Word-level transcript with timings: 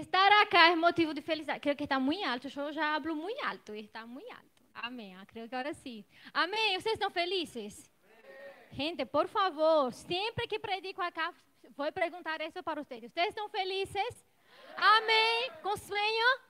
Estar 0.00 0.32
acá 0.42 0.70
é 0.70 0.76
motivo 0.76 1.14
de 1.14 1.20
felicidade. 1.22 1.60
Creio 1.60 1.76
que 1.76 1.84
está 1.84 2.00
muito 2.00 2.24
alto. 2.24 2.48
Eu 2.48 2.72
já 2.72 2.94
hablo 2.96 3.14
muito 3.14 3.44
alto. 3.44 3.74
Está 3.74 4.06
muito 4.06 4.30
alto. 4.30 4.44
Amém. 4.74 5.14
Ah, 5.14 5.24
creio 5.26 5.48
que 5.48 5.54
agora 5.54 5.72
sim. 5.72 6.04
Amém. 6.32 6.80
Vocês 6.80 6.94
estão 6.94 7.10
felizes? 7.10 7.90
Gente, 8.72 9.06
por 9.06 9.28
favor, 9.28 9.92
sempre 9.92 10.48
que 10.48 10.58
predico 10.58 11.00
acá, 11.00 11.32
vou 11.76 11.92
perguntar 11.92 12.40
isso 12.40 12.60
para 12.60 12.82
vocês. 12.82 13.02
Vocês 13.04 13.28
estão 13.28 13.48
felizes? 13.48 14.26
Amém. 14.76 15.52
Com 15.62 15.76
sonho? 15.76 16.40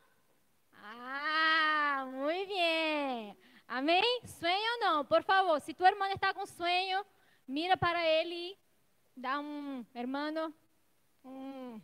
Ah, 0.72 2.06
muito 2.11 2.48
bem. 2.48 3.36
Amém? 3.68 4.20
Sonho 4.24 4.80
não? 4.80 5.04
Por 5.04 5.22
favor, 5.22 5.61
se 5.61 5.74
tu 5.74 5.84
irmão 5.84 6.11
está 6.11 6.32
com 6.32 6.46
sonho, 6.46 7.04
mira 7.46 7.76
para 7.76 8.02
ele 8.06 8.56
dá 9.16 9.38
um, 9.38 9.84
irmão, 9.95 10.54
um 11.24 11.80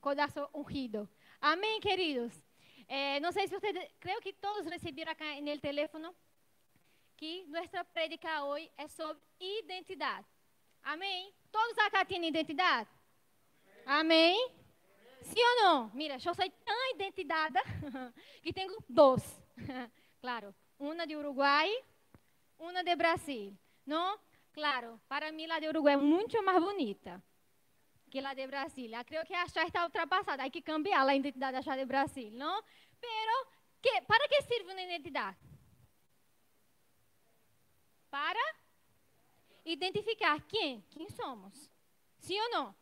codazo 0.00 0.48
ungido. 0.54 1.08
Amém, 1.40 1.80
queridos? 1.80 2.32
Eh, 2.88 3.20
não 3.20 3.30
sei 3.32 3.46
se 3.46 3.54
vocês, 3.54 3.76
creio 4.00 4.20
que 4.20 4.32
todos 4.32 4.66
receberam 4.66 5.12
acá 5.12 5.40
no 5.40 5.58
telefone 5.60 6.10
que 7.16 7.44
nossa 7.48 7.84
prédica 7.84 8.44
hoje 8.44 8.70
é 8.76 8.88
sobre 8.88 9.22
identidade. 9.38 10.26
Amém? 10.82 11.32
Todos 11.52 11.76
acá 11.78 12.04
têm 12.04 12.26
identidade? 12.26 12.88
Amém? 13.84 14.50
Sim 15.22 15.40
ou 15.40 15.62
não? 15.62 15.90
Mira, 15.94 16.14
eu 16.14 16.20
sou 16.20 16.34
tão 16.34 16.90
identidade 16.94 17.58
que 18.42 18.52
tenho 18.52 18.76
dois. 18.88 19.40
claro, 20.20 20.54
uma 20.78 21.06
de 21.06 21.14
Uruguai, 21.14 21.70
uma 22.58 22.82
de 22.82 22.96
Brasil. 22.96 23.54
Não? 23.86 24.18
Claro, 24.52 25.00
para 25.06 25.30
mim 25.30 25.48
a 25.50 25.60
de 25.60 25.68
Uruguai 25.68 25.94
é 25.94 25.96
muito 25.98 26.42
mais 26.42 26.62
bonita 26.62 27.22
que 28.10 28.20
la 28.20 28.34
de 28.34 28.46
Brasil. 28.46 28.94
Creo 29.06 29.24
que 29.24 29.32
ya 29.32 29.64
está 29.64 29.84
ultrapassada. 29.84 30.42
Hay 30.42 30.50
que 30.50 30.62
cambiar 30.62 31.08
a 31.08 31.14
identidade 31.14 31.56
allá 31.56 31.76
de 31.76 31.84
Brasil, 31.84 32.36
¿no? 32.36 32.62
Pero, 33.00 33.32
¿qué, 33.80 34.02
¿para 34.06 34.24
qué 34.28 34.44
sirve 34.44 34.72
una 34.72 34.82
identidad? 34.82 35.34
Para 38.10 38.40
identificar 39.64 40.42
quem, 40.46 40.82
quem 40.90 41.08
somos. 41.08 41.70
Sim 42.18 42.38
ou 42.40 42.50
não? 42.50 42.74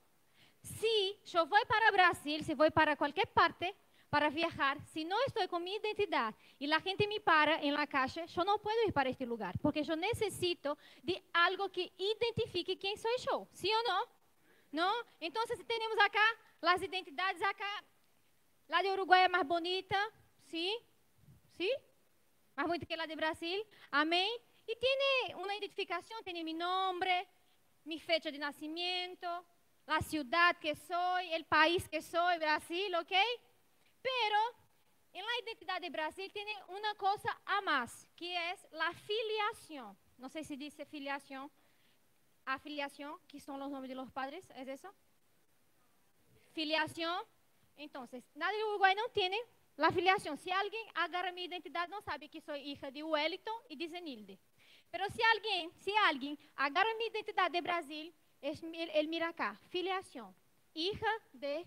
Se 0.62 1.18
eu 1.34 1.46
vou 1.46 1.64
para 1.66 1.92
Brasil, 1.92 2.42
se 2.42 2.54
vou 2.54 2.70
para 2.70 2.96
qualquer 2.96 3.26
parte 3.26 3.74
para 4.10 4.30
viajar, 4.30 4.80
se 4.86 5.04
não 5.04 5.22
estou 5.24 5.46
com 5.48 5.58
minha 5.58 5.76
identidade 5.76 6.36
e 6.58 6.72
a 6.72 6.78
gente 6.78 7.06
me 7.06 7.20
para 7.20 7.62
em 7.62 7.70
la 7.70 7.86
caixa, 7.86 8.24
eu 8.36 8.44
não 8.44 8.58
posso 8.58 8.88
ir 8.88 8.92
para 8.92 9.10
este 9.10 9.24
lugar, 9.24 9.56
porque 9.58 9.80
eu 9.86 9.96
necessito 9.96 10.76
de 11.04 11.22
algo 11.32 11.68
que 11.68 11.92
identifique 11.98 12.76
quem 12.76 12.96
sou 12.96 13.10
eu. 13.30 13.48
Sim 13.52 13.72
ou 13.74 13.84
não? 13.84 14.17
Então, 15.20 15.46
se 15.46 15.64
temos 15.64 15.98
acá 15.98 16.36
as 16.62 16.82
identidades 16.82 17.40
acá, 17.42 17.84
lá 18.68 18.82
de 18.82 18.88
Uruguai 18.88 19.24
é 19.24 19.28
mais 19.28 19.46
bonita, 19.46 19.96
sim? 20.50 20.80
Sim? 21.56 21.74
Mais 22.54 22.68
bonita 22.68 22.86
que 22.86 22.96
lá 22.96 23.06
de 23.06 23.16
Brasil. 23.16 23.66
Amém? 23.90 24.40
E 24.66 24.76
tem 24.76 25.34
uma 25.36 25.54
identificação, 25.54 26.22
tem 26.22 26.44
meu 26.44 26.54
nome, 26.54 27.26
minha 27.84 28.00
fecha 28.00 28.30
de 28.30 28.38
nascimento, 28.38 29.26
a 29.86 30.02
cidade 30.02 30.58
que 30.60 30.74
sou, 30.74 31.40
o 31.40 31.44
país 31.44 31.86
que 31.88 32.02
sou, 32.02 32.38
Brasil, 32.38 32.98
ok? 32.98 33.40
Pero, 34.02 34.54
la 35.14 35.38
identidade 35.38 35.86
de 35.86 35.90
Brasil, 35.90 36.28
tem 36.30 36.46
uma 36.68 36.94
coisa 36.96 37.34
a 37.46 37.62
mais, 37.62 38.06
que 38.14 38.26
é 38.26 38.58
a 38.78 38.92
filiação. 38.92 39.96
Não 40.18 40.28
sei 40.28 40.44
se 40.44 40.56
diz 40.56 40.74
filiação 40.90 41.50
afiliación, 42.54 43.18
que 43.26 43.40
son 43.40 43.58
los 43.58 43.70
nombres 43.70 43.88
de 43.88 43.94
los 43.94 44.10
padres, 44.10 44.44
¿es 44.56 44.68
eso? 44.68 44.92
Filiación. 46.52 47.22
Entonces, 47.76 48.24
nadie 48.34 48.58
de 48.58 48.64
Uruguay 48.64 48.94
no 48.96 49.08
tiene 49.12 49.38
la 49.76 49.90
filiación. 49.90 50.36
Si 50.36 50.50
alguien 50.50 50.84
agarra 50.94 51.30
mi 51.32 51.44
identidad, 51.44 51.88
no 51.88 52.00
sabe 52.00 52.28
que 52.28 52.40
soy 52.40 52.60
hija 52.60 52.90
de 52.90 53.02
Wellington 53.02 53.54
y 53.68 53.76
de 53.76 53.88
Zenilde. 53.88 54.38
Pero 54.90 55.04
si 55.10 55.20
alguien, 55.34 55.70
si 55.80 55.92
alguien 56.06 56.38
agarra 56.56 56.88
mi 56.98 57.06
identidad 57.06 57.50
de 57.50 57.60
Brasil, 57.60 58.14
él 58.40 59.08
mira 59.08 59.28
acá, 59.28 59.60
filiación. 59.68 60.34
Hija 60.74 61.10
de 61.32 61.66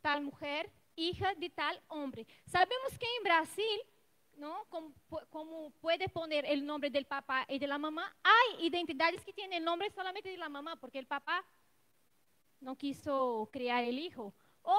tal 0.00 0.22
mujer, 0.22 0.70
hija 0.94 1.34
de 1.34 1.50
tal 1.50 1.82
hombre. 1.88 2.26
Sabemos 2.46 2.98
que 2.98 3.06
en 3.16 3.22
Brasil 3.24 3.80
¿no? 4.36 4.66
Como, 5.30 5.70
puede 5.80 6.08
poner 6.08 6.44
el 6.46 6.64
nombre 6.64 6.90
del 6.90 7.06
papá 7.06 7.44
y 7.48 7.58
de 7.58 7.66
la 7.66 7.78
mamá, 7.78 8.14
hay 8.22 8.66
identidades 8.66 9.24
que 9.24 9.32
tienen 9.32 9.58
el 9.58 9.64
nombre 9.64 9.90
solamente 9.90 10.28
de 10.28 10.36
la 10.36 10.48
mamá, 10.48 10.76
porque 10.76 10.98
el 10.98 11.06
papá 11.06 11.44
no 12.60 12.76
quiso 12.76 13.48
criar 13.52 13.84
el 13.84 13.98
hijo. 13.98 14.34
O 14.62 14.78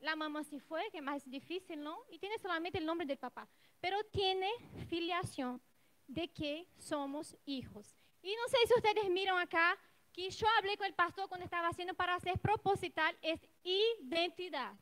la 0.00 0.16
mamá 0.16 0.44
se 0.44 0.60
fue, 0.60 0.90
que 0.90 0.98
es 0.98 1.02
más 1.02 1.28
difícil, 1.28 1.82
¿no? 1.82 1.98
Y 2.10 2.18
tiene 2.18 2.38
solamente 2.38 2.78
el 2.78 2.86
nombre 2.86 3.06
del 3.06 3.18
papá. 3.18 3.48
Pero 3.80 4.02
tiene 4.04 4.50
filiación 4.88 5.60
de 6.06 6.28
que 6.28 6.66
somos 6.78 7.36
hijos. 7.44 7.96
Y 8.22 8.34
no 8.34 8.48
sé 8.48 8.58
si 8.66 8.74
ustedes 8.74 9.10
miran 9.10 9.38
acá, 9.38 9.76
que 10.12 10.30
yo 10.30 10.46
hablé 10.58 10.76
con 10.76 10.86
el 10.86 10.94
pastor 10.94 11.28
cuando 11.28 11.44
estaba 11.44 11.68
haciendo 11.68 11.94
para 11.94 12.14
hacer 12.14 12.38
proposital, 12.38 13.16
es 13.20 13.40
identidad. 13.62 14.74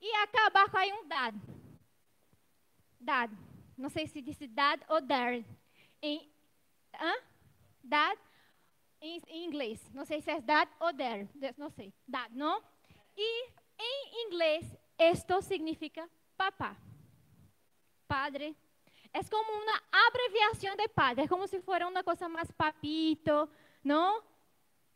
Y 0.00 0.08
acá 0.22 0.46
abajo 0.46 0.76
hay 0.76 0.90
un 0.92 1.08
dad 1.08 1.32
dad. 3.04 3.30
Não 3.76 3.88
sei 3.88 4.06
se 4.06 4.20
disse 4.22 4.46
dad 4.46 4.80
ou 4.88 5.00
dad. 5.00 5.44
Em, 6.02 6.30
hã? 7.00 7.14
Dad 7.82 8.18
em, 9.00 9.20
em, 9.28 9.46
inglês. 9.46 9.80
Não 9.92 10.04
sei 10.04 10.20
se 10.20 10.30
é 10.30 10.40
dad 10.40 10.68
ou 10.80 10.92
dad. 10.92 11.28
Não 11.56 11.70
sei. 11.70 11.92
Dad, 12.06 12.30
não? 12.32 12.62
E 13.16 13.48
em 13.78 14.26
inglês, 14.26 14.76
esto 14.98 15.40
significa 15.42 16.08
papá. 16.36 16.76
Padre. 18.08 18.56
É 19.12 19.22
como 19.24 19.62
uma 19.62 19.82
abreviação 20.06 20.74
de 20.76 20.88
padre. 20.88 21.24
É 21.24 21.28
como 21.28 21.46
se 21.46 21.60
fosse 21.60 21.84
uma 21.84 22.02
coisa 22.02 22.28
mais 22.28 22.50
papito, 22.50 23.48
não? 23.82 24.22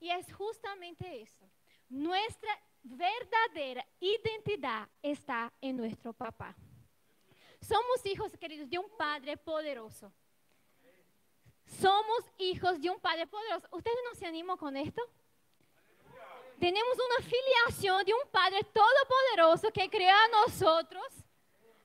E 0.01 0.11
é 0.11 0.23
justamente 0.23 1.07
isso. 1.07 1.45
Nossa 1.89 2.59
verdadeira 2.85 3.85
identidade 4.01 4.91
está 5.03 5.53
em 5.61 5.73
nosso 5.73 6.13
papá. 6.15 6.55
Somos 7.61 8.05
hijos, 8.07 8.33
queridos, 8.37 8.69
de 8.69 8.79
un 8.79 8.89
Padre 8.97 9.37
poderoso. 9.37 10.13
Somos 11.81 12.25
hijos 12.39 12.81
de 12.81 12.91
un 12.91 12.99
Padre 12.99 13.27
poderoso. 13.27 13.69
¿Ustedes 13.73 13.99
no 14.11 14.15
se 14.19 14.27
animan 14.27 14.57
con 14.57 14.77
esto? 14.77 15.03
Tenemos 16.59 16.95
una 16.95 17.29
filiación 17.29 18.05
de 18.05 18.15
un 18.15 18.31
Padre 18.31 18.61
todopoderoso 18.65 19.71
que 19.71 19.89
creó 19.89 20.15
a 20.15 20.29
nosotros, 20.47 21.07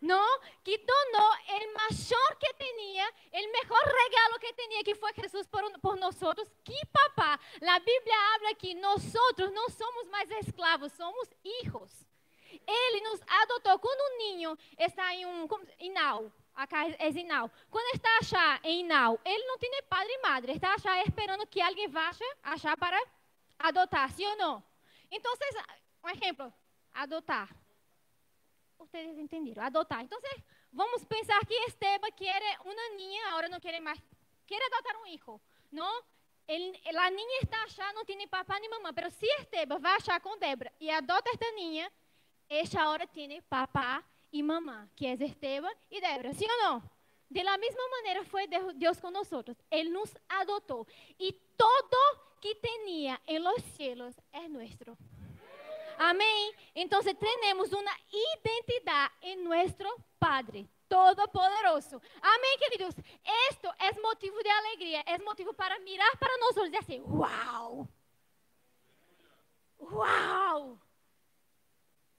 ¿no? 0.01 0.23
Que 0.63 0.77
donó 0.77 1.29
el 1.49 1.67
mayor 1.73 2.37
que 2.39 2.53
tenía, 2.57 3.05
el 3.31 3.51
mejor 3.51 3.79
regalo 3.85 4.39
que 4.39 4.53
tenía, 4.53 4.83
que 4.83 4.95
fue 4.95 5.13
Jesús 5.13 5.47
por, 5.47 5.79
por 5.79 5.99
nosotros. 5.99 6.49
Que 6.63 6.75
papá, 6.91 7.39
la 7.59 7.77
Biblia 7.79 8.15
habla 8.35 8.53
que 8.55 8.73
nosotros 8.73 9.51
no 9.51 9.67
somos 9.69 10.07
más 10.09 10.29
esclavos, 10.39 10.91
somos 10.93 11.29
hijos. 11.43 11.91
Ele 12.67 13.01
nos 13.01 13.21
adotou. 13.27 13.79
Quando 13.79 14.13
um 14.13 14.17
ninho 14.17 14.57
está 14.77 15.13
em 15.13 15.25
um 15.25 15.47
inal, 15.79 16.31
acá 16.55 16.87
é 16.87 17.09
inal. 17.09 17.49
Quando 17.69 17.95
está 17.95 18.17
achar 18.17 18.59
em 18.63 18.81
inal, 18.81 19.19
ele 19.25 19.45
não 19.45 19.57
tem 19.57 19.69
nem 19.69 19.83
padre 19.83 20.13
e 20.13 20.21
madre. 20.21 20.51
Está 20.53 20.73
achar 20.73 21.01
esperando 21.05 21.47
que 21.47 21.61
alguém 21.61 21.87
vá 21.87 22.11
achar 22.43 22.77
para 22.77 23.01
adotar, 23.59 24.11
sim 24.11 24.25
ou 24.25 24.37
não? 24.37 24.63
Então, 25.11 25.33
um 26.03 26.09
exemplo, 26.09 26.53
adotar. 26.93 27.49
Vocês 28.77 29.17
entenderam? 29.17 29.63
Adotar. 29.63 30.01
Então, 30.01 30.19
vamos 30.71 31.05
pensar 31.05 31.45
que 31.45 31.53
Esteban 31.53 32.11
quer 32.11 32.41
uma 32.65 32.89
ninha, 32.95 33.27
agora 33.27 33.47
não 33.47 33.59
quer 33.59 33.79
mais, 33.79 34.01
quer 34.45 34.61
adotar 34.65 34.97
um 34.97 35.05
filho, 35.05 35.41
não? 35.71 36.03
Ele, 36.47 36.77
a 36.97 37.09
ninha 37.09 37.39
está 37.41 37.63
achando, 37.63 37.95
não 37.95 38.05
tem 38.05 38.17
nem 38.17 38.27
papai 38.27 38.59
nem 38.59 38.69
mamãe. 38.69 38.91
Mas 38.95 39.13
se 39.13 39.25
Esteban 39.25 39.79
vai 39.79 39.95
achar 39.95 40.19
com 40.19 40.37
Débora 40.37 40.73
e 40.79 40.89
adota 40.89 41.29
esta 41.29 41.49
ninha, 41.51 41.91
esta 42.55 42.89
hora 42.89 43.07
tem 43.07 43.41
papá 43.43 44.03
e 44.31 44.41
mamá, 44.41 44.87
que 44.95 45.05
é 45.05 45.13
Esteban 45.13 45.71
e 45.91 46.01
Débora. 46.01 46.33
¿Sí 46.33 46.45
ou 46.49 46.57
não? 46.63 46.83
De 47.29 47.41
la 47.41 47.57
mesma 47.57 47.89
maneira 47.89 48.23
foi 48.25 48.47
Deus 48.75 48.99
com 48.99 49.09
nós. 49.09 49.29
Ele 49.71 49.89
nos 49.89 50.13
adotou. 50.29 50.87
E 51.19 51.31
todo 51.57 52.19
que 52.39 52.55
tinha 52.55 53.19
em 53.27 53.39
los 53.39 53.63
cielos 53.75 54.15
é 54.31 54.47
nosso. 54.47 54.97
Amém? 55.97 56.53
Então, 56.75 57.01
temos 57.01 57.71
uma 57.71 57.95
identidade 58.11 59.13
em 59.21 59.37
nosso 59.37 60.03
Padre 60.19 60.69
Todo-Poderoso. 60.87 62.01
Amém, 62.21 62.57
queridos? 62.59 62.95
Esto 63.49 63.67
é 63.79 63.99
motivo 63.99 64.41
de 64.43 64.49
alegria, 64.49 65.03
é 65.05 65.17
motivo 65.19 65.53
para 65.53 65.79
mirar 65.79 66.17
para 66.17 66.37
nós 66.37 66.57
e 66.57 66.63
dizer 66.65 66.77
assim: 66.77 67.01
Uau! 67.01 67.87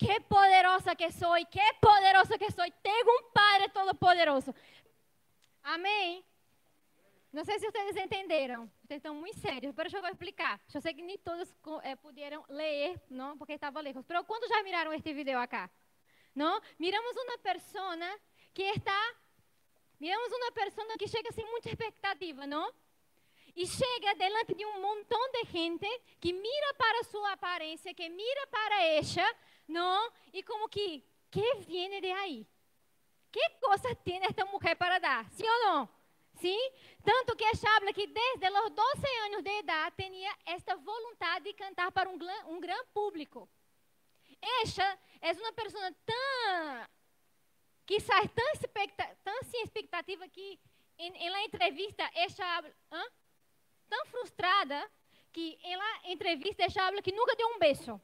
Qué 0.04 0.20
poderosa 0.20 0.94
que 0.94 1.10
soy, 1.10 1.46
qué 1.46 1.64
poderoso 1.80 2.38
que 2.38 2.52
soy. 2.52 2.70
Tengo 2.82 3.10
un 3.10 3.32
Padre 3.32 3.70
todopoderoso. 3.70 4.54
Amém? 5.62 6.22
Não 7.32 7.42
sei 7.42 7.58
se 7.58 7.70
vocês 7.70 7.96
entenderam. 7.96 8.70
vocês 8.82 8.98
estão 8.98 9.14
muito 9.14 9.38
sérios, 9.40 9.74
mas 9.74 9.92
eu 9.92 10.02
vou 10.02 10.10
explicar. 10.10 10.60
Eu 10.72 10.80
sei 10.82 10.92
que 10.92 11.02
nem 11.02 11.16
todos 11.16 11.52
é, 11.82 11.96
puderam 11.96 12.44
ler, 12.50 13.00
não, 13.08 13.38
porque 13.38 13.54
estava 13.54 13.80
lejos. 13.80 14.04
Mas 14.06 14.26
quando 14.26 14.46
já 14.46 14.62
miraram 14.62 14.92
este 14.92 15.14
vídeo 15.14 15.38
acá? 15.38 15.70
Não? 16.34 16.60
Miramos 16.78 17.16
uma 17.16 17.38
pessoa 17.38 17.96
que 18.52 18.62
está, 18.62 19.14
miramos 19.98 20.30
uma 20.32 20.52
pessoa 20.52 20.98
que 20.98 21.08
chega 21.08 21.32
sem 21.32 21.46
muita 21.46 21.70
expectativa, 21.70 22.46
não? 22.46 22.70
E 23.56 23.66
chega 23.66 24.14
delante 24.16 24.54
de 24.54 24.66
um 24.66 24.80
montão 24.82 25.30
de 25.32 25.44
gente 25.50 25.88
que 26.20 26.32
mira 26.32 26.74
para 26.74 27.04
sua 27.04 27.32
aparência, 27.32 27.94
que 27.94 28.08
mira 28.08 28.46
para 28.48 28.82
ela, 28.82 29.36
não? 29.66 30.12
E 30.32 30.42
como 30.42 30.68
que, 30.68 31.04
que 31.30 31.54
vem 31.66 32.00
de 32.00 32.12
aí? 32.12 32.46
Que 33.30 33.50
coisa 33.60 33.94
tem 33.96 34.24
esta 34.24 34.44
mulher 34.44 34.76
para 34.76 34.98
dar? 34.98 35.28
Sim 35.30 35.48
ou 35.48 35.64
não? 35.64 35.88
Sim? 36.34 36.58
Tanto 37.04 37.36
que 37.36 37.44
ela 37.44 37.76
habla 37.76 37.92
que 37.92 38.06
desde 38.06 38.48
os 38.48 38.70
12 38.70 39.06
anos 39.26 39.42
de 39.42 39.58
idade 39.58 39.96
tinha 39.96 40.36
esta 40.46 40.76
vontade 40.76 41.44
de 41.44 41.52
cantar 41.54 41.90
para 41.92 42.08
um, 42.08 42.18
grande 42.18 42.86
público. 42.92 43.48
Esta 44.62 44.98
é 45.20 45.32
uma 45.32 45.52
pessoa 45.52 45.92
tão, 46.04 46.88
quizás 47.86 48.30
tão, 48.34 48.52
expecta, 48.52 49.18
tão 49.22 49.42
sem 49.44 49.62
expectativa 49.62 50.28
que 50.28 50.60
em, 50.98 51.12
em 51.16 51.44
entrevista 51.46 52.08
ela 52.14 52.56
habla, 52.56 52.74
tão 53.88 54.06
frustrada 54.06 54.90
que 55.32 55.58
em 55.62 55.76
la 55.76 56.00
entrevista 56.04 56.62
ela 56.62 56.88
habla 56.88 57.02
que 57.02 57.12
nunca 57.12 57.34
deu 57.36 57.48
um 57.48 57.58
beijo. 57.58 58.00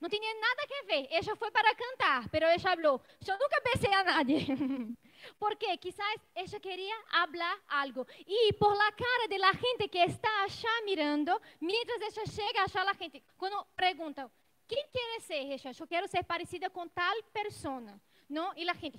Não 0.00 0.10
tinha 0.10 0.34
nada 0.34 0.62
a 0.62 0.86
ver. 0.86 1.08
Ela 1.10 1.36
foi 1.36 1.50
para 1.50 1.74
cantar, 1.74 2.28
mas 2.30 2.42
ela 2.42 2.58
falou: 2.58 3.00
Eu 3.26 3.38
nunca 3.38 3.60
beijei 3.64 3.92
a 3.94 4.04
nadie. 4.04 4.46
Porque 5.38 5.76
quizás 5.78 6.20
ella 6.34 6.60
quería 6.60 6.94
hablar 7.10 7.58
algo. 7.68 8.06
Y 8.26 8.52
por 8.54 8.76
la 8.76 8.92
cara 8.92 9.26
de 9.28 9.38
la 9.38 9.52
gente 9.52 9.88
que 9.88 10.04
está 10.04 10.28
allá 10.44 10.68
mirando, 10.84 11.40
mientras 11.60 11.98
ella 12.02 12.24
llega 12.24 12.62
allá, 12.64 12.84
la 12.84 12.94
gente, 12.94 13.22
cuando 13.36 13.66
pregunta, 13.74 14.30
¿quién 14.66 14.86
quiere 14.92 15.20
ser 15.20 15.52
ella? 15.52 15.72
Yo 15.72 15.86
quiero 15.86 16.06
ser 16.06 16.24
parecida 16.24 16.68
con 16.70 16.90
tal 16.90 17.16
persona. 17.32 17.98
¿No? 18.28 18.52
Y 18.56 18.64
la 18.64 18.74
gente. 18.74 18.98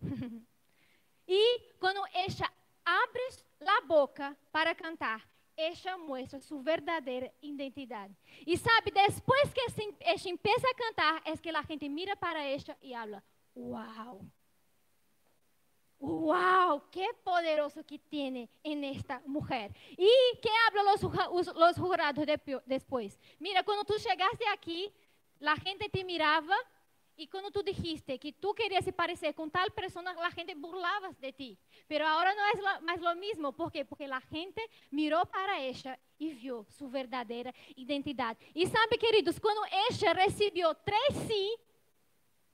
y 1.26 1.42
cuando 1.78 2.04
ella 2.14 2.52
abre 2.84 3.22
la 3.58 3.80
boca 3.86 4.36
para 4.50 4.74
cantar, 4.74 5.20
ella 5.68 5.96
muestra 5.96 6.40
su 6.40 6.62
verdadera 6.62 7.32
identidad. 7.40 8.10
Y 8.44 8.56
sabe, 8.56 8.92
después 9.06 9.40
que 9.54 9.60
ella 10.00 10.30
empieza 10.30 10.66
a 10.66 10.76
cantar, 10.76 11.22
es 11.32 11.40
que 11.40 11.52
la 11.52 11.62
gente 11.62 11.88
mira 11.88 12.16
para 12.16 12.46
ella 12.46 12.76
y 12.80 12.92
habla, 12.92 13.22
wow. 13.54 14.30
¡Wow! 15.98 16.84
¡Qué 16.90 17.06
poderoso 17.22 17.84
que 17.84 17.98
tiene 17.98 18.48
en 18.62 18.84
esta 18.84 19.20
mujer! 19.26 19.70
¿Y 19.90 20.08
qué 20.40 20.48
hablan 20.66 20.86
los, 20.86 21.54
los 21.54 21.76
jurados 21.76 22.24
de, 22.24 22.62
después? 22.64 23.18
Mira, 23.38 23.62
cuando 23.62 23.84
tú 23.84 23.94
llegaste 23.94 24.46
aquí, 24.50 24.90
la 25.38 25.56
gente 25.56 25.90
te 25.90 26.02
miraba 26.02 26.56
y 27.20 27.26
cuando 27.28 27.50
tú 27.50 27.62
dijiste 27.62 28.18
que 28.18 28.32
tú 28.32 28.54
querías 28.54 28.82
se 28.82 28.94
parecer 28.94 29.34
con 29.34 29.50
tal 29.50 29.70
persona, 29.72 30.14
la 30.14 30.30
gente 30.30 30.54
burlaba 30.54 31.10
de 31.20 31.34
ti. 31.34 31.58
Pero 31.86 32.06
ahora 32.06 32.34
no 32.34 32.40
es 32.54 32.62
lo, 32.62 32.80
más 32.86 32.98
lo 32.98 33.14
mismo. 33.14 33.52
¿Por 33.52 33.70
qué? 33.70 33.84
Porque 33.84 34.08
la 34.08 34.22
gente 34.22 34.62
miró 34.90 35.26
para 35.26 35.60
ella 35.60 35.98
y 36.16 36.30
vio 36.32 36.64
su 36.70 36.88
verdadera 36.88 37.52
identidad. 37.76 38.38
Y 38.54 38.64
sabe, 38.66 38.96
queridos, 38.98 39.38
cuando 39.38 39.60
ella 39.90 40.14
recibió 40.14 40.72
tres 40.76 41.28
sí 41.28 41.54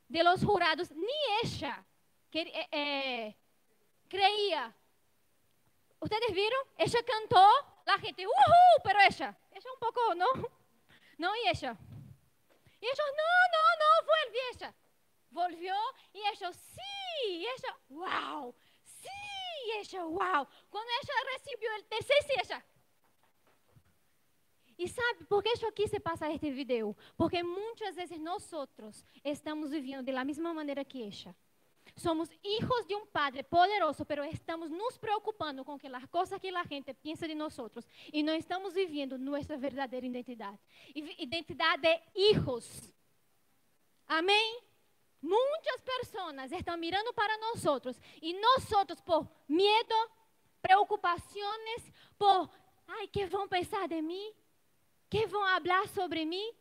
de 0.08 0.24
los 0.24 0.44
jurados, 0.44 0.90
ni 0.90 1.06
ella 1.44 1.86
que, 2.28 2.40
é, 2.72 3.36
creía. 4.08 4.74
¿Ustedes 6.00 6.34
vieron? 6.34 6.60
Ella 6.76 6.98
cantó, 7.06 7.46
la 7.86 7.98
gente, 7.98 8.26
¡uhú! 8.26 8.82
Pero 8.82 8.98
ella, 8.98 9.38
ella 9.52 9.70
un 9.72 9.78
poco, 9.78 10.14
¿no? 10.16 10.26
No, 11.18 11.30
y 11.34 11.48
ella. 11.48 11.78
Y 12.86 12.88
ellos, 12.88 13.10
no, 13.20 13.32
no, 13.54 13.64
no, 13.82 13.90
vuelve 14.06 14.38
ella. 14.54 14.74
Volvió 15.30 15.74
y 16.12 16.20
ellos, 16.20 16.56
sí, 16.56 17.30
y 17.30 17.44
ella, 17.44 17.76
wow, 17.88 18.54
sí, 18.84 19.08
y 19.66 19.70
ella, 19.80 20.04
wow. 20.04 20.46
Cuando 20.70 20.90
ella 21.02 21.14
recibió 21.34 21.68
el 21.74 21.84
tercer 21.86 22.22
sí, 22.22 22.32
ella. 22.44 22.64
E 24.78 24.86
sabe 24.86 25.24
por 25.24 25.42
que 25.42 25.64
eu 25.64 25.72
quis 25.72 25.90
passar 26.00 26.30
este 26.30 26.50
vídeo? 26.50 26.94
Porque 27.16 27.42
muitas 27.42 27.96
vezes 27.96 28.20
nós 28.20 28.46
estamos 29.24 29.70
vivendo 29.70 30.04
da 30.12 30.24
mesma 30.24 30.54
maneira 30.54 30.84
que 30.84 31.02
ela. 31.02 31.34
Somos 31.96 32.28
hijos 32.42 32.86
de 32.86 32.94
un 32.94 33.06
Padre 33.06 33.42
poderoso, 33.42 34.04
pero 34.04 34.22
estamos 34.22 34.70
nos 34.70 34.98
preocupando 34.98 35.64
con 35.64 35.78
que 35.78 35.88
las 35.88 36.06
cosas 36.08 36.38
que 36.38 36.52
la 36.52 36.62
gente 36.64 36.94
piensa 36.94 37.26
de 37.26 37.34
nosotros 37.34 37.88
y 38.12 38.22
no 38.22 38.32
estamos 38.32 38.74
viviendo 38.74 39.16
nuestra 39.16 39.56
verdadera 39.56 40.06
identidad. 40.06 40.60
Identidad 40.94 41.78
de 41.78 41.98
hijos. 42.14 42.92
Amém? 44.06 44.58
Muitas 45.22 45.80
pessoas 45.80 46.52
estão 46.52 46.76
mirando 46.76 47.14
para 47.14 47.36
nós 47.38 47.64
e 48.20 48.34
nós, 48.34 49.00
por 49.00 49.26
medo, 49.48 49.94
preocupações, 50.60 51.92
por, 52.18 52.50
ai, 52.86 53.08
que 53.08 53.24
vão 53.24 53.48
pensar 53.48 53.88
de 53.88 54.02
mim? 54.02 54.32
Que 55.08 55.26
vão 55.26 55.42
falar 55.42 55.88
sobre 55.88 56.26
mim? 56.26 56.52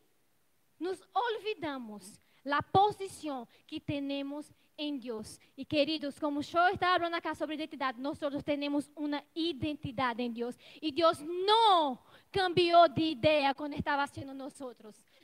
Nos 0.80 1.04
olvidamos 1.14 2.22
da 2.44 2.64
posição 2.64 3.48
que 3.68 3.82
temos 3.82 4.50
em 4.77 4.98
Deus. 4.98 5.39
E 5.57 5.66
queridos, 5.66 6.19
como 6.19 6.39
eu 6.39 6.74
estava 6.74 7.00
falando 7.00 7.16
acá 7.16 7.33
sobre 7.33 7.56
identidade, 7.56 8.00
nós 8.00 8.18
todos 8.18 8.44
temos 8.44 8.89
uma 8.95 9.24
identidade 9.36 10.22
em 10.22 10.31
Deus. 10.31 10.57
E 10.81 10.92
Deus 10.92 11.19
não 11.22 12.00
cambiou 12.31 12.88
de 12.89 13.01
ideia 13.01 13.54
quando 13.54 13.74
estava 13.74 14.06
sendo 14.07 14.33
nós. 14.33 14.54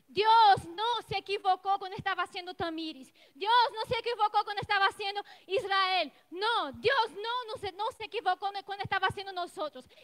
Deus 0.08 0.66
não 0.76 1.02
se 1.02 1.16
equivocou 1.16 1.80
quando 1.80 1.94
estava 1.94 2.26
sendo 2.28 2.54
Tamires. 2.54 3.14
Deus 3.36 3.72
não 3.72 3.86
se 3.86 3.94
equivocou 3.96 4.44
quando 4.44 4.60
estava 4.60 4.92
sendo 4.92 5.24
Israel. 5.48 6.12
Não, 6.30 6.72
Deus 6.74 7.12
não, 7.16 7.48
não, 7.48 7.58
se, 7.58 7.72
não 7.72 7.92
se 7.92 8.04
equivocou 8.04 8.52
quando 8.64 8.82
estava 8.82 9.10
sendo 9.12 9.32
nós. 9.32 9.54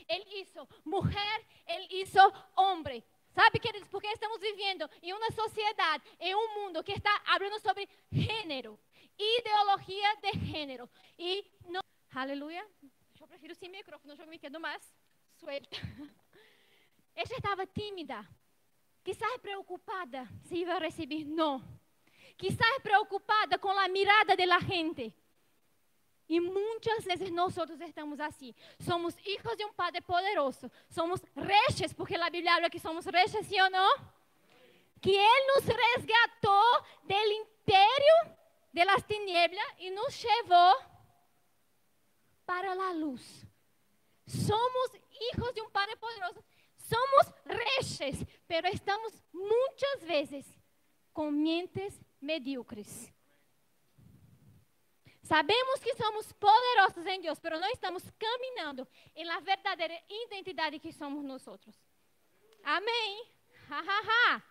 Ele 0.07 0.41
hizo 0.41 0.67
mulher, 0.85 1.45
ele 1.67 2.01
hizo 2.01 2.19
homem. 2.55 3.03
Sabe, 3.33 3.59
queridos, 3.59 3.87
porque 3.89 4.07
estamos 4.07 4.39
vivendo 4.39 4.89
em 5.03 5.13
uma 5.13 5.29
sociedade, 5.31 6.03
em 6.19 6.33
um 6.33 6.55
mundo 6.55 6.83
que 6.83 6.93
está 6.93 7.21
falando 7.25 7.59
sobre 7.59 7.87
gênero 8.11 8.79
ideologia 9.17 10.07
de 10.21 10.39
género. 10.39 10.89
Y 11.17 11.45
no, 11.69 11.81
aleluya, 12.11 12.65
yo 13.15 13.27
prefiero 13.27 13.55
sin 13.55 13.71
micrófono, 13.71 14.13
yo 14.13 14.25
me 14.27 14.39
quedo 14.39 14.59
más 14.59 14.81
suelta. 15.35 15.77
Ella 17.15 17.35
estaba 17.35 17.65
tímida, 17.65 18.29
quizás 19.03 19.29
preocupada 19.41 20.27
si 20.47 20.59
iba 20.59 20.75
a 20.75 20.79
recibir 20.79 21.25
no, 21.25 21.63
quizás 22.37 22.67
preocupada 22.83 23.57
con 23.57 23.75
la 23.75 23.87
mirada 23.87 24.35
de 24.35 24.45
la 24.45 24.59
gente. 24.61 25.13
E 26.29 26.41
muitas 26.41 27.05
vezes 27.05 27.31
nós 27.31 27.55
estamos 27.87 28.19
assim. 28.19 28.53
Somos 28.81 29.15
hijos 29.25 29.55
de 29.55 29.63
um 29.63 29.71
Padre 29.71 30.01
poderoso. 30.01 30.69
Somos 30.89 31.21
reis, 31.33 31.93
porque 31.93 32.15
a 32.15 32.29
Bíblia 32.29 32.55
fala 32.55 32.69
que 32.69 32.79
somos 32.79 33.05
reis, 33.05 33.31
sim 33.31 33.61
ou 33.61 33.69
não? 33.69 33.97
Que 35.01 35.11
Ele 35.11 35.47
nos 35.53 35.65
resgatou 35.65 36.81
do 37.03 37.13
império 37.13 38.36
de 38.77 38.85
las 38.85 39.03
tinieblas 39.07 39.65
y 39.79 39.89
nos 39.89 40.21
llevó 40.21 40.71
para 42.45 42.75
la 42.75 42.93
luz. 42.93 43.23
Somos 44.27 44.91
hijos 45.31 45.51
de 45.55 45.61
un 45.61 45.71
Padre 45.71 45.95
poderoso. 45.97 46.43
Somos 46.77 47.33
reyes, 47.43 48.23
pero 48.45 48.67
estamos 48.67 49.11
muchas 49.33 50.05
veces 50.05 50.45
con 51.11 51.41
mentes 51.41 51.99
medíocres. 52.19 53.11
Sabemos 55.23 55.79
que 55.81 55.95
somos 55.95 56.31
poderosos 56.33 57.03
em 57.07 57.19
Deus, 57.19 57.39
pero 57.39 57.59
não 57.59 57.69
estamos 57.69 58.03
caminhando 58.11 58.87
em 59.15 59.25
la 59.25 59.39
verdadeira 59.39 59.99
identidade 60.07 60.79
que 60.79 60.93
somos 60.93 61.25
nós. 61.25 61.43
Amém. 62.63 63.27
Ha, 63.71 63.79
ha, 63.79 64.01
ha. 64.07 64.43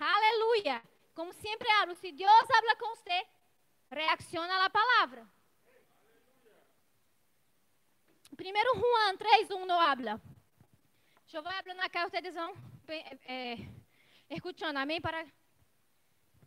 Aleluia. 0.00 0.82
Como 1.14 1.32
sempre 1.32 1.70
hablo, 1.70 1.94
se 1.94 2.10
Deus 2.10 2.50
habla 2.50 2.76
com 2.76 2.88
você, 2.96 3.26
reacciona 3.90 4.64
à 4.64 4.70
palavra. 4.70 5.26
Primeiro 8.36 8.74
Juan 8.74 9.16
3.1 9.16 9.64
no 9.66 9.80
habla. 9.80 10.20
Eu 11.32 11.42
vou 11.42 11.52
falando 11.52 11.80
acá, 11.80 12.08
vocês 12.08 12.34
vão 12.34 12.54
eh, 12.88 13.56
escuchando, 14.30 14.76
amém? 14.76 15.00
Para 15.00 15.26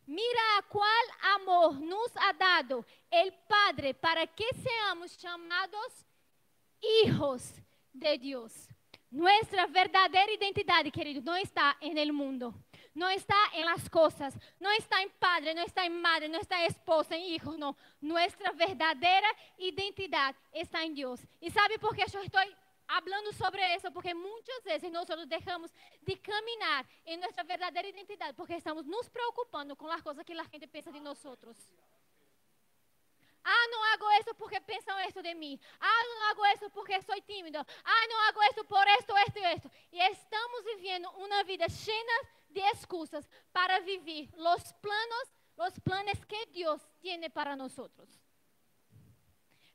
Mira 0.08 0.64
qual 0.68 1.06
amor 1.36 1.80
nos 1.80 2.12
ha 2.18 2.32
dado 2.34 2.86
el 3.10 3.32
Padre 3.48 3.94
para 3.94 4.26
que 4.28 4.54
seamos 4.56 5.18
chamados 5.18 6.06
hijos 6.82 7.54
de 7.94 8.18
Deus. 8.18 8.68
Nossa 9.12 9.68
verdadeira 9.68 10.32
identidade, 10.32 10.92
querido, 10.92 11.22
não 11.22 11.38
está 11.38 11.78
no 11.82 12.14
mundo 12.14 12.54
no 12.94 13.10
está 13.10 13.36
en 13.54 13.66
las 13.66 13.90
cosas, 13.90 14.34
no 14.60 14.70
está 14.72 15.02
en 15.02 15.10
padre, 15.12 15.54
no 15.54 15.62
está 15.62 15.86
en 15.86 16.02
madre, 16.02 16.28
no 16.28 16.40
está 16.40 16.60
en 16.60 16.72
esposa, 16.72 17.16
en 17.16 17.22
hijo, 17.22 17.56
no. 17.58 17.76
Nuestra 18.02 18.52
verdadera 18.52 19.28
identidad 19.58 20.36
está 20.52 20.84
en 20.84 20.94
Dios. 20.94 21.22
¿Y 21.40 21.50
sabe 21.52 21.80
por 21.80 21.96
qué 21.96 22.04
yo 22.12 22.22
estoy 22.22 22.56
hablando 22.88 23.32
sobre 23.32 23.74
eso 23.74 23.92
porque 23.92 24.14
muchas 24.14 24.64
veces 24.66 24.92
nosotros 24.92 25.28
dejamos 25.28 25.72
de 26.02 26.20
caminar 26.20 26.86
en 27.06 27.22
nuestra 27.22 27.44
verdadera 27.44 27.88
identidad 27.88 28.36
porque 28.36 28.56
estamos 28.56 28.86
nos 28.86 29.10
preocupando 29.10 29.76
con 29.76 29.90
las 29.90 30.02
cosas 30.02 30.26
que 30.26 30.36
la 30.36 30.46
gente 30.46 30.68
piensa 30.68 30.92
de 30.92 31.00
nosotros. 31.00 31.56
Ah, 33.44 33.66
no 33.72 33.84
hago 33.86 34.12
eso 34.20 34.34
porque 34.36 34.62
piensan 34.62 35.00
esto 35.02 35.22
de 35.22 35.34
mí. 35.34 35.60
Ah, 35.80 36.02
no 36.14 36.26
hago 36.28 36.46
eso 36.54 36.70
porque 36.70 37.02
soy 37.02 37.22
tímido. 37.22 37.66
Ah, 37.84 38.04
no 38.10 38.20
hago 38.28 38.44
eso 38.52 38.64
por 38.66 38.88
esto, 39.00 39.16
esto 39.26 39.40
y 39.40 39.44
esto. 39.44 39.72
Y 39.92 40.00
estamos 40.00 40.64
viviendo 40.76 41.12
una 41.14 41.42
vida 41.44 41.66
llena 41.66 42.14
de 42.54 42.62
excusas 42.70 43.28
para 43.52 43.80
vivir 43.80 44.32
los 44.36 44.74
planos, 44.74 45.34
los 45.58 45.80
planes 45.82 46.26
que 46.26 46.46
Dios 46.52 46.82
tiene 47.00 47.30
para 47.30 47.56
nosotros. 47.56 48.10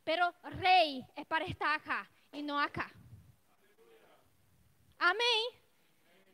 Pero 0.04 0.33
rey 0.42 1.04
es 1.16 1.26
para 1.26 1.45
estar 1.45 1.75
acá 1.75 2.09
y 2.33 2.42
no 2.42 2.59
acá. 2.59 2.90
Amén. 4.99 5.66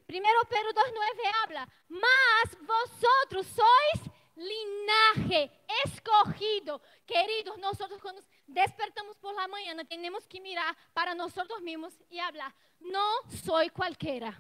Primero 0.07 0.41
Pedro 0.49 0.73
2.9 0.73 1.33
habla, 1.43 1.69
mas 1.89 2.59
vosotros 2.61 3.47
sois 3.47 4.13
linaje 4.37 5.51
escogido. 5.85 6.81
Queridos, 7.07 7.59
nosotros 7.59 8.01
cuando 8.01 8.23
despertamos 8.47 9.17
por 9.19 9.35
la 9.35 9.49
mañana 9.49 9.85
tenemos 9.85 10.27
que 10.27 10.41
mirar 10.41 10.77
para 10.93 11.15
nosotros 11.15 11.61
mismos 11.63 11.95
y 12.11 12.19
hablar, 12.19 12.55
no 12.81 13.11
soy 13.45 13.71
cualquiera. 13.71 14.39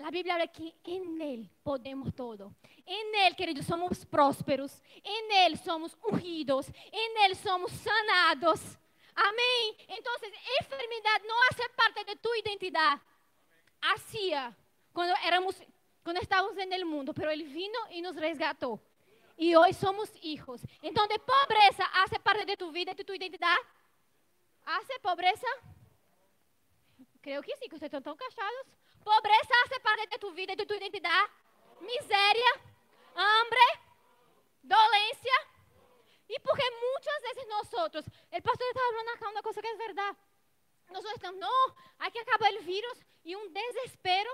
La 0.00 0.10
Biblia 0.10 0.32
habla 0.32 0.46
que 0.46 0.74
en 0.84 1.20
Él 1.20 1.50
podemos 1.62 2.14
todo. 2.14 2.54
En 2.86 3.14
Él, 3.26 3.36
queridos, 3.36 3.66
somos 3.66 4.06
prósperos. 4.06 4.82
En 5.04 5.44
Él 5.44 5.58
somos 5.58 5.94
ungidos. 6.10 6.68
En 6.68 7.24
Él 7.26 7.36
somos 7.36 7.70
sanados. 7.70 8.60
Amén. 9.14 9.76
Entonces, 9.88 10.32
enfermedad 10.58 11.20
no 11.28 11.34
hace 11.50 11.62
parte 11.76 12.04
de 12.04 12.16
tu 12.16 12.30
identidad. 12.42 12.98
Hacía 13.82 14.56
cuando 14.94 15.14
éramos 15.22 15.62
cuando 16.02 16.22
estábamos 16.22 16.56
en 16.56 16.72
el 16.72 16.86
mundo, 16.86 17.12
pero 17.12 17.30
Él 17.30 17.42
vino 17.42 17.78
y 17.90 18.00
nos 18.00 18.16
resgató. 18.16 18.80
Y 19.36 19.54
hoy 19.54 19.74
somos 19.74 20.10
hijos. 20.22 20.62
Entonces, 20.80 21.18
pobreza 21.18 21.84
hace 22.02 22.18
parte 22.20 22.46
de 22.46 22.56
tu 22.56 22.72
vida, 22.72 22.94
de 22.94 23.04
tu 23.04 23.12
identidad. 23.12 23.56
¿Hace 24.64 24.98
pobreza? 25.02 25.46
Creo 27.20 27.42
que 27.42 27.52
sí, 27.60 27.68
que 27.68 27.74
ustedes 27.74 27.92
están 27.92 28.02
tan 28.02 28.16
callados. 28.16 28.79
Pobreza 29.04 29.54
parte 29.82 30.06
de 30.08 30.18
tu 30.18 30.30
vida, 30.32 30.54
de 30.54 30.66
tu 30.66 30.74
identidad. 30.74 31.22
Miseria, 31.80 32.52
hambre, 33.14 33.66
dolencia. 34.62 35.36
Y 36.28 36.38
porque 36.40 36.62
muchas 36.92 37.22
veces 37.22 37.48
nosotros, 37.48 38.04
el 38.30 38.42
pastor 38.42 38.66
está 38.68 38.80
hablando 38.88 39.10
acá 39.12 39.28
una 39.30 39.42
cosa 39.42 39.60
que 39.60 39.70
es 39.70 39.78
verdad. 39.78 40.16
Nosotros 40.88 41.14
estamos, 41.14 41.40
no, 41.40 41.50
hay 41.98 42.10
que 42.10 42.20
acabar 42.20 42.52
el 42.52 42.64
virus 42.64 42.98
y 43.24 43.34
un 43.34 43.52
desespero 43.52 44.30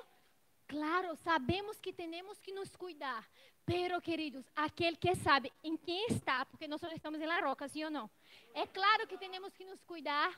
Claro, 0.66 1.14
sabemos 1.16 1.80
que 1.80 1.92
temos 1.92 2.40
que 2.40 2.52
nos 2.52 2.76
cuidar, 2.76 3.24
pero 3.64 4.00
queridos, 4.00 4.44
aquele 4.56 4.96
que 4.96 5.14
sabe 5.14 5.52
em 5.62 5.76
quem 5.76 6.06
está, 6.06 6.44
porque 6.44 6.66
nós 6.66 6.82
estamos 6.82 7.20
em 7.20 7.26
la 7.26 7.40
roca, 7.40 7.68
sim 7.68 7.84
ou 7.84 7.90
não? 7.90 8.10
É 8.52 8.66
claro 8.66 9.06
que 9.06 9.16
temos 9.16 9.54
que 9.54 9.64
nos 9.64 9.80
cuidar, 9.84 10.36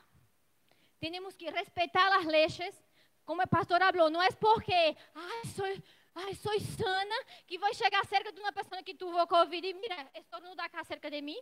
temos 0.99 1.35
que 1.35 1.49
respeitar 1.49 2.15
as 2.19 2.25
leis, 2.25 2.59
como 3.29 3.43
o 3.43 3.47
pastor 3.47 3.79
falou, 3.79 4.09
não 4.09 4.23
é 4.23 4.31
porque, 4.31 4.73
ai, 4.73 5.45
sou, 5.55 5.67
ai, 6.15 6.33
sou 6.33 6.59
sana, 6.59 7.15
que 7.45 7.59
vou 7.59 7.71
chegar 7.75 8.03
cerca 8.07 8.31
de 8.31 8.39
uma 8.39 8.51
pessoa 8.51 8.81
que 8.81 8.95
tuvo 8.95 9.27
Covid 9.27 9.67
e 9.67 9.73
mira, 9.75 10.09
estornuda 10.15 10.63
acá 10.63 10.83
cerca 10.83 11.11
de 11.11 11.21
mim. 11.21 11.37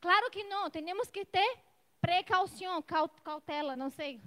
Claro 0.00 0.30
que 0.30 0.44
não, 0.44 0.70
temos 0.70 1.10
que 1.10 1.24
ter 1.24 1.58
precaução, 2.00 2.80
cautela, 3.24 3.74
não 3.74 3.90
sei 3.90 4.22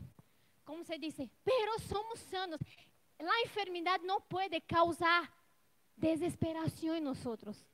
como 0.66 0.84
se 0.84 1.00
diz, 1.00 1.16
pero 1.46 1.80
somos 1.80 2.20
sanos 2.20 2.60
la 3.18 3.32
enfermedad 3.46 4.02
no 4.06 4.20
puede 4.20 4.60
causar 4.60 5.32
desesperación 5.96 6.98
en 6.98 7.06
nosotros. 7.06 7.66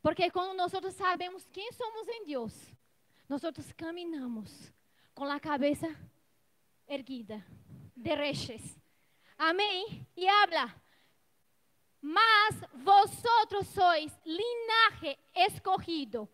Porque 0.00 0.30
cuando 0.30 0.54
nosotros 0.54 0.94
sabemos 0.94 1.46
quién 1.52 1.70
somos 1.74 2.08
en 2.08 2.24
Dios, 2.24 2.54
nosotros 3.28 3.66
caminamos 3.76 4.50
con 5.12 5.28
la 5.28 5.38
cabeza 5.38 5.88
erguida, 6.86 7.46
de 7.94 8.16
reches. 8.16 8.62
Amén. 9.36 10.06
Y 10.14 10.26
habla, 10.26 10.74
mas 12.00 12.54
vosotros 12.74 13.66
sois 13.68 14.12
linaje 14.24 15.18
escogido, 15.34 16.28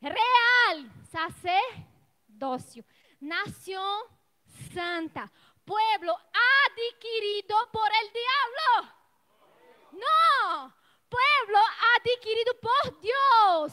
real 0.00 0.90
sacerdocio, 1.10 2.84
nación 3.20 4.00
santa, 4.72 5.30
pueblo 5.64 6.16
adquirido 6.66 7.56
por 7.72 7.90
el 8.02 8.12
diablo. 8.12 8.94
No, 9.92 10.74
pueblo 11.08 11.58
adquirido 11.96 12.54
por 12.60 13.00
Dios. 13.00 13.72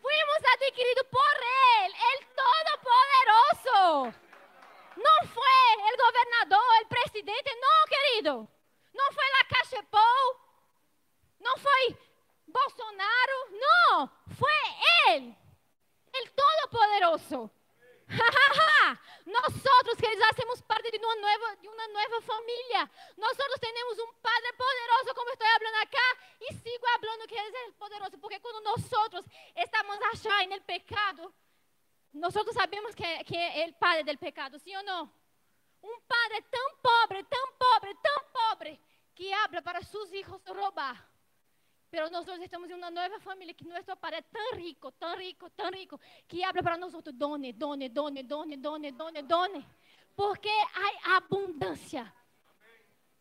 Fuimos 0.00 0.38
adquiridos 0.54 1.06
por 1.10 1.36
Él, 1.82 1.92
el 2.12 2.26
Todopoderoso. 2.36 4.25
No 4.96 5.28
fue 5.28 5.56
el 5.90 5.96
gobernador, 5.96 6.64
el 6.80 6.88
presidente, 6.88 7.50
no, 7.60 7.96
querido. 7.96 8.48
No 8.92 9.02
fue 9.12 9.24
la 9.38 9.48
Caixa 9.48 9.82
no 11.38 11.50
fue 11.56 11.96
Bolsonaro, 12.46 13.38
no, 13.52 14.12
fue 14.38 14.50
Él, 15.08 15.36
el 16.12 16.32
Todopoderoso. 16.32 17.50
Nosotros, 19.26 19.96
queridos, 19.98 20.28
hacemos 20.30 20.62
parte 20.62 20.90
de 20.90 20.98
una, 20.98 21.14
nueva, 21.16 21.56
de 21.56 21.68
una 21.68 21.88
nueva 21.88 22.20
familia. 22.20 22.90
Nosotros 23.16 23.60
tenemos 23.60 23.98
un 23.98 24.14
Padre 24.22 24.52
poderoso, 24.56 25.14
como 25.14 25.30
estoy 25.30 25.48
hablando 25.48 25.78
acá, 25.80 26.06
y 26.40 26.54
sigo 26.54 26.86
hablando 26.94 27.26
que 27.26 27.36
es 27.36 27.54
el 27.66 27.74
poderoso, 27.74 28.18
porque 28.20 28.40
cuando 28.40 28.60
nosotros 28.60 29.24
estamos 29.54 29.98
en 30.42 30.52
el 30.52 30.62
pecado, 30.62 31.32
nosotros 32.16 32.54
sabemos 32.54 32.94
que, 32.94 33.24
que 33.26 33.48
es 33.48 33.66
el 33.66 33.74
Padre 33.74 34.04
del 34.04 34.18
pecado, 34.18 34.58
¿sí 34.58 34.74
o 34.74 34.82
no? 34.82 35.02
Un 35.82 36.00
Padre 36.06 36.44
tan 36.50 36.80
pobre, 36.82 37.24
tan 37.24 37.58
pobre, 37.58 37.94
tan 38.02 38.32
pobre, 38.32 38.80
que 39.14 39.32
habla 39.32 39.62
para 39.62 39.82
sus 39.82 40.12
hijos 40.12 40.40
robar. 40.46 40.96
Pero 41.88 42.10
nosotros 42.10 42.40
estamos 42.40 42.68
en 42.68 42.76
una 42.76 42.90
nueva 42.90 43.20
familia 43.20 43.54
que 43.54 43.64
nuestro 43.64 43.96
Padre 43.96 44.18
es 44.18 44.26
tan 44.30 44.58
rico, 44.58 44.92
tan 44.92 45.16
rico, 45.16 45.50
tan 45.50 45.72
rico, 45.72 46.00
que 46.26 46.44
habla 46.44 46.62
para 46.62 46.76
nosotros, 46.76 47.16
done, 47.16 47.52
done, 47.52 47.88
done, 47.88 48.24
done, 48.24 48.56
done, 48.56 48.92
done, 48.92 49.22
done. 49.22 49.66
Porque 50.14 50.50
hay 50.50 51.12
abundancia. 51.14 52.12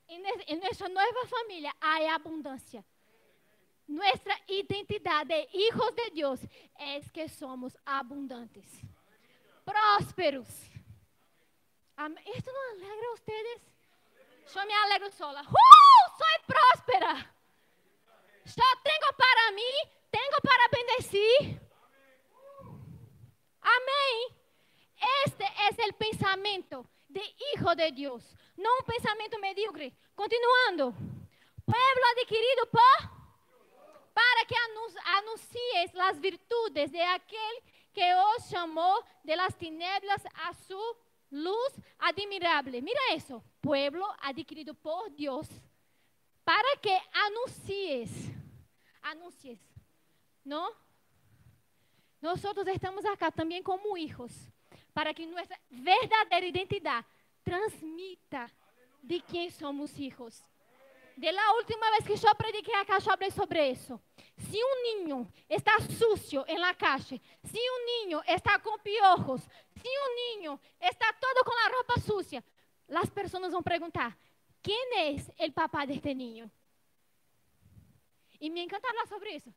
En, 0.08 0.24
en 0.48 0.60
nuestra 0.60 0.88
nueva 0.88 1.20
familia 1.28 1.76
hay 1.80 2.08
abundancia. 2.08 2.84
Nuestra 3.88 4.36
identidad 4.48 5.26
de 5.28 5.48
hijos 5.54 5.96
de 5.96 6.10
Dios 6.12 6.40
es 6.80 7.12
que 7.12 7.30
somos 7.30 7.78
abundantes, 7.86 8.66
prósperos. 9.64 10.48
¿Esto 12.26 12.52
no 12.52 12.60
alegra 12.72 13.08
a 13.10 13.14
ustedes? 13.14 13.62
Yo 14.54 14.66
me 14.66 14.74
alegro 14.74 15.12
sola. 15.12 15.42
¡Uh! 15.42 16.18
Soy 16.18 16.46
próspera. 16.48 17.36
Só 18.46 18.64
tenho 18.84 19.18
para 19.18 19.52
mim, 19.52 19.92
tenho 20.10 20.38
para 20.44 20.68
bendecir. 20.70 21.62
Amém. 23.62 24.36
Este 25.26 25.44
é 25.44 25.88
o 25.90 25.94
pensamento 25.94 26.88
de 27.10 27.22
hijo 27.54 27.76
de 27.76 27.92
Deus, 27.92 28.36
não 28.58 28.80
um 28.80 28.84
pensamento 28.84 29.40
medíocre. 29.40 29.96
Continuando. 30.16 30.94
Pueblo 31.66 32.06
adquirido 32.12 32.68
por 32.68 33.15
para 34.16 34.46
que 34.48 34.56
anuncies 35.20 35.96
as 36.00 36.18
virtudes 36.18 36.90
de 36.90 37.02
aquele 37.02 37.62
que 37.94 38.16
os 38.34 38.50
chamou 38.50 39.04
de 39.24 39.36
las 39.36 39.54
tinieblas 39.56 40.24
a 40.34 40.54
su 40.54 40.82
luz 41.30 41.74
admirável. 42.00 42.82
Mira 42.82 43.14
isso. 43.14 43.44
Pueblo 43.62 44.06
adquirido 44.22 44.74
por 44.74 45.12
Deus 45.12 45.48
para 46.44 46.78
que 46.82 46.98
anuncies 47.12 48.10
anuncies, 49.06 49.60
¿no? 50.44 50.70
Nosotros 52.22 52.68
estamos 52.68 53.06
acá 53.06 53.32
también 53.32 53.62
como 53.62 53.98
hijos, 53.98 54.32
para 54.94 55.14
que 55.14 55.28
nuestra 55.28 55.60
verdadera 55.70 56.46
identidad 56.46 57.06
transmita 57.44 58.50
de 59.02 59.22
quién 59.22 59.52
somos 59.52 59.98
hijos. 60.00 60.44
De 61.16 61.32
la 61.32 61.54
última 61.60 61.90
vez 61.92 62.06
que 62.06 62.16
yo 62.16 62.30
prediqué 62.38 62.74
acá, 62.76 63.00
yo 63.00 63.12
hablé 63.12 63.32
sobre 63.32 63.70
eso. 63.70 64.02
Si 64.38 64.60
un 64.62 65.06
niño 65.06 65.32
está 65.48 65.72
sucio 65.80 66.46
en 66.48 66.60
la 66.60 66.74
calle, 66.74 67.22
si 67.44 67.58
un 67.58 68.06
niño 68.06 68.22
está 68.28 68.60
con 68.60 68.80
piojos, 68.82 69.42
si 69.76 69.88
un 69.88 70.40
niño 70.40 70.60
está 70.80 71.06
todo 71.20 71.44
con 71.44 71.54
la 71.64 71.78
ropa 71.78 72.02
sucia, 72.02 72.44
las 72.88 73.10
personas 73.10 73.52
van 73.52 73.62
a 73.62 73.64
preguntar, 73.64 74.18
¿quién 74.62 74.88
es 74.98 75.32
el 75.38 75.54
papá 75.54 75.86
de 75.86 75.94
este 75.94 76.14
niño? 76.14 76.50
Y 78.40 78.50
me 78.50 78.62
encanta 78.62 78.90
hablar 78.90 79.08
sobre 79.08 79.36
eso. 79.36 79.54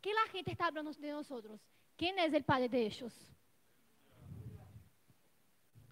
Que 0.00 0.12
la 0.12 0.26
gente 0.30 0.52
está 0.52 0.66
hablando 0.66 0.92
de 0.92 1.10
nosotros. 1.10 1.60
¿Quién 1.96 2.18
es 2.18 2.32
el 2.32 2.44
Padre 2.44 2.68
de 2.68 2.86
ellos? 2.86 3.12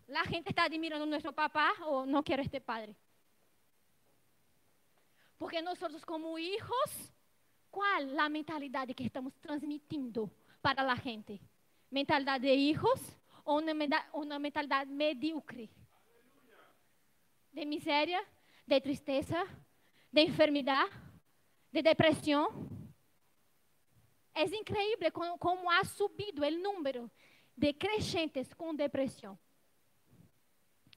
la 0.07 0.25
gente 0.25 0.51
está 0.51 0.65
admirando 0.65 1.05
a 1.05 1.09
nuestro 1.09 1.33
papá 1.33 1.73
o 1.85 2.07
no 2.07 2.23
quiere 2.23 2.43
este 2.43 2.61
padre. 2.61 2.95
Porque 5.39 5.61
nosotros 5.63 6.05
como 6.05 6.39
hijos, 6.39 7.13
¿cuál 7.71 8.15
la 8.17 8.29
mentalidad 8.29 8.89
que 8.89 9.05
estamos 9.05 9.35
transmitiendo 9.41 10.31
para 10.61 10.83
la 10.83 10.97
gente? 10.97 11.41
¿Mentalidad 11.91 12.41
de 12.41 12.55
hijos 12.55 13.01
o 13.45 13.57
una, 13.57 13.75
meda- 13.75 14.09
una 14.13 14.39
mentalidad 14.39 14.87
medíocre? 14.87 15.69
De 17.53 17.65
miséria, 17.67 18.21
de 18.67 18.81
tristeza, 18.81 19.45
de 20.11 20.23
enfermidade, 20.23 20.91
de 21.73 21.83
depressão. 21.83 22.69
É 24.35 24.45
incrível 24.45 25.11
como, 25.13 25.39
como 25.39 25.71
ha 25.71 25.83
subido 25.85 26.43
o 26.43 26.51
número 26.51 27.11
de 27.57 27.73
crescentes 27.73 28.53
com 28.53 28.75
depressão. 28.75 29.39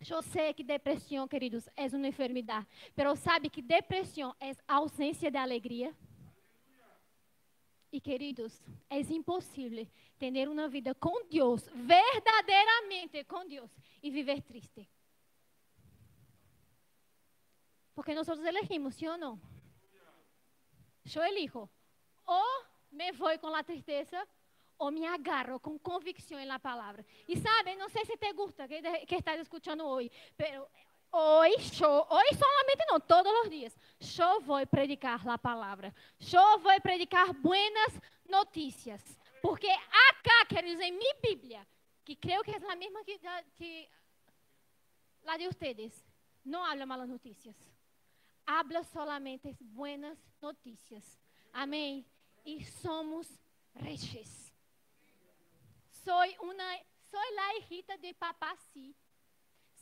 Eu 0.08 0.22
sei 0.24 0.53
que 0.53 0.63
depressão, 0.63 1.27
queridos, 1.27 1.68
é 1.75 1.86
uma 1.88 2.08
enfermidade, 2.08 2.65
mas 2.96 3.20
sabe 3.20 3.50
que 3.50 3.62
depressão 3.62 4.34
é 4.39 4.51
ausência 4.68 5.29
de 5.29 5.38
alegria. 5.38 5.96
E, 7.91 8.00
queridos, 8.00 8.63
é 8.89 9.00
impossível 9.00 9.86
ter 10.18 10.48
uma 10.48 10.70
vida 10.70 10.94
com 10.96 11.25
Deus, 11.27 11.68
verdadeiramente 11.74 13.24
com 13.25 13.48
Deus, 13.48 13.70
e 14.01 14.10
viver 14.10 14.41
triste. 14.44 14.88
Porque 17.94 18.13
nós 18.13 18.27
elegimos, 18.29 18.96
sim 18.96 19.08
ou 19.08 19.18
não? 19.18 19.41
Eu 21.13 21.24
elijo. 21.24 21.70
Ou 22.25 22.65
me 22.91 23.12
vou 23.12 23.38
com 23.39 23.53
a 23.53 23.63
tristeza, 23.63 24.25
ou 24.80 24.90
me 24.90 25.06
agarro 25.06 25.60
com 25.60 25.78
convicção 25.78 26.44
na 26.46 26.58
palavra. 26.58 27.06
E 27.28 27.38
sabe, 27.38 27.76
não 27.76 27.90
sei 27.90 28.04
se 28.06 28.18
te 28.18 28.34
gusta 28.34 28.68
que, 28.68 28.82
que 29.06 29.16
estás 29.16 29.40
escutando 29.40 29.86
hoje, 29.86 30.10
pero 30.36 30.68
hoje, 31.12 31.86
hoje 31.86 32.36
solamente 32.36 32.86
não, 32.88 33.00
todos 33.00 33.32
os 33.44 33.50
dias, 33.52 33.78
eu 34.18 34.42
vou 34.42 34.66
predicar 34.66 35.28
a 35.28 35.38
palavra. 35.38 35.94
Eu 36.34 36.60
vou 36.60 36.82
predicar 36.82 37.32
buenas 37.34 38.02
notícias. 38.28 39.04
Porque 39.42 39.70
acá, 39.70 40.46
queridos, 40.48 40.84
em 40.84 40.92
minha 40.92 41.16
Bíblia, 41.22 41.68
que 42.04 42.16
creio 42.16 42.42
que 42.44 42.52
é 42.52 42.56
a 42.56 42.76
mesma 42.76 43.04
que, 43.04 43.20
que 43.56 43.88
la 45.24 45.38
de 45.38 45.48
ustedes, 45.48 46.04
não 46.44 46.66
habla 46.66 46.86
malas 46.86 47.08
notícias 47.08 47.56
habla 48.50 48.84
solamente 48.84 49.56
buenas 49.60 50.18
noticias. 50.42 51.20
Amém. 51.54 52.04
E 52.44 52.66
somos 52.66 53.28
reyes. 53.76 54.49
Soy 56.03 56.36
una, 56.41 56.77
soy 57.12 57.36
la 57.36 57.56
hijita 57.58 57.98
de 57.98 58.13
papá, 58.13 58.56
sí. 58.74 58.96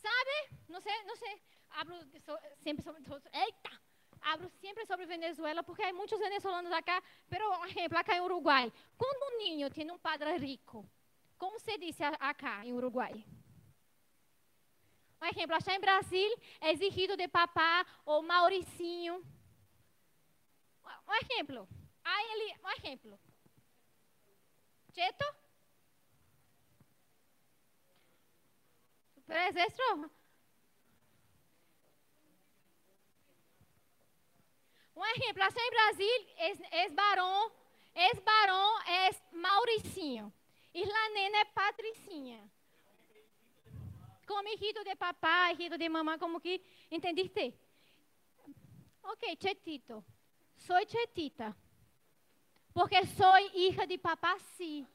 ¿Sabe? 0.01 0.81
Sé, 0.81 0.91
no 1.05 1.15
sé. 1.15 1.41
Hablo 1.71 2.05
de 2.05 2.19
so- 2.21 2.39
siempre 2.63 2.83
sobre, 2.83 3.03
so- 3.03 3.21
eita, 3.33 3.71
hablo 4.21 4.50
sempre 4.62 4.86
sobre 4.86 5.05
Venezuela 5.05 5.63
porque 5.63 5.83
há 5.83 5.93
muitos 5.93 6.19
venezolanos 6.19 6.71
acá. 6.71 7.01
Pero, 7.29 7.50
por 7.57 7.67
exemplo, 7.67 7.97
acá 7.97 8.15
em 8.15 8.21
Uruguai, 8.21 8.71
quando 8.97 9.33
um 9.33 9.38
niño 9.38 9.69
tem 9.69 9.89
um 9.91 9.97
padre 10.00 10.38
rico, 10.38 10.89
como 11.38 11.59
se 11.59 11.77
diz 11.77 11.97
acá 12.19 12.65
em 12.65 12.74
Uruguai? 12.74 13.13
Um 15.21 15.25
exemplo, 15.25 15.55
achar 15.55 15.75
em 15.75 15.79
Brasil 15.79 16.29
é 16.62 16.71
exigido 16.71 17.17
de 17.17 17.27
papá 17.27 17.86
ou 18.05 18.21
Mauricinho. 18.21 19.15
Um 21.07 21.13
exemplo. 21.21 21.67
Aí 22.03 22.25
ele, 22.33 22.59
um 22.63 22.69
exemplo. 22.71 23.19
Cheto? 24.93 25.25
Por 29.27 29.36
exemplo, 29.36 30.10
um 34.96 35.05
exemplo, 35.05 35.43
achar 35.43 35.60
em 35.60 35.69
Brasil 35.69 36.27
é, 36.38 36.86
é 36.86 36.89
barão, 36.89 38.79
é 38.87 39.09
Mauricinho. 39.33 40.33
E 40.74 40.85
la 40.85 41.09
nena 41.09 41.40
é 41.40 41.46
Patricinha. 41.46 42.50
Como 44.25 44.48
hijito 44.50 44.83
de 44.83 44.96
papá, 44.96 45.51
hijito 45.51 45.77
de 45.77 45.90
mamá, 45.90 46.18
como 46.18 46.40
que, 46.40 46.61
¿entendiste? 46.90 47.53
Ok, 49.03 49.35
chetito. 49.37 50.05
Soy 50.55 50.85
chetita. 50.85 51.55
Porque 52.74 53.05
soy 53.07 53.50
hija 53.55 53.85
de 53.85 53.98
papá, 53.98 54.37
sí. 54.55 54.85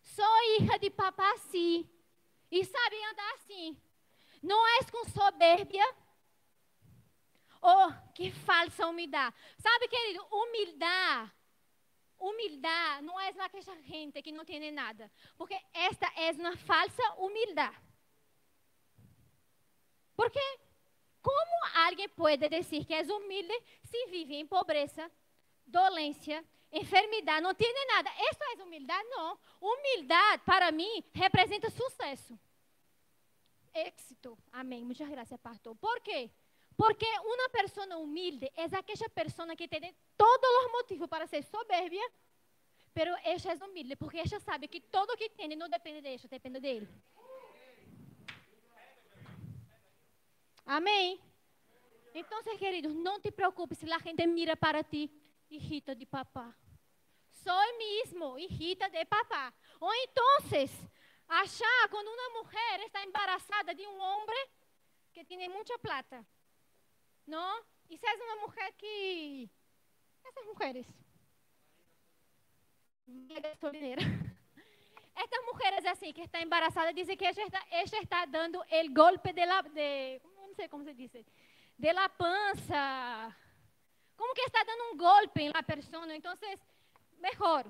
Soy 0.00 0.56
hija 0.58 0.78
de 0.78 0.90
papá, 0.90 1.32
sí. 1.50 1.88
E 2.54 2.64
sabe 2.64 3.04
andar 3.04 3.34
assim. 3.34 3.76
Não 4.40 4.60
é 4.76 4.84
com 4.84 5.04
soberbia. 5.10 5.84
Oh, 7.60 7.92
que 8.14 8.30
falsa 8.30 8.86
humildade. 8.86 9.34
Sabe, 9.58 9.88
querido, 9.88 10.24
humildade 10.30 11.32
humildade 12.24 13.04
não 13.04 13.20
é 13.20 13.28
aquela 13.28 13.82
gente 13.82 14.22
que 14.22 14.32
não 14.32 14.44
tem 14.44 14.70
nada, 14.70 15.10
porque 15.36 15.58
esta 15.72 16.06
é 16.16 16.30
uma 16.32 16.56
falsa 16.56 17.02
humildade. 17.18 17.76
Porque 20.16 20.40
como 21.20 21.84
alguém 21.86 22.08
pode 22.08 22.48
dizer 22.48 22.84
que 22.84 22.94
é 22.94 23.02
humilde 23.02 23.54
se 23.84 24.06
vive 24.06 24.36
em 24.36 24.46
pobreza, 24.46 25.10
dolência, 25.66 26.44
enfermidade, 26.74 27.40
não 27.40 27.54
tem 27.54 27.72
nada? 27.86 28.10
Isso 28.30 28.42
é 28.42 28.62
humildade? 28.62 29.08
Não. 29.08 29.38
Humildade, 29.60 30.42
para 30.44 30.70
mim, 30.72 31.04
representa 31.12 31.70
sucesso. 31.70 32.38
Éxito. 33.72 34.36
Amém. 34.52 34.84
Muitas 34.84 35.08
graças, 35.08 35.40
pastor. 35.40 35.74
Por 35.76 36.00
quê? 36.00 36.30
Porque 36.76 37.06
uma 37.20 37.48
pessoa 37.50 37.96
humilde 37.98 38.50
é 38.56 38.64
aquela 38.64 39.08
pessoa 39.10 39.56
que 39.56 39.68
tem 39.68 39.94
todos 40.16 40.50
os 40.64 40.72
motivos 40.72 41.08
para 41.08 41.26
ser 41.26 41.42
soberbia, 41.44 42.04
pero 42.92 43.10
ela 43.10 43.60
é 43.60 43.64
humilde, 43.64 43.96
porque 43.96 44.18
ela 44.18 44.40
sabe 44.40 44.68
que 44.68 44.80
todo 44.80 45.10
o 45.10 45.16
que 45.16 45.30
tem 45.30 45.54
não 45.56 45.68
depende 45.68 46.00
de 46.00 46.08
ela, 46.08 46.28
depende 46.28 46.60
dele. 46.60 46.88
Amém? 50.66 51.20
Então, 52.14 52.42
queridos, 52.58 52.94
não 52.94 53.20
te 53.20 53.30
preocupes 53.30 53.78
se 53.78 53.92
a 53.92 53.98
gente 53.98 54.26
mira 54.26 54.56
para 54.56 54.82
ti, 54.82 55.10
hijita 55.50 55.94
de 55.94 56.06
papá. 56.06 56.54
Sou 57.44 57.78
mesmo 57.78 58.38
hijita 58.38 58.88
de 58.88 59.04
papá. 59.04 59.52
Ou 59.78 59.94
então, 59.94 60.26
achar 61.28 61.88
quando 61.90 62.08
uma 62.08 62.42
mulher 62.42 62.80
está 62.80 63.04
embarazada 63.04 63.74
de 63.74 63.86
um 63.86 64.00
homem 64.00 64.48
que 65.12 65.24
tem 65.24 65.48
muita 65.48 65.78
plata. 65.78 66.26
¿no? 67.26 67.54
Y 67.88 67.96
si 67.96 68.06
es 68.06 68.20
una 68.20 68.36
mujer 68.46 68.74
que... 68.76 69.48
Essas 70.24 70.44
mujeres. 70.46 70.86
Estas 75.16 75.44
mujeres 75.46 75.86
assim, 75.86 76.12
que 76.12 76.22
está 76.22 76.40
embarazada, 76.40 76.92
dizem 76.92 77.16
que 77.16 77.26
ella 77.26 77.44
está, 77.44 77.64
ella 77.70 77.98
está 78.00 78.26
dando 78.26 78.64
el 78.68 78.92
golpe 78.92 79.32
de 79.32 79.46
la... 79.46 79.62
De, 79.62 80.20
não 80.36 80.54
sei 80.54 80.68
como 80.68 80.82
se 80.84 80.94
diz. 80.94 81.12
De 81.78 81.92
la 81.92 82.08
pança. 82.08 83.36
Como 84.16 84.34
que 84.34 84.42
está 84.42 84.64
dando 84.64 84.92
um 84.92 84.96
golpe 84.96 85.48
la 85.50 85.62
persona. 85.62 86.16
Então, 86.16 86.34
melhor. 87.24 87.64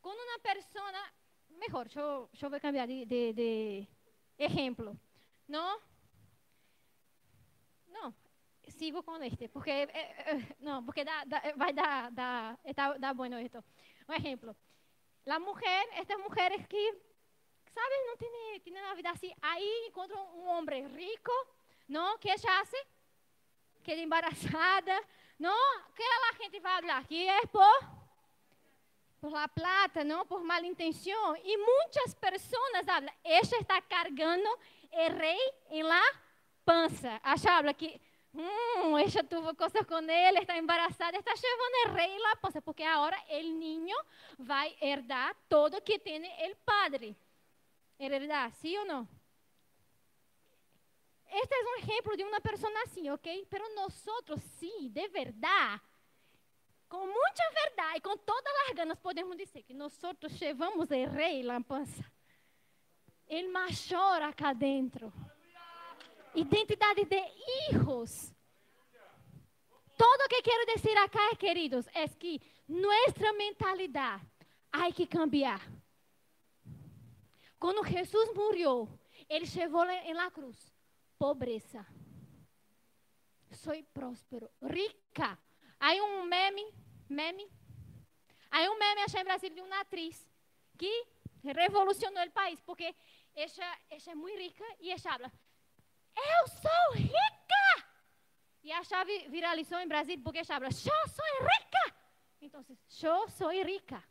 Quando 0.00 0.20
uma 0.20 0.38
persona... 0.38 1.12
Melhor, 1.50 1.84
deixa 1.84 2.00
eu, 2.00 2.28
deixa 2.32 2.46
eu 2.46 2.50
ver 2.50 2.60
cambiar 2.60 2.86
de, 2.86 3.04
de, 3.04 3.32
de 3.34 3.88
exemplo. 4.38 4.98
Não? 5.46 5.80
Não, 7.88 8.14
sigo 8.68 9.02
com 9.02 9.22
este, 9.22 9.48
porque 9.48 9.70
eh, 9.70 9.88
eh, 9.92 10.56
não, 10.60 10.82
porque 10.84 11.04
dá, 11.04 11.24
dá, 11.24 11.42
vai 11.56 11.72
dar, 11.72 12.10
dá, 12.12 12.56
está, 12.64 12.96
dá 12.96 13.12
bueno 13.12 13.36
esto. 13.38 13.62
Um 14.08 14.14
exemplo, 14.14 14.56
a 15.26 15.38
mulher, 15.38 15.88
estas 15.94 16.18
mulheres 16.18 16.64
que, 16.66 16.92
sabe, 17.74 17.94
não 18.06 18.16
tem, 18.16 18.60
tem 18.60 18.72
uma 18.72 18.94
vida 18.94 19.10
assim, 19.10 19.34
aí 19.42 19.86
encontram 19.88 20.20
um 20.38 20.46
homem 20.48 20.86
rico, 20.86 21.32
não, 21.88 22.16
que 22.18 22.30
ela 22.30 22.60
hace, 22.60 22.86
queda 23.82 24.00
embarazada, 24.00 25.04
não, 25.38 25.82
que 25.94 26.02
a 26.02 26.32
gente 26.42 26.60
vai 26.60 26.80
falar 26.80 27.04
que 27.06 27.28
é 27.28 27.46
por 27.46 27.99
por 29.20 29.32
la 29.32 29.46
plata, 29.48 30.02
não, 30.02 30.26
por 30.26 30.42
mala 30.42 30.66
intenção, 30.66 31.36
e 31.36 31.56
muitas 31.58 32.14
pessoas 32.14 32.84
falam, 32.84 33.12
esta 33.22 33.56
está 33.56 33.80
cargando 33.82 34.48
o 34.92 35.18
rei 35.18 35.52
em 35.70 35.82
la 35.82 36.02
pança. 36.64 37.20
Achava 37.22 37.74
que 37.74 38.00
hum, 38.32 38.98
ella 38.98 39.22
tuvo 39.22 39.54
cosas 39.54 39.86
con 39.86 40.08
él, 40.08 40.36
está 40.38 40.56
embarazada, 40.56 41.18
está 41.18 41.34
llevando 41.34 41.76
el 41.84 41.94
rey 41.94 42.18
la 42.18 42.36
panza, 42.36 42.60
porque 42.62 42.84
ahora 42.84 43.22
el 43.28 43.58
niño 43.58 43.96
va 44.40 44.62
a 44.62 44.68
heredar 44.80 45.36
todo 45.48 45.84
que 45.84 45.98
tiene 45.98 46.44
el 46.44 46.56
padre. 46.56 47.14
¿Heredar, 47.98 48.50
sí 48.52 48.76
o 48.78 48.84
no? 48.86 49.06
Este 51.26 51.54
es 51.54 51.84
un 51.84 51.88
ejemplo 51.88 52.16
de 52.16 52.24
una 52.24 52.40
persona 52.40 52.80
así, 52.86 53.08
¿ok? 53.10 53.28
Pero 53.48 53.64
nosotros 53.76 54.40
sí, 54.58 54.88
de 54.90 55.06
verdad, 55.08 55.80
com 56.90 57.06
muita 57.06 57.50
verdade 57.54 58.00
com 58.00 58.16
todas 58.18 58.52
as 58.68 58.74
ganas, 58.74 58.98
podemos 58.98 59.36
dizer 59.36 59.62
que 59.62 59.72
nós 59.72 59.96
llevamos 60.40 60.90
o 60.90 61.06
rei 61.08 61.42
la 61.42 61.60
pança. 61.60 62.04
ele 63.28 63.48
machora 63.48 64.28
acá 64.28 64.52
dentro. 64.52 65.12
Identidade 66.34 67.04
de 67.04 67.22
hijos. 67.70 68.34
Todo 69.96 70.22
lo 70.22 70.28
que 70.28 70.42
quiero 70.42 70.66
decir 70.66 70.96
acá, 70.98 71.36
queridos, 71.38 71.86
es 71.94 72.16
que 72.16 72.40
nuestra 72.66 73.32
mentalidad 73.34 74.20
hay 74.72 74.92
que 74.92 75.06
cambiar. 75.06 75.60
Quando 77.58 77.84
Jesus 77.84 78.34
morreu, 78.34 78.88
ele 79.28 79.46
chegou 79.46 79.84
em 79.88 80.14
la 80.14 80.30
cruz. 80.30 80.72
Pobreza. 81.18 81.86
Sou 83.52 83.74
próspero. 83.92 84.50
Rica. 84.60 85.38
Aí 85.80 86.00
um 86.00 86.24
meme, 86.24 86.74
meme. 87.08 87.50
Aí 88.50 88.68
um 88.68 88.78
meme 88.78 89.00
achei 89.02 89.22
em 89.22 89.24
Brasil 89.24 89.50
de 89.50 89.62
uma 89.62 89.80
atriz 89.80 90.26
que 90.76 91.06
revolucionou 91.42 92.22
o 92.24 92.30
país, 92.30 92.60
porque 92.60 92.94
ela, 93.34 93.78
é 94.06 94.14
muito 94.14 94.38
rica 94.38 94.64
e 94.78 94.90
ela 94.90 95.00
fala, 95.00 95.32
eu 96.16 96.48
sou 96.48 96.92
rica. 96.94 97.88
E 98.62 98.70
a 98.70 98.84
chave 98.84 99.28
viralizou 99.28 99.78
em 99.78 99.88
Brasil 99.88 100.20
porque 100.22 100.38
ela 100.38 100.46
fala, 100.46 100.66
eu 100.66 100.72
sou 100.72 101.24
rica. 101.40 101.96
Então, 102.42 102.64
eu 103.02 103.28
sou 103.28 103.50
rica. 103.50 104.02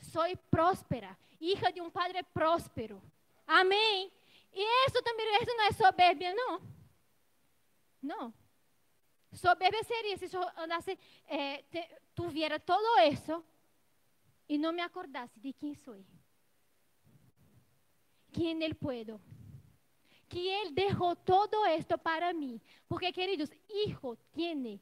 Sou 0.00 0.24
próspera, 0.50 1.16
hija 1.38 1.70
de 1.70 1.82
um 1.82 1.90
padre 1.90 2.22
próspero. 2.22 3.02
Amém? 3.46 4.10
E 4.52 4.86
isso 4.86 5.02
também 5.02 5.26
isso 5.42 5.54
não 5.54 5.64
é 5.64 5.72
soberbia, 5.72 6.34
não. 6.34 6.62
Não. 8.02 8.34
Soberbia 9.32 9.82
seria 9.84 10.16
se 10.16 10.34
eu 10.34 10.42
andasse, 10.56 10.98
eh, 11.26 11.62
te, 11.70 11.88
tuviera 12.14 12.58
todo 12.58 13.00
isso 13.10 13.44
e 14.48 14.58
não 14.58 14.72
me 14.72 14.82
acordasse 14.82 15.38
de 15.38 15.52
quem 15.52 15.74
sou. 15.74 16.04
Que 18.32 18.50
en 18.50 18.62
Él 18.62 18.74
puedo. 18.74 19.20
Que 20.28 20.48
Él 20.48 20.74
dejó 20.74 21.14
todo 21.14 21.64
esto 21.66 21.96
para 21.98 22.32
mí. 22.32 22.60
Porque, 22.88 23.12
queridos, 23.12 23.50
hijo 23.68 24.16
tiene 24.32 24.80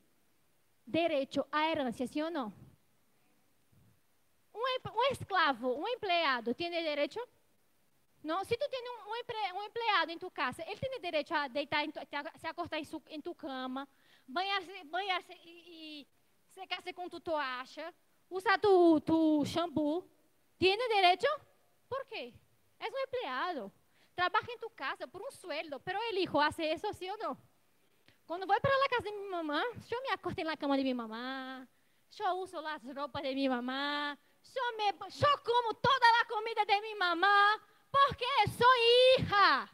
derecho 0.85 1.47
a 1.53 1.71
herança, 1.71 2.07
¿sí 2.07 2.23
o 2.23 2.31
no? 2.31 2.53
Um, 4.55 4.91
um 4.91 5.13
escravo, 5.13 5.79
um 5.79 5.87
empleado, 5.87 6.55
tem 6.55 6.71
direito? 6.71 7.21
Não? 8.23 8.45
Se 8.45 8.57
tu 8.57 8.69
tem 8.69 8.83
um, 8.83 9.11
um, 9.11 9.17
empre, 9.17 9.37
um 9.55 9.63
empleado 9.63 10.13
em 10.13 10.19
tu 10.19 10.31
casa, 10.31 10.63
ele 10.67 10.79
tem 10.79 11.01
direito 11.01 11.33
a 11.33 11.49
deitar, 11.49 11.85
tu, 11.87 12.01
se 12.39 12.47
acordar 12.47 12.79
em, 12.79 12.85
su, 12.85 13.03
em 13.09 13.21
tu 13.21 13.35
cama, 13.35 13.89
banhar-se 14.27 14.85
banhar 14.85 15.23
e, 15.45 16.03
e 16.03 16.07
secar-se 16.51 16.93
com 16.93 17.09
tu 17.09 17.21
toalha, 17.21 17.95
usar 18.29 18.59
tu, 18.59 19.01
tu 19.01 19.45
shampoo. 19.45 20.05
Tem 20.59 20.77
direito? 20.77 21.27
Por 21.89 22.05
quê? 22.07 22.35
Es 22.81 22.93
un 22.93 22.99
empleado. 22.99 23.73
Trabaja 24.15 24.53
en 24.53 24.59
tu 24.59 24.69
casa 24.71 25.07
por 25.07 25.23
un 25.23 25.31
sueldo, 25.31 25.79
pero 25.81 26.01
el 26.11 26.19
hijo 26.19 26.41
hace 26.41 26.73
eso, 26.73 26.93
¿sí 26.93 27.09
o 27.09 27.17
no? 27.19 27.39
Cuando 28.27 28.47
voy 28.47 28.59
para 28.61 28.77
la 28.77 28.89
casa 28.89 29.05
de 29.05 29.13
mi 29.13 29.29
mamá, 29.29 29.63
yo 29.89 29.97
me 30.03 30.43
en 30.43 30.47
la 30.47 30.57
cama 30.57 30.77
de 30.77 30.83
mi 30.83 30.93
mamá, 30.93 31.67
yo 32.11 32.35
uso 32.35 32.61
las 32.61 32.83
ropas 32.95 33.23
de 33.23 33.35
mi 33.35 33.49
mamá, 33.49 34.19
yo, 34.43 34.63
me, 34.77 34.93
yo 35.09 35.29
como 35.45 35.75
toda 35.75 36.07
la 36.21 36.29
comida 36.29 36.65
de 36.67 36.81
mi 36.83 36.95
mamá, 36.97 37.63
porque 37.91 38.27
soy 38.57 38.81
hija. 39.19 39.71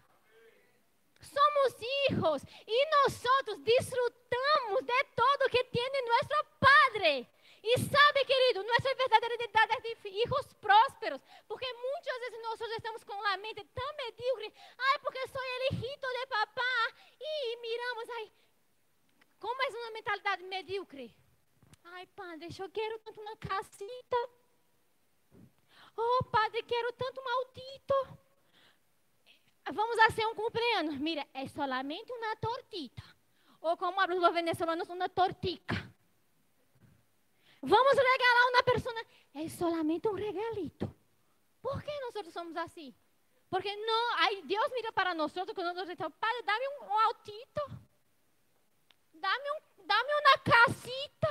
Somos 1.20 1.77
hijos 2.11 2.42
y 2.66 2.77
nosotros 3.03 3.64
disfrutamos 3.64 4.81
de 4.83 5.00
todo 5.16 5.50
que 5.50 5.64
tiene 5.64 6.03
nuestro 6.03 6.37
Padre. 6.61 7.29
E 7.62 7.79
sabe, 7.79 8.24
querido, 8.27 8.62
nossa 8.62 8.94
verdadeira 8.94 9.35
identidade 9.37 9.72
é 9.72 9.81
de 9.81 10.09
hijos 10.11 10.53
prósperos, 10.61 11.18
porque 11.48 11.66
muitas 11.72 12.18
vezes 12.20 12.42
nós 12.42 12.61
estamos 12.61 13.03
com 13.05 13.18
a 13.24 13.38
mente 13.38 13.64
tão 13.64 13.96
medíocre, 13.96 14.53
ai, 14.77 14.98
porque 14.98 15.27
sou 15.29 15.42
elegido 15.42 16.07
de 16.07 16.27
papá, 16.27 16.92
e 17.18 17.57
miramos, 17.57 18.11
ai, 18.11 18.33
como 19.40 19.62
é 19.62 19.68
uma 19.68 19.90
mentalidade 19.92 20.42
medíocre? 20.42 21.11
Ai, 21.85 22.07
padre, 22.09 22.48
eu 22.59 22.70
quero 22.70 22.98
tanto 22.98 23.20
uma 23.20 23.37
casita. 23.38 24.16
Oh, 25.96 26.24
padre, 26.24 26.62
quero 26.62 26.92
tanto 26.92 27.20
autito. 27.20 27.94
Vamos 29.72 29.96
fazer 29.96 30.26
um 30.26 30.35
cumpleaños. 30.35 30.96
Mira, 30.98 31.26
é 31.33 31.46
solamente 31.48 32.12
uma 32.12 32.37
tortita. 32.37 33.02
Ou 33.61 33.76
como 33.76 34.00
hablan 34.00 34.20
los 34.20 34.35
venezolanos, 34.35 34.88
uma 34.88 35.09
tortica. 35.09 35.74
Vamos 37.62 37.96
regalar 37.96 38.48
uma 38.50 38.62
pessoa. 38.62 39.07
É 39.35 39.48
solamente 39.48 40.07
um 40.07 40.14
regalito. 40.14 40.94
Por 41.62 41.83
que 41.83 41.90
nós 42.00 42.33
somos 42.33 42.57
assim? 42.57 42.94
Porque 43.48 43.74
não, 43.74 44.18
aí 44.18 44.42
Deus 44.42 44.70
mira 44.72 44.92
para 44.92 45.14
nós 45.14 45.33
quando 45.33 45.74
nós 45.74 45.88
estamos, 45.88 46.16
Padre, 46.18 46.42
dá-me 46.42 46.68
um, 46.68 46.85
um 46.85 46.98
autito. 46.98 47.61
Dá-me 49.14 49.50
um, 49.50 49.87
dá 49.87 49.94
uma 50.02 50.38
casita. 50.38 51.28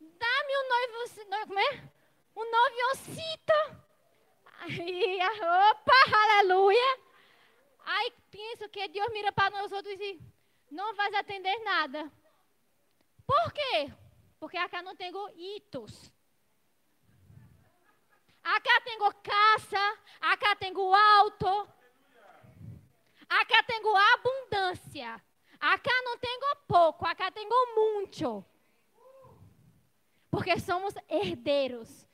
Dá-me 0.00 0.56
um 0.58 0.68
noivo, 0.68 1.46
como 1.46 1.60
é? 1.60 1.99
Um 2.36 2.50
noviocito. 2.50 3.52
Aí, 4.60 5.18
opa, 5.22 6.16
aleluia. 6.22 6.98
Aí 7.84 8.12
penso 8.30 8.68
que 8.68 8.86
Deus 8.88 9.10
mira 9.12 9.32
para 9.32 9.50
nós 9.50 9.72
outros 9.72 9.98
e 10.00 10.20
não 10.70 10.94
vai 10.94 11.14
atender 11.14 11.58
nada. 11.60 12.10
Por 13.26 13.52
quê? 13.52 13.92
Porque 14.38 14.56
acá 14.56 14.82
não 14.82 14.94
tenho 14.94 15.28
hitos. 15.36 16.12
Acá 18.42 18.80
tenho 18.80 19.14
casa, 19.14 19.98
acá 20.20 20.56
tenho 20.56 20.94
alto. 20.94 21.68
Acá 23.28 23.62
tenho 23.62 23.96
abundância. 23.96 25.22
Acá 25.60 26.02
não 26.04 26.18
tenho 26.18 26.56
pouco, 26.66 27.06
acá 27.06 27.30
tenho 27.30 27.74
muito. 27.74 28.44
Porque 30.30 30.58
somos 30.58 30.94
herdeiros. 31.08 32.06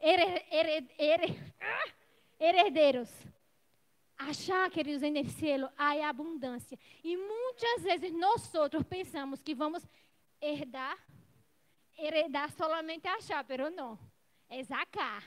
Her, 0.00 0.44
herdeiros. 2.38 3.10
Achar, 4.16 4.70
queridos, 4.70 5.02
em 5.02 5.16
el 5.16 5.28
cielo 5.30 5.70
há 5.76 6.08
abundância. 6.08 6.78
E 7.04 7.16
muitas 7.16 7.82
vezes 7.82 8.12
nós 8.12 8.52
outros 8.54 8.82
pensamos 8.84 9.42
que 9.42 9.54
vamos 9.54 9.82
herdar 10.40 10.98
heredar 11.98 12.50
solamente 12.52 13.08
achar, 13.08 13.44
pero 13.44 13.70
no. 13.70 13.98
É 14.48 14.62
sacar. 14.62 15.24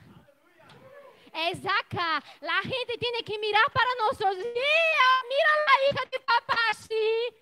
É 1.34 1.54
sacar. 1.56 2.24
A 2.42 2.62
gente 2.64 2.98
tem 2.98 3.24
que 3.24 3.38
mirar 3.38 3.70
para 3.72 3.96
nós. 3.98 4.18
Mira 4.18 5.50
a 5.68 5.90
hija 5.90 6.06
de 6.10 6.20
papaxi. 6.20 7.34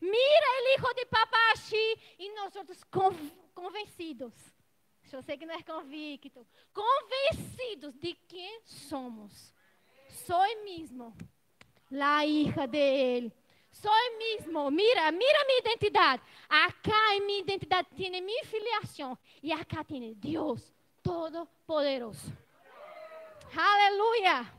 Mira 0.00 0.46
o 0.50 0.74
hijo 0.74 0.94
de 0.94 1.06
papaxi. 1.06 1.98
E 2.18 2.34
nós 2.34 2.56
outros 2.56 2.82
convencidos. 3.54 4.34
Eu 5.12 5.22
sei 5.22 5.36
que 5.36 5.46
não 5.46 5.54
é 5.54 5.62
convicto. 5.62 6.46
Convencidos 6.72 7.94
de 8.00 8.14
quem 8.26 8.60
somos. 8.64 9.54
Sou 10.08 10.64
mesmo. 10.64 11.14
La 11.90 12.24
hija 12.24 12.66
de 12.66 12.78
ele. 12.78 13.32
Soy 13.70 14.16
mismo. 14.18 14.70
Mira, 14.70 15.10
mira 15.12 15.38
mi 15.46 15.58
identidad. 15.60 16.20
Acá 16.48 17.16
en 17.16 17.26
mi 17.26 17.38
identidad 17.38 17.86
tiene 17.94 18.20
mi 18.20 18.34
filiación. 18.44 19.18
Y 19.42 19.52
acá 19.52 19.84
tiene 19.84 20.14
Dios 20.14 20.72
Todopoderoso. 21.02 22.32
Aleluya. 23.54 24.52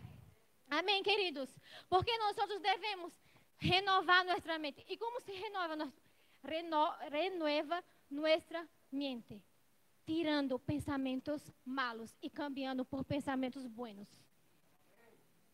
Amém, 0.69 1.01
queridos. 1.01 1.49
Porque 1.89 2.11
nosotros 2.19 2.61
debemos 2.61 3.13
renovar 3.59 4.25
nuestra 4.25 4.59
mente. 4.59 4.85
¿Y 4.87 4.97
cómo 4.97 5.19
se 5.19 5.31
renova, 5.33 5.91
reno, 6.43 6.95
renueva 7.09 7.83
nuestra 8.09 8.67
mente? 8.91 9.41
Tirando 10.05 10.59
pensamentos 10.59 11.51
malos 11.65 12.15
y 12.21 12.29
cambiando 12.29 12.85
por 12.85 13.03
pensamentos 13.05 13.67
buenos. 13.67 14.07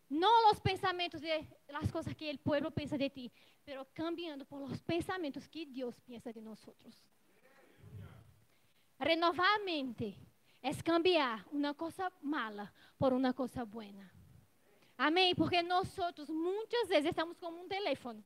Não 0.09 0.51
os 0.51 0.59
pensamentos 0.59 1.21
de 1.21 1.47
las 1.69 1.89
cosas 1.89 2.13
que 2.13 2.29
o 2.33 2.37
pueblo 2.39 2.69
pensa 2.69 2.97
de 2.97 3.09
ti, 3.09 3.31
pero 3.63 3.87
cambiando 3.93 4.45
por 4.45 4.59
los 4.59 4.81
pensamentos 4.83 5.47
que 5.47 5.65
Deus 5.65 5.95
pensa 6.01 6.33
de 6.33 6.41
nós. 6.41 6.59
Renovar 8.99 9.55
a 9.55 9.63
mente 9.63 10.17
é 10.61 10.73
cambiar 10.83 11.47
uma 11.49 11.73
coisa 11.73 12.11
mala 12.21 12.71
por 12.99 13.13
uma 13.13 13.33
coisa 13.33 13.63
buena. 13.63 14.11
Amém? 14.97 15.33
Porque 15.33 15.63
nós 15.63 15.95
muitas 16.27 16.89
vezes 16.89 17.09
estamos 17.11 17.37
como 17.39 17.61
um 17.63 17.67
telefone. 17.69 18.23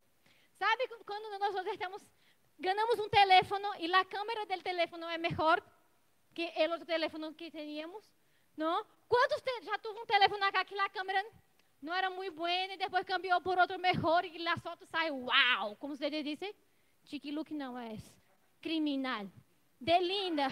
Sabe 0.57 0.88
quando 1.05 1.39
nós 1.39 1.67
estamos 1.67 2.01
ganhamos 2.57 2.99
um 2.99 3.09
telefone 3.09 3.65
e 3.79 3.93
a 3.93 4.05
câmera 4.05 4.45
do 4.45 4.63
telefone 4.63 5.03
é 5.03 5.17
melhor 5.17 5.61
que 6.36 6.54
o 6.67 6.71
outro 6.71 6.86
telefone 6.86 7.34
que 7.34 7.50
tínhamos? 7.50 8.04
Não? 8.58 8.86
Quantos 9.08 9.41
já 9.63 9.78
teve 9.80 10.00
um 10.00 10.06
telefone 10.06 10.43
acá 10.43 10.65
que 10.65 10.78
a 10.78 10.89
câmera 10.89 11.26
não 11.82 11.93
era 11.93 12.10
muito 12.10 12.36
bueno 12.36 12.74
e 12.74 12.78
depois 12.78 13.06
cambiou 13.06 13.39
por 13.41 13.58
outro 13.58 13.80
melhor 13.80 14.26
e 14.26 14.48
a 14.48 14.58
foto 14.58 14.86
sai 14.86 15.10
uau, 15.12 15.76
como 15.78 15.95
você 15.95 16.10
disse, 16.10 16.54
chiqui 17.06 17.32
look 17.32 17.52
não 17.54 17.78
é 17.78 17.98
criminal. 18.62 19.26
De 19.80 20.00
linda. 20.00 20.48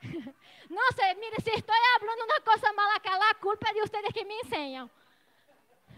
No 0.70 0.80
sé, 0.96 1.14
mire, 1.16 1.36
si 1.44 1.50
estoy 1.50 1.76
hablando 1.96 2.24
una 2.24 2.40
cosa 2.42 2.72
mala 2.72 2.94
acá, 2.94 3.10
la 3.18 3.38
culpa 3.38 3.68
es 3.68 3.74
de 3.74 3.82
ustedes 3.82 4.14
que 4.14 4.24
me 4.24 4.38
enseñan. 4.38 4.90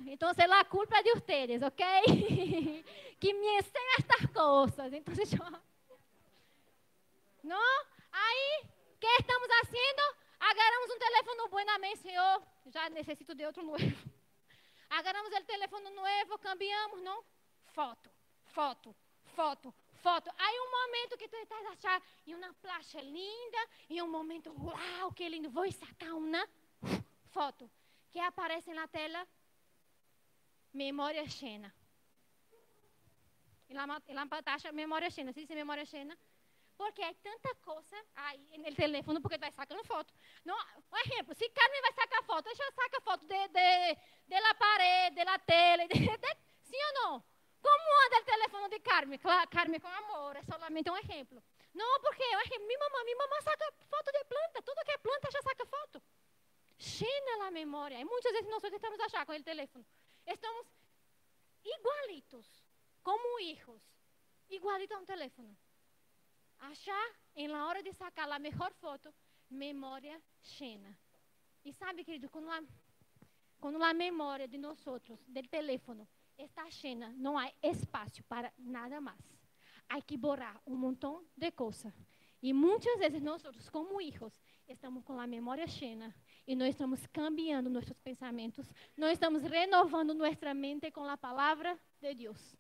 Entonces 0.05 0.49
la 0.49 0.65
culpa 0.65 0.99
es 0.99 1.05
de 1.05 1.13
ustedes, 1.13 1.63
¿ok? 1.63 1.77
que 3.21 3.35
me 3.35 3.57
enseñan 3.59 3.99
estas 3.99 4.31
cosas. 4.33 4.93
Entonces 4.93 5.31
yo... 5.39 5.39
¿No? 7.45 7.61
Aí, 8.11 8.69
que 9.05 9.23
estamos 9.23 9.49
fazendo? 9.49 10.03
Agarramos 10.41 10.91
um 10.91 10.99
telefone 10.99 11.49
buenamente, 11.51 11.99
Senhor. 11.99 12.43
Já 12.67 12.89
necessito 12.89 13.35
de 13.35 13.45
outro 13.45 13.63
novo. 13.63 13.79
Agarramos 14.89 15.31
o 15.33 15.45
telefone 15.45 15.91
novo, 15.91 16.39
cambiamos, 16.39 17.03
não? 17.03 17.23
Foto, 17.67 18.11
foto, 18.47 18.97
foto, 19.37 19.75
foto. 19.97 20.31
Aí 20.39 20.57
um 20.61 20.71
momento 20.71 21.19
que 21.19 21.29
tu 21.29 21.37
estás 21.37 21.67
achar 21.67 22.03
e 22.27 22.35
uma 22.35 22.55
placa 22.55 23.01
linda, 23.03 23.61
e 23.91 24.01
um 24.01 24.09
momento, 24.09 24.55
uau, 24.59 25.13
que 25.13 25.29
lindo, 25.29 25.51
vou 25.51 25.71
sacar 25.71 26.13
uma 26.15 26.49
foto 27.37 27.71
que 28.11 28.21
aparece 28.21 28.73
na 28.73 28.87
tela, 28.89 29.27
memória 30.73 31.29
cheia. 31.29 31.75
E 33.69 33.75
lá, 33.75 33.85
e 34.09 34.15
lá 34.15 34.43
taxa 34.43 34.73
memória 34.73 35.11
cheia. 35.11 35.33
Se 35.33 35.45
diz 35.45 35.51
memória 35.51 35.85
cheia? 35.85 36.17
Porque 36.77 37.03
há 37.03 37.15
tanta 37.15 37.55
coisa 37.57 37.97
aí 38.17 38.59
no 38.59 38.75
telefone, 38.75 39.21
porque 39.21 39.39
vai 39.39 39.53
sacando 39.53 39.85
foto. 39.85 40.13
Não, 40.45 40.57
um 40.57 40.97
exemplo, 40.99 41.35
se 41.35 41.49
Carmen 41.51 41.81
vai 41.81 41.93
sacar 41.93 42.23
foto, 42.25 42.45
deixa 42.47 42.65
eu 42.65 42.73
sacar 42.73 43.01
foto 43.03 43.27
de, 43.27 43.49
de, 43.49 43.95
de 44.27 44.41
la 44.41 44.55
parede, 44.55 45.17
de 45.17 45.25
la 45.25 45.39
tele, 45.39 45.87
de, 45.89 45.95
de, 45.95 46.37
sim 46.63 46.77
ou 46.77 46.93
não? 46.95 47.25
Como 47.63 48.07
anda 48.07 48.21
o 48.21 48.25
telefone 48.25 48.69
de 48.69 48.81
Carmen? 48.81 49.19
Claro, 49.19 49.49
Carmen 49.49 49.81
com 49.81 49.89
amor, 49.89 50.37
é 50.37 50.43
solamente 50.43 50.91
um 50.91 50.97
exemplo. 50.97 51.43
Não, 51.73 52.01
porque 52.01 52.23
um 52.23 52.41
exemplo, 52.41 52.67
minha 52.67 52.79
mamãe, 52.79 53.05
minha 53.05 53.17
mamãe 53.17 53.43
saca 53.43 53.73
foto 53.89 54.13
de 54.13 54.25
planta, 54.25 54.63
tudo 54.63 54.85
que 54.85 54.93
é 54.93 54.99
planta 54.99 55.31
já 55.31 55.43
saca 55.43 55.67
foto. 55.67 56.03
Cheia 56.79 57.47
a 57.47 57.51
memória. 57.51 57.99
E 57.99 58.05
muitas 58.05 58.33
vezes 58.33 58.51
nós 58.51 58.63
estamos 58.65 59.01
achar 59.01 59.25
com 59.25 59.33
o 59.33 59.43
telefone. 59.43 59.87
Estamos 60.27 60.67
igualitos, 61.65 62.47
como 63.03 63.41
hijos, 63.41 63.83
igualitos 64.51 64.97
a 64.97 65.01
um 65.01 65.05
telefone 65.05 65.57
achar 66.69 67.11
em 67.37 67.49
la 67.49 67.67
hora 67.67 67.83
de 67.83 67.93
sacar 67.93 68.31
a 68.31 68.39
melhor 68.39 68.73
foto, 68.75 69.13
memória 69.51 70.21
cheia. 70.41 70.97
E 71.65 71.73
sabe, 71.73 72.05
querido, 72.05 72.29
quando 72.29 72.51
a, 72.51 72.63
quando 73.61 73.83
a 73.83 73.95
memória 73.95 74.47
de 74.47 74.59
nós 74.59 74.83
do 74.85 75.43
telefone, 75.49 76.09
está 76.39 76.71
cheia, 76.71 77.09
não 77.17 77.39
há 77.39 77.51
espaço 77.63 78.23
para 78.25 78.53
nada 78.59 79.01
mais. 79.01 79.21
Há 79.89 80.01
que 80.01 80.17
borrar 80.17 80.61
um 80.67 80.77
montão 80.77 81.25
de 81.37 81.51
coisas. 81.53 81.93
E 82.43 82.53
muitas 82.53 82.99
vezes 82.99 83.23
nós, 83.23 83.43
como 83.71 83.99
filhos, 83.99 84.33
estamos 84.69 85.05
com 85.05 85.19
a 85.19 85.27
memória 85.27 85.67
cheia 85.67 86.15
e 86.47 86.55
nós 86.55 86.71
estamos 86.71 87.07
cambiando 87.07 87.71
nossos 87.71 87.99
pensamentos, 88.01 88.71
nós 88.97 89.13
estamos 89.13 89.43
renovando 89.43 90.15
nossa 90.15 90.53
mente 90.53 90.91
com 90.91 91.05
a 91.05 91.17
palavra 91.17 91.79
de 92.01 92.15
Deus. 92.15 92.57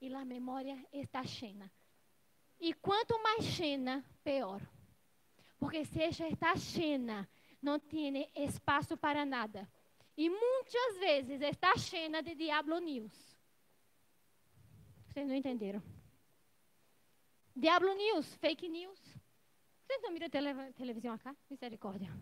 E 0.00 0.12
a 0.12 0.24
memória 0.24 0.84
está 0.92 1.24
cheia. 1.24 1.70
E 2.60 2.74
quanto 2.74 3.22
mais 3.22 3.44
cheia, 3.44 4.04
pior. 4.24 4.60
Porque 5.58 5.84
se 5.84 6.02
está 6.02 6.56
cheia, 6.56 7.28
não 7.62 7.78
tem 7.78 8.28
espaço 8.34 8.96
para 8.96 9.24
nada. 9.24 9.68
E 10.16 10.28
muitas 10.28 10.98
vezes 10.98 11.40
está 11.40 11.76
cheia 11.76 12.22
de 12.22 12.34
Diablo 12.34 12.78
News. 12.80 13.12
Vocês 15.06 15.26
não 15.26 15.34
entenderam? 15.34 15.82
Diablo 17.54 17.92
News, 17.94 18.34
fake 18.36 18.68
news. 18.68 19.00
Vocês 19.86 20.02
não 20.02 20.12
miram 20.12 20.28
tele, 20.28 20.72
televisão 20.74 21.14
acá? 21.14 21.34
Misericórdia. 21.48 22.12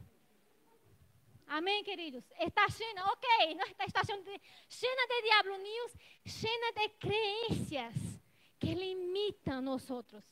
Amém, 1.46 1.82
queridos? 1.84 2.24
Está 2.38 2.68
cheia, 2.68 3.04
ok, 3.04 3.54
não 3.54 3.66
está, 3.66 3.84
está 3.84 4.04
cheia 4.04 4.22
de, 4.22 4.40
cheia 4.68 5.06
de 5.06 5.22
Diablo 5.22 5.56
News, 5.58 5.92
cheia 6.24 6.72
de 6.72 6.88
crenças 6.98 8.15
que 8.58 8.74
limitam 8.74 9.60
nós 9.62 9.90
outros. 9.90 10.24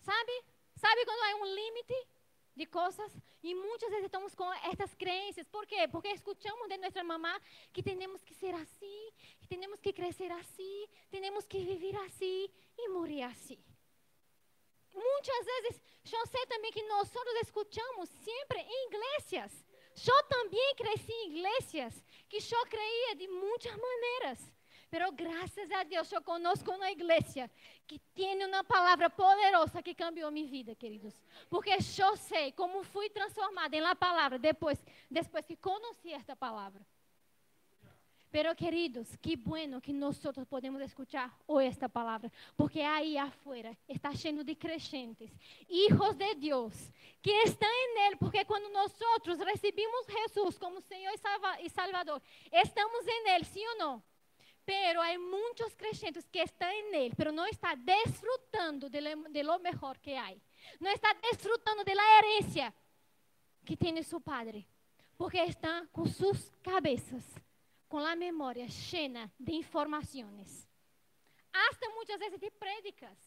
Sabe? 0.00 0.44
Sabe 0.76 1.04
quando 1.04 1.22
há 1.22 1.36
um 1.36 1.54
limite 1.54 2.08
de 2.54 2.66
coisas? 2.66 3.12
E 3.42 3.54
muitas 3.54 3.90
vezes 3.90 4.06
estamos 4.06 4.34
com 4.34 4.52
estas 4.70 4.94
crenças. 4.94 5.46
Por 5.48 5.66
quê? 5.66 5.86
Porque 5.88 6.08
escutamos 6.08 6.68
de 6.68 6.78
nossa 6.78 7.02
mamá 7.04 7.40
que 7.72 7.82
temos 7.82 8.22
que 8.22 8.34
ser 8.34 8.54
assim, 8.54 9.10
que 9.40 9.48
temos 9.48 9.80
que 9.80 9.92
crescer 9.92 10.30
assim, 10.32 10.88
temos 11.10 11.46
que 11.46 11.58
viver 11.58 11.96
assim 11.96 12.48
e 12.76 12.88
morrer 12.88 13.22
assim. 13.22 13.58
Muitas 14.94 15.44
vezes, 15.46 15.82
eu 16.10 16.26
sei 16.26 16.46
também 16.46 16.72
que 16.72 16.82
nós 16.84 17.10
escutamos 17.42 18.08
sempre 18.08 18.60
em 18.60 18.86
igrejas. 18.88 19.64
Eu 20.06 20.22
também 20.24 20.74
cresci 20.76 21.12
em 21.12 21.38
igrejas 21.38 22.04
que 22.28 22.38
eu 22.38 22.66
creia 22.66 23.16
de 23.16 23.28
muitas 23.28 23.76
maneiras. 23.76 24.57
Pero 24.90 25.12
graças 25.12 25.70
a 25.70 25.82
Deus, 25.82 26.10
eu 26.10 26.22
conosco 26.22 26.70
uma 26.70 26.90
igreja 26.90 27.50
que 27.86 27.98
tem 28.14 28.42
uma 28.44 28.64
palavra 28.64 29.10
poderosa 29.10 29.82
que 29.82 29.94
cambiou 29.94 30.30
minha 30.30 30.48
vida, 30.48 30.74
queridos. 30.74 31.14
Porque 31.50 31.76
eu 31.98 32.16
sei 32.16 32.52
como 32.52 32.82
fui 32.82 33.10
transformada 33.10 33.76
em 33.76 33.80
la 33.80 33.94
palavra 33.94 34.38
depois, 34.38 34.78
depois 35.10 35.44
que 35.44 35.56
conheci 35.56 36.12
esta 36.12 36.34
palavra. 36.34 36.80
Pero 38.30 38.54
queridos, 38.54 39.16
que 39.16 39.36
bueno 39.36 39.80
que 39.80 39.92
nós 39.92 40.20
podemos 40.50 40.82
escuchar 40.82 41.34
hoje 41.46 41.68
esta 41.68 41.88
palavra, 41.88 42.30
porque 42.56 42.80
aí 42.82 43.16
afuera 43.16 43.76
está 43.88 44.14
cheio 44.14 44.44
de 44.44 44.54
crentes, 44.54 45.30
hijos 45.66 46.14
de 46.14 46.34
Deus, 46.34 46.74
que 47.22 47.30
estão 47.44 47.68
em 47.70 48.06
Ele, 48.06 48.16
porque 48.16 48.44
quando 48.44 48.70
nós 48.70 48.92
recebemos 49.46 50.06
Jesus 50.06 50.58
como 50.58 50.78
Senhor 50.82 51.12
e 51.60 51.70
Salvador, 51.70 52.20
estamos 52.52 53.06
em 53.06 53.30
Ele, 53.30 53.44
sim 53.44 53.66
ou 53.66 53.78
não? 53.78 54.02
Pero 54.68 55.00
há 55.00 55.18
muitos 55.18 55.74
creyentes 55.74 56.28
que 56.28 56.40
estão 56.40 56.68
nele, 56.90 57.14
pero 57.16 57.32
não 57.32 57.46
está 57.46 57.74
desfrutando 57.74 58.90
de 58.90 59.00
lo, 59.00 59.30
de 59.30 59.42
lo 59.42 59.58
mejor 59.60 59.96
que 59.96 60.14
há. 60.14 60.36
Não 60.78 60.90
está 60.92 61.10
desfrutando 61.14 61.82
de 61.84 61.94
la 61.94 62.18
herencia 62.18 62.74
que 63.64 63.78
tem 63.78 64.02
seu 64.02 64.20
padre, 64.20 64.68
porque 65.16 65.38
estão 65.38 65.86
com 65.86 66.04
suas 66.04 66.50
cabeças, 66.62 67.24
com 67.88 67.96
a 67.96 68.14
memória 68.14 68.68
cheia 68.68 69.32
de 69.40 69.54
informações. 69.54 70.68
Hasta 71.50 71.88
muitas 71.94 72.18
vezes 72.18 72.38
de 72.38 72.50
prédicas, 72.50 73.18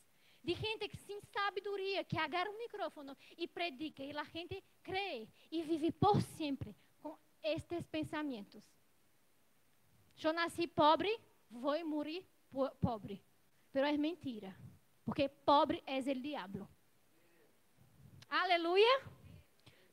de 0.44 0.54
gente 0.54 0.88
que 0.90 0.98
sem 0.98 1.20
sabedoria, 1.34 2.04
que 2.04 2.20
agarra 2.20 2.52
um 2.52 2.58
micrófono 2.60 3.18
e 3.36 3.48
predica, 3.48 4.04
e 4.04 4.16
a 4.16 4.24
gente 4.26 4.64
crê 4.84 5.28
e 5.50 5.64
vive 5.64 5.92
por 5.92 6.22
sempre 6.22 6.76
com 7.02 7.18
estes 7.42 7.84
pensamentos. 7.88 8.64
Eu 10.24 10.34
nasci 10.34 10.68
pobre, 10.68 11.10
vou 11.52 11.86
morrer 11.86 12.26
pobre. 12.80 13.24
Pero 13.72 13.88
é 13.88 13.98
mentira. 13.98 14.56
Porque 15.06 15.28
pobre 15.30 15.84
é 15.86 16.00
o 16.00 16.22
diabo. 16.22 16.68
Aleluia. 18.30 19.02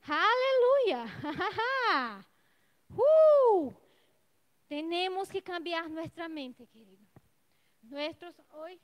Aleluia. 0.07 1.05
uh! 2.91 3.75
Temos 4.69 5.29
que 5.31 5.41
cambiar 5.41 5.89
nossa 5.89 6.29
mente, 6.29 6.67
querido. 6.67 7.07
Nuestros, 7.83 8.35
hoy, 8.51 8.81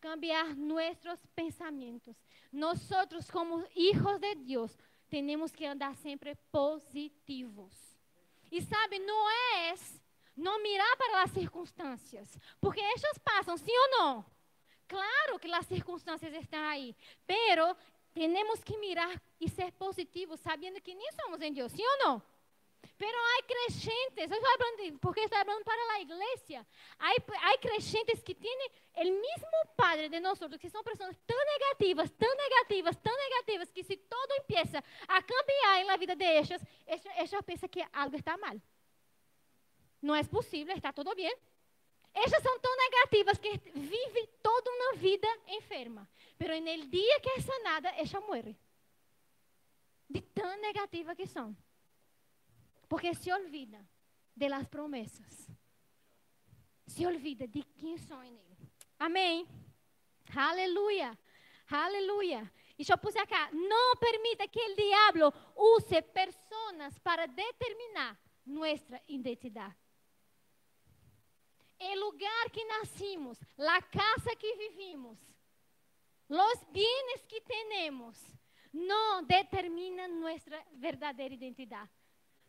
cambiar 0.00 0.56
nossos 0.56 1.24
pensamentos. 1.34 2.16
Nós, 2.52 2.86
como 3.30 3.64
hijos 3.74 4.20
de 4.20 4.34
Deus, 4.34 4.76
temos 5.08 5.52
que 5.52 5.64
andar 5.64 5.94
sempre 5.96 6.34
positivos. 6.50 7.72
E 8.50 8.60
sabe, 8.62 8.98
não 8.98 9.30
é 9.30 9.70
não 10.36 10.62
mirar 10.62 10.96
para 10.96 11.22
as 11.22 11.30
circunstâncias, 11.30 12.38
porque 12.60 12.80
estas 12.80 13.18
passam, 13.18 13.56
sim 13.56 13.76
ou 13.76 13.90
não? 13.98 14.24
Claro 14.86 15.38
que 15.38 15.50
as 15.52 15.66
circunstâncias 15.66 16.34
estão 16.34 16.62
aí, 16.64 16.94
pero 17.26 17.76
temos 18.12 18.62
que 18.62 18.76
mirar 18.78 19.20
e 19.40 19.48
ser 19.48 19.72
positivos, 19.72 20.40
sabendo 20.40 20.80
que 20.80 20.94
nem 20.94 21.10
somos 21.12 21.40
em 21.40 21.52
Deus, 21.52 21.72
sim 21.72 21.84
ou 21.84 21.98
não? 21.98 22.22
Pero 22.98 23.16
há 23.16 23.42
creyentes, 23.44 24.18
eu 24.18 24.24
estou 24.24 24.58
falando, 24.58 24.98
porque 25.00 25.20
estou 25.20 25.44
falando 25.44 25.64
para 25.64 25.94
a 25.94 26.00
igreja, 26.00 26.66
há 26.98 27.58
creyentes 27.58 28.22
que 28.22 28.34
têm 28.34 28.70
o 28.96 29.04
mesmo 29.04 29.74
Padre 29.74 30.08
de 30.08 30.20
nós, 30.20 30.38
que 30.60 30.68
são 30.68 30.84
pessoas 30.84 31.18
tão 31.26 31.44
negativas, 31.44 32.10
tão 32.10 32.36
negativas, 32.36 32.96
tão 32.96 33.16
negativas, 33.16 33.72
que 33.72 33.82
se 33.82 33.96
todo 33.96 34.32
empieza 34.34 34.84
a 35.08 35.22
cambiar 35.22 35.84
na 35.86 35.96
vida 35.96 36.14
de 36.14 36.24
elas, 36.24 36.62
elas 36.86 37.44
pensam 37.44 37.68
que 37.68 37.84
algo 37.92 38.16
está 38.16 38.36
mal. 38.36 38.60
Não 40.04 40.14
é 40.14 40.22
possível, 40.22 40.76
está 40.76 40.92
tudo 40.92 41.14
bem. 41.14 41.34
Elas 42.12 42.42
são 42.42 42.60
tão 42.60 42.76
negativas 42.76 43.38
que 43.38 43.56
vivem 43.74 44.28
toda 44.42 44.70
uma 44.70 44.96
vida 44.96 45.26
enferma. 45.48 46.06
Mas 46.38 46.60
no 46.60 46.86
dia 46.88 47.20
que 47.20 47.30
é 47.30 47.40
sanada, 47.40 47.88
ela 47.88 48.26
morre. 48.26 48.54
De 50.10 50.20
tão 50.20 50.60
negativa 50.60 51.16
que 51.16 51.26
são. 51.26 51.56
Porque 52.86 53.14
se 53.14 53.32
olvida 53.32 53.80
de 54.36 54.46
las 54.46 54.68
promessas. 54.68 55.50
Se 56.86 57.06
olvida 57.06 57.48
de 57.48 57.62
quem 57.62 57.96
são 57.96 58.22
em 58.22 58.36
ele. 58.36 58.68
Amém. 58.98 59.48
Aleluia. 60.36 61.18
Aleluia. 61.70 62.52
e 62.78 62.84
eu 62.86 62.98
puse 62.98 63.18
acá, 63.18 63.50
não 63.52 63.96
permita 63.96 64.46
que 64.48 64.60
o 64.60 64.76
diabo 64.76 65.34
use 65.56 66.02
pessoas 66.02 66.98
para 66.98 67.26
determinar 67.26 68.20
nossa 68.44 69.00
identidade. 69.08 69.83
O 71.80 71.94
lugar 71.98 72.50
que 72.50 72.64
nascimos, 72.64 73.38
a 73.58 73.82
casa 73.82 74.36
que 74.36 74.56
vivimos, 74.56 75.18
os 76.28 76.64
bienes 76.70 77.24
que 77.26 77.40
temos, 77.40 78.18
não 78.72 79.22
determinam 79.22 80.08
nossa 80.20 80.64
verdadeira 80.72 81.34
identidade. 81.34 81.90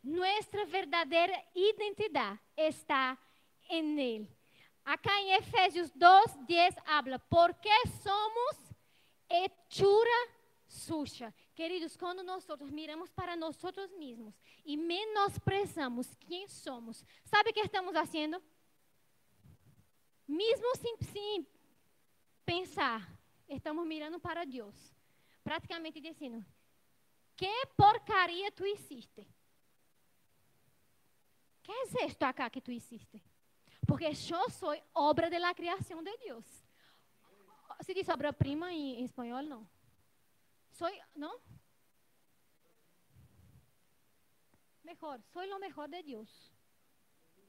Nossa 0.03 0.65
verdadeira 0.65 1.33
identidade 1.53 2.39
está 2.55 3.17
em 3.69 3.99
Ele. 3.99 4.37
Acá 4.83 5.19
em 5.19 5.33
Efésios 5.33 5.89
2, 5.91 6.35
10 6.47 6.75
habla, 6.85 7.19
porque 7.19 7.69
somos 8.03 8.75
hechura 9.29 10.35
suja. 10.67 11.33
Queridos, 11.55 11.95
quando 11.95 12.23
nós 12.23 12.45
miramos 12.71 13.11
para 13.11 13.35
nós 13.35 13.57
mesmos 13.97 14.39
e 14.65 14.75
menosprezamos 14.75 16.07
quem 16.19 16.47
somos, 16.47 17.03
sabe 17.23 17.49
o 17.49 17.53
que 17.53 17.61
estamos 17.61 17.93
fazendo? 17.93 18.41
Mesmo 20.27 20.75
sem, 20.75 20.97
sem 21.11 21.47
pensar, 22.45 23.07
estamos 23.47 23.85
mirando 23.85 24.19
para 24.19 24.45
Deus, 24.45 24.75
praticamente 25.43 26.01
dizendo: 26.01 26.43
que 27.35 27.65
porcaria 27.75 28.51
tu 28.51 28.65
hiciste? 28.65 29.27
Que 31.61 31.71
é 31.71 32.05
isto 32.05 32.23
acá 32.23 32.49
que 32.49 32.61
tu 32.61 32.71
hiciste? 32.71 33.21
Porque 33.87 34.05
eu 34.05 34.49
sou 34.49 34.75
obra 34.93 35.29
da 35.29 35.53
criação 35.53 36.01
de 36.03 36.15
Deus. 36.17 36.45
Se 37.81 37.93
diz 37.93 38.07
obra-prima 38.07 38.71
em, 38.71 39.01
em 39.01 39.03
espanhol, 39.03 39.41
não. 39.41 39.67
Sou, 40.71 40.89
não? 41.15 41.39
Melhor, 44.83 45.21
sou 45.33 45.43
o 45.43 45.59
melhor 45.59 45.87
de 45.87 46.03
Deus. 46.03 46.51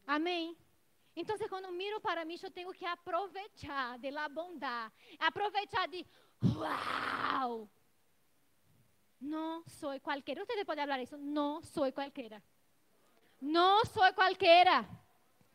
Amém. 0.07 0.57
Então, 1.17 1.37
quando 1.49 1.73
miro 1.73 1.99
para 1.99 2.27
mim, 2.27 2.39
eu 2.43 2.51
tenho 2.51 2.73
que 2.75 2.85
aproveitar 2.85 3.99
de 3.99 4.11
la 4.11 4.29
bondade. 4.29 4.93
Aproveitar 5.19 5.89
de, 5.89 6.05
uau! 6.45 7.69
Não 9.19 9.65
sou 9.67 9.99
qualquer. 10.01 10.37
Você 10.37 10.65
pode 10.65 10.81
falar 10.81 11.03
isso? 11.03 11.17
Não 11.17 11.63
sou 11.63 11.91
qualquer. 11.91 12.43
Não 13.41 13.83
sou 13.87 14.13
qualquer. 14.13 14.67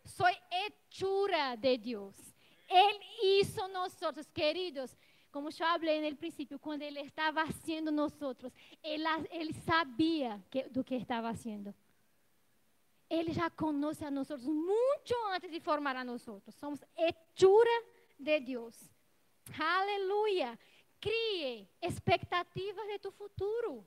Sou 0.03 0.25
hechura 0.51 1.55
de 1.55 1.77
Deus. 1.77 2.15
Ele 2.67 3.39
hizo 3.39 3.67
nosotros, 3.67 4.31
queridos. 4.31 4.97
Como 5.31 5.49
eu 5.49 5.53
falei 5.53 6.09
no 6.09 6.17
princípio, 6.17 6.57
quando 6.57 6.81
Ele 6.81 7.01
estava 7.01 7.45
fazendo 7.45 7.91
nós, 7.91 8.11
ele, 8.83 9.03
ele 9.29 9.53
sabia 9.53 10.43
que, 10.49 10.63
do 10.63 10.83
que 10.83 10.95
estava 10.95 11.27
fazendo. 11.29 11.73
Ele 13.11 13.33
já 13.33 13.49
conhece 13.49 14.05
a 14.05 14.09
nós 14.09 14.29
muito 14.45 15.13
antes 15.35 15.51
de 15.51 15.59
formar 15.59 15.97
a 15.97 16.03
nós. 16.05 16.21
Somos 16.61 16.79
hechura 16.95 17.83
de 18.17 18.39
Deus. 18.39 18.75
Aleluia. 19.59 20.57
Crie 21.01 21.67
expectativas 21.81 22.87
de 22.87 22.99
tu 22.99 23.11
futuro. 23.11 23.85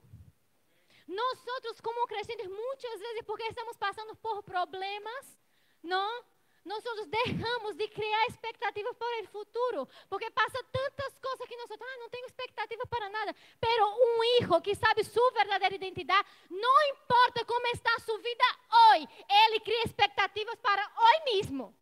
Nós, 1.09 1.39
como 1.81 2.07
crentes, 2.07 2.49
muitas 2.49 3.01
vezes, 3.01 3.23
porque 3.25 3.45
estamos 3.45 3.79
passando 3.79 4.15
por 4.17 4.43
problemas, 4.43 5.41
não? 5.83 6.23
Nós 6.65 6.83
deixamos 7.09 7.77
de 7.77 7.87
criar 7.89 8.27
expectativas 8.27 8.97
para 8.97 9.23
o 9.23 9.29
futuro, 9.29 9.89
porque 10.09 10.31
passa 10.31 10.65
tantas 10.73 11.19
coisas 11.19 11.47
que 11.47 11.57
nós 11.57 11.71
ah, 11.71 11.99
não 11.99 12.09
tenho 12.09 12.25
expectativa 12.25 12.87
para 12.87 13.11
nada. 13.11 13.37
Pero 13.61 13.87
um 13.87 14.25
hijo 14.25 14.61
que 14.63 14.75
sabe 14.75 15.05
sua 15.05 15.31
verdadeira 15.33 15.75
identidade, 15.75 16.27
não 16.49 16.83
importa 16.89 17.45
como 17.45 17.67
está 17.67 17.99
sua 18.01 18.19
vida 18.19 18.45
hoje, 18.93 19.09
ele 19.29 19.61
cria 19.61 19.85
expectativas 19.85 20.59
para 20.61 20.91
hoje 20.97 21.25
mesmo. 21.27 21.77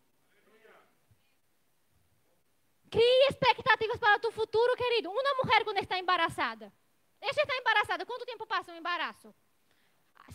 Crie 2.91 3.27
expectativas 3.29 3.99
para 3.99 4.29
o 4.29 4.33
futuro, 4.33 4.77
querido. 4.77 5.11
Uma 5.11 5.35
mulher 5.43 5.65
quando 5.65 5.79
está 5.79 5.99
embaraçada. 5.99 6.73
Ela 7.21 7.31
está 7.31 7.57
embaraçada. 7.57 8.05
Quanto 8.05 8.27
tempo 8.27 8.47
passa 8.47 8.73
o 8.73 8.77
embaraço? 8.77 9.35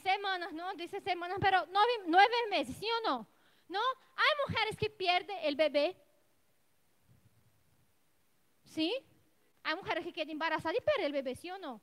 Semanas, 0.01 0.51
não 0.53 0.75
disse 0.75 0.99
semanas, 1.01 1.37
mas 1.39 1.69
nove, 1.69 1.97
nove 2.07 2.45
meses, 2.47 2.75
sim 2.77 2.91
ou 2.93 3.01
não? 3.03 3.27
¿No? 3.67 3.81
Hay 4.15 4.47
mujeres 4.47 4.77
que 4.77 4.89
pierden 4.89 5.37
el 5.43 5.55
bebé. 5.55 5.95
¿Sí? 8.63 8.93
Hay 9.63 9.75
mujeres 9.75 10.03
que 10.05 10.13
quedan 10.13 10.29
embarazadas 10.29 10.77
y 10.77 10.81
pierden 10.81 11.07
el 11.07 11.11
bebé, 11.11 11.35
¿sí 11.35 11.49
o 11.51 11.57
no? 11.57 11.81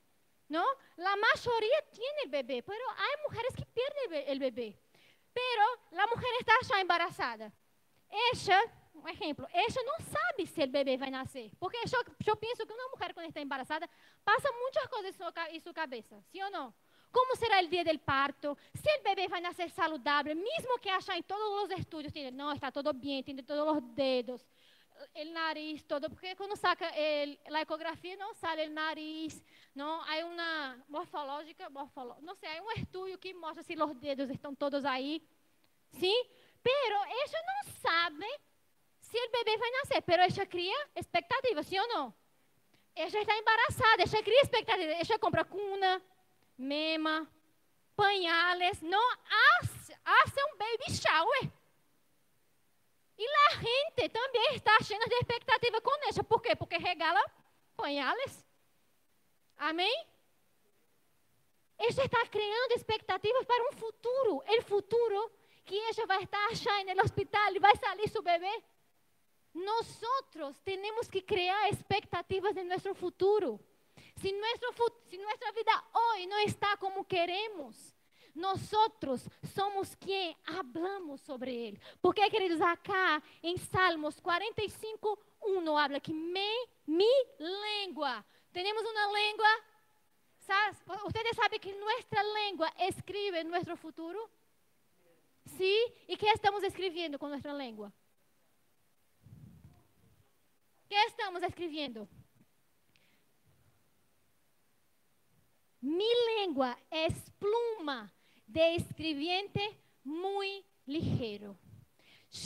¿No? 0.49 0.64
La 0.97 1.14
mayoría 1.16 1.83
tiene 1.92 2.23
el 2.25 2.31
bebé, 2.31 2.62
pero 2.62 2.85
hay 2.90 3.23
mujeres 3.29 3.55
que 3.57 3.66
pierden 3.66 4.25
el 4.27 4.38
bebé. 4.38 4.79
Pero 5.33 5.64
la 5.90 6.07
mujer 6.07 6.29
está 6.40 6.53
ya 6.68 6.81
embarazada. 6.81 7.53
Ella, 8.33 8.61
um 8.94 9.09
exemplo, 9.09 9.49
ela 9.53 9.83
não 9.85 9.99
sabe 10.01 10.47
se 10.47 10.62
o 10.62 10.68
bebê 10.68 10.97
vai 10.97 11.11
nascer. 11.11 11.51
Porque 11.59 11.77
eu, 11.77 12.05
eu 12.27 12.37
penso 12.37 12.64
que 12.64 12.73
uma 12.73 12.88
mulher, 12.88 13.12
quando 13.12 13.27
está 13.27 13.40
embaraçada, 13.40 13.88
passa 14.25 14.51
muitas 14.53 14.87
coisas 14.87 15.14
em 15.14 15.18
sua, 15.18 15.51
em 15.51 15.61
sua 15.61 15.75
cabeça. 15.75 16.23
Sim 16.31 16.42
ou 16.42 16.51
não? 16.51 16.75
Como 17.14 17.37
será 17.37 17.62
o 17.62 17.68
dia 17.68 17.85
do 17.85 17.96
parto, 18.00 18.59
se 18.74 18.98
o 18.98 19.03
bebê 19.05 19.29
vai 19.29 19.40
nascer 19.40 19.70
saudável, 19.70 20.35
mesmo 20.35 20.81
que 20.81 20.88
achar 20.88 21.16
em 21.16 21.22
todos 21.22 21.70
os 21.70 21.79
estudos, 21.79 22.12
não, 22.33 22.53
está 22.53 22.72
todo 22.72 22.92
bem, 22.92 23.22
tem 23.22 23.37
todos 23.37 23.77
os 23.77 23.83
dedos, 23.94 24.44
o 25.14 25.24
nariz 25.33 25.85
todo, 25.85 26.11
porque 26.11 26.35
quando 26.35 26.57
saca 26.57 26.87
a 26.88 27.61
ecografia 27.61 28.16
não 28.16 28.35
sai 28.35 28.66
o 28.66 28.70
nariz, 28.70 29.40
não, 29.72 30.00
há 30.00 30.24
uma 30.27 30.85
morfológica, 30.88 31.70
morfolo, 31.70 32.16
não 32.20 32.35
sei, 32.35 32.59
há 32.59 32.62
um 32.62 32.72
estudo 32.72 33.16
que 33.16 33.33
mostra 33.33 33.62
se 33.62 33.77
os 33.81 33.94
dedos 33.94 34.29
estão 34.29 34.53
todos 34.53 34.85
aí, 34.85 35.22
sim? 35.92 36.27
Pero 36.64 36.96
ela 36.96 37.42
não 37.46 37.72
sabe 37.81 38.27
se 39.03 39.16
o 39.16 39.31
bebê 39.31 39.57
vai 39.57 39.70
nascer, 39.70 40.03
pero 40.03 40.20
ela 40.20 40.46
cria 40.46 40.88
expectativa, 40.96 41.62
sim 41.62 41.79
ou 41.79 41.87
não? 41.87 42.14
Ela 42.96 43.07
está 43.07 43.38
embaraçada, 43.38 44.03
ela 44.03 44.22
cria 44.24 44.40
expectativa, 44.40 44.92
ela 44.92 45.18
compra 45.20 45.44
cuna, 45.44 46.03
mema, 46.57 47.29
pañales, 47.95 48.83
no 48.83 49.01
hace, 49.61 49.97
hace 50.05 50.40
un 50.53 50.59
baby 50.59 50.93
shower. 50.93 51.53
E 53.17 53.27
a 53.27 53.55
gente 53.57 54.09
também 54.09 54.55
está 54.55 54.77
cheia 54.83 54.99
de 55.07 55.14
expectativa 55.14 55.81
com 55.81 56.09
essa. 56.09 56.25
Por 56.25 56.43
quê? 56.43 56.57
Porque 56.57 56.77
regala 56.77 57.21
pañales. 57.77 58.45
Amém? 59.57 60.07
Ele 61.79 61.90
está 61.90 62.27
criando 62.27 62.73
expectativas 62.73 63.45
para 63.45 63.69
um 63.69 63.73
futuro. 63.73 64.43
O 64.47 64.62
futuro 64.62 65.31
que 65.64 65.79
ela 65.79 66.07
vai 66.07 66.23
estar 66.25 66.45
achando 66.47 66.95
no 66.95 67.03
hospital 67.03 67.55
e 67.55 67.59
vai 67.59 67.77
sair 67.77 68.09
seu 68.09 68.23
bebê. 68.23 68.62
Nós 69.55 70.01
temos 70.64 71.09
que 71.09 71.23
criar 71.23 71.71
expectativas 71.71 72.55
de 72.55 72.64
nosso 72.64 72.93
futuro. 72.95 73.61
Si, 74.25 74.33
nuestro, 74.33 74.71
si 75.11 75.19
nuestra 75.19 75.53
vida 75.53 75.85
hoy 75.93 76.27
no 76.27 76.39
está 76.39 76.79
como 76.79 77.07
queremos, 77.07 77.95
nosotros 78.33 79.29
somos 79.55 79.95
quien 79.97 80.35
hablamos 80.47 81.21
sobre 81.21 81.69
él. 81.69 81.81
Porque, 82.01 82.23
queridos, 82.31 82.63
acá 82.63 83.23
en 83.43 83.59
Salmos 83.59 84.23
45, 84.23 85.19
1 85.43 85.79
habla 85.79 86.01
que 86.01 86.15
me, 86.15 86.51
mi 86.87 87.11
lengua, 87.37 88.25
tenemos 88.51 88.83
una 88.83 89.13
lengua, 89.13 89.49
¿sabes? 90.39 90.79
ustedes 91.05 91.37
saben 91.37 91.61
que 91.61 91.75
nuestra 91.75 92.23
lengua 92.23 92.73
escribe 92.79 93.45
nuestro 93.45 93.77
futuro. 93.77 94.31
¿Sí? 95.59 95.79
¿Y 96.09 96.17
qué 96.17 96.31
estamos 96.31 96.63
escribiendo 96.63 97.19
con 97.19 97.29
nuestra 97.29 97.53
lengua? 97.53 97.93
¿Qué 100.89 100.97
estamos 101.09 101.43
escribiendo? 101.43 102.09
Mi 105.85 106.09
lengua 106.38 106.79
es 106.90 107.12
pluma 107.38 108.11
de 108.47 108.77
escribiente 108.77 109.61
muy 110.03 110.65
ligero. 110.87 111.59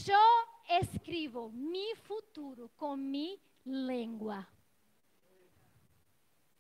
Yo 0.05 0.19
escribo 0.69 1.49
mi 1.49 1.87
futuro 2.03 2.69
con 2.75 3.09
mi 3.09 3.41
lengua. 3.65 4.45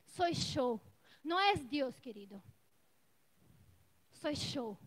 Soy 0.06 0.34
yo. 0.34 0.80
No 1.24 1.40
es 1.52 1.68
Dios, 1.68 1.98
querido. 1.98 2.40
Soy 4.12 4.36
yo. 4.36 4.78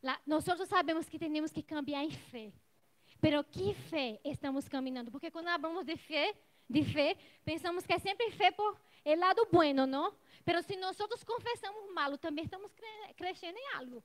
La, 0.00 0.22
nosotros 0.26 0.68
sabemos 0.68 1.10
que 1.10 1.18
tenemos 1.18 1.50
que 1.50 1.64
cambiar 1.64 2.04
en 2.04 2.12
fe. 2.12 2.52
Pero 3.20 3.44
¿qué 3.50 3.74
fe 3.74 4.20
estamos 4.22 4.68
caminando? 4.68 5.10
Porque 5.10 5.32
cuando 5.32 5.50
hablamos 5.50 5.84
de 5.84 5.96
fe, 5.96 6.36
de 6.68 6.84
fe, 6.84 7.16
pensamos 7.44 7.84
que 7.84 7.94
é 7.94 7.98
sempre 7.98 8.30
fé 8.30 8.52
por 8.52 8.78
el 9.04 9.18
lado 9.18 9.46
bueno, 9.50 9.86
não? 9.86 10.14
Pero 10.44 10.62
se 10.62 10.76
nós 10.76 10.96
confessamos 11.24 11.92
malo, 11.92 12.18
também 12.18 12.44
estamos 12.44 12.70
cre 12.72 13.14
crescendo 13.14 13.58
em 13.58 13.68
algo. 13.74 14.02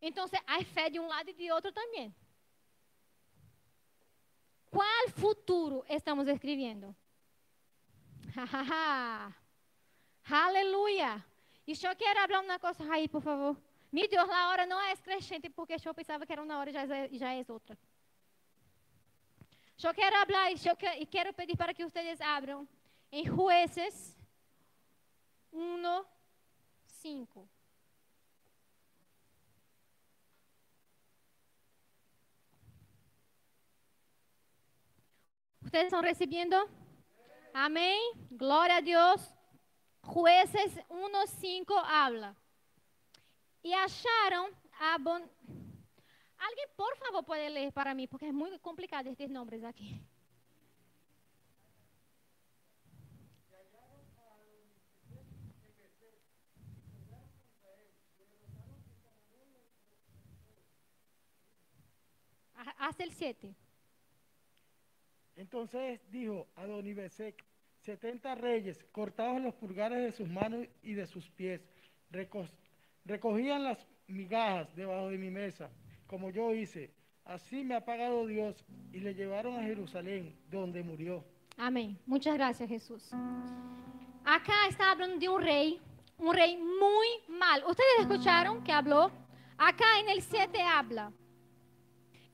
Então, 0.00 0.26
há 0.46 0.64
fé 0.64 0.90
de 0.90 0.98
um 1.00 1.06
lado 1.06 1.30
e 1.30 1.32
de 1.32 1.50
outro 1.50 1.72
também. 1.72 2.14
Qual 4.70 5.08
futuro 5.10 5.84
estamos 5.88 6.26
escrevendo? 6.28 6.94
Aleluia. 10.28 11.24
E 11.66 11.72
eu 11.72 11.96
quero 11.96 12.20
falar 12.20 12.40
uma 12.40 12.58
coisa 12.58 12.92
aí, 12.92 13.08
por 13.08 13.22
favor. 13.22 13.56
Meu 13.92 14.08
Deus, 14.08 14.28
a 14.28 14.48
hora 14.48 14.66
não 14.66 14.80
é 14.80 14.96
crescente 14.96 15.48
porque 15.48 15.76
eu 15.84 15.94
pensava 15.94 16.26
que 16.26 16.32
era 16.32 16.42
uma 16.42 16.58
hora 16.58 16.70
e 16.70 16.72
já, 16.72 16.86
já 17.12 17.32
é 17.32 17.44
outra. 17.48 17.78
Eu 19.82 19.94
quero 19.94 20.16
falar 20.26 20.50
e 20.50 21.06
quero 21.06 21.32
pedir 21.32 21.56
para 21.56 21.72
que 21.72 21.84
vocês 21.84 22.20
abram 22.20 22.66
em 23.14 23.26
Jueces 23.26 24.16
1, 25.52 26.06
5. 27.00 27.48
¿Ustedes 35.62 35.84
están 35.84 36.02
recibiendo? 36.02 36.56
Amén. 37.52 38.00
Gloria 38.30 38.78
a 38.78 38.80
Dios. 38.80 39.32
Jueces 40.02 40.74
1.5 40.88 41.82
habla. 41.86 42.34
Y 43.62 43.72
acharon 43.72 44.50
a 44.80 44.98
bon... 44.98 45.22
Alguien, 46.36 46.68
por 46.74 46.96
favor, 46.96 47.24
puede 47.24 47.48
leer 47.48 47.72
para 47.72 47.94
mí, 47.94 48.08
porque 48.08 48.26
es 48.26 48.34
muy 48.34 48.58
complicado 48.58 49.08
estos 49.08 49.30
nombres 49.30 49.62
aquí. 49.62 50.04
Hasta 62.78 63.04
el 63.04 63.12
7. 63.12 63.54
Entonces 65.36 66.00
dijo 66.10 66.46
a 66.56 66.66
Donibesec, 66.66 67.44
setenta 67.80 68.34
reyes, 68.34 68.84
cortados 68.92 69.40
los 69.40 69.54
pulgares 69.54 70.02
de 70.02 70.12
sus 70.12 70.28
manos 70.28 70.66
y 70.82 70.94
de 70.94 71.06
sus 71.06 71.28
pies, 71.30 71.60
recogían 73.04 73.64
las 73.64 73.86
migajas 74.06 74.74
debajo 74.76 75.10
de 75.10 75.18
mi 75.18 75.30
mesa, 75.30 75.70
como 76.06 76.30
yo 76.30 76.54
hice. 76.54 76.92
Así 77.24 77.64
me 77.64 77.74
ha 77.74 77.84
pagado 77.84 78.26
Dios 78.26 78.64
y 78.92 79.00
le 79.00 79.14
llevaron 79.14 79.56
a 79.56 79.62
Jerusalén, 79.62 80.38
donde 80.50 80.82
murió. 80.82 81.24
Amén. 81.56 81.98
Muchas 82.06 82.34
gracias, 82.34 82.68
Jesús. 82.68 83.10
Acá 84.24 84.66
está 84.68 84.90
hablando 84.90 85.18
de 85.18 85.28
un 85.28 85.42
rey, 85.42 85.80
un 86.18 86.34
rey 86.34 86.56
muy 86.56 87.38
mal. 87.38 87.64
¿Ustedes 87.66 88.00
escucharon 88.00 88.62
que 88.62 88.72
habló? 88.72 89.10
Acá 89.56 89.98
en 90.00 90.10
el 90.10 90.22
7 90.22 90.60
habla. 90.60 91.12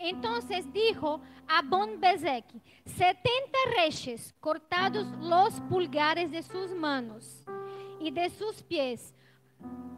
Entonces 0.02 0.64
dijo 0.72 1.20
a 1.46 1.60
Bonbezek, 1.60 2.46
70 2.86 3.22
reyes 3.76 4.34
cortados 4.40 5.06
los 5.20 5.60
pulgares 5.68 6.30
de 6.30 6.42
sus 6.42 6.74
manos 6.74 7.44
y 8.00 8.10
de 8.10 8.30
sus 8.30 8.62
pies. 8.62 9.14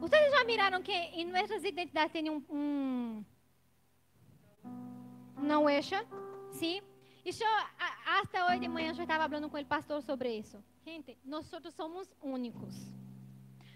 Ustedes 0.00 0.32
já 0.32 0.44
miraram 0.44 0.82
que 0.82 0.92
em 0.92 1.26
nossas 1.26 1.62
identidades 1.62 2.12
tem 2.12 2.28
um, 2.28 2.44
um 2.50 3.24
uma 5.36 5.60
huecha? 5.60 6.04
Sim? 6.50 6.82
Eu, 7.24 7.32
hasta 8.04 8.46
hoje 8.46 8.58
de 8.58 8.68
manhã 8.68 8.88
eu 8.88 9.00
estava 9.00 9.28
falando 9.28 9.48
com 9.48 9.56
o 9.56 9.64
pastor 9.64 10.02
sobre 10.02 10.36
isso. 10.36 10.58
Gente, 10.84 11.16
nós 11.24 11.48
somos 11.76 12.12
únicos. 12.20 12.74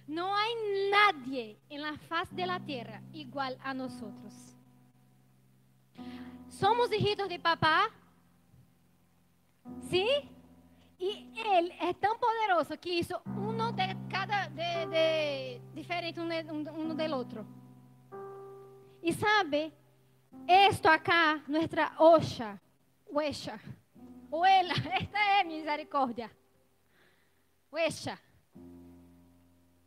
Não 0.08 0.34
há 0.34 0.44
nadie 0.90 1.56
faz 2.08 2.28
de 2.30 2.44
la 2.44 2.58
tierra 2.58 3.00
igual 3.12 3.56
a 3.62 3.72
nós. 3.72 3.94
Somos 6.48 6.92
hijitos 6.92 7.28
de 7.28 7.38
papá. 7.38 7.90
¿Sí? 9.90 10.06
Y 10.98 11.32
Él 11.36 11.72
es 11.80 12.00
tan 12.00 12.18
poderoso 12.18 12.78
que 12.80 12.94
hizo 12.94 13.20
uno 13.26 13.72
de 13.72 13.96
cada, 14.08 14.48
de, 14.48 14.86
de 14.86 15.62
diferente 15.74 16.20
uno, 16.20 16.72
uno 16.72 16.94
del 16.94 17.12
otro. 17.12 17.44
Y 19.02 19.12
sabe, 19.12 19.72
esto 20.46 20.88
acá, 20.88 21.42
nuestra 21.46 21.94
osha, 21.98 22.60
huecha, 23.06 23.60
huela, 24.30 24.74
esta 25.00 25.40
es 25.40 25.46
misericordia. 25.46 26.30
Huecha. 27.70 28.18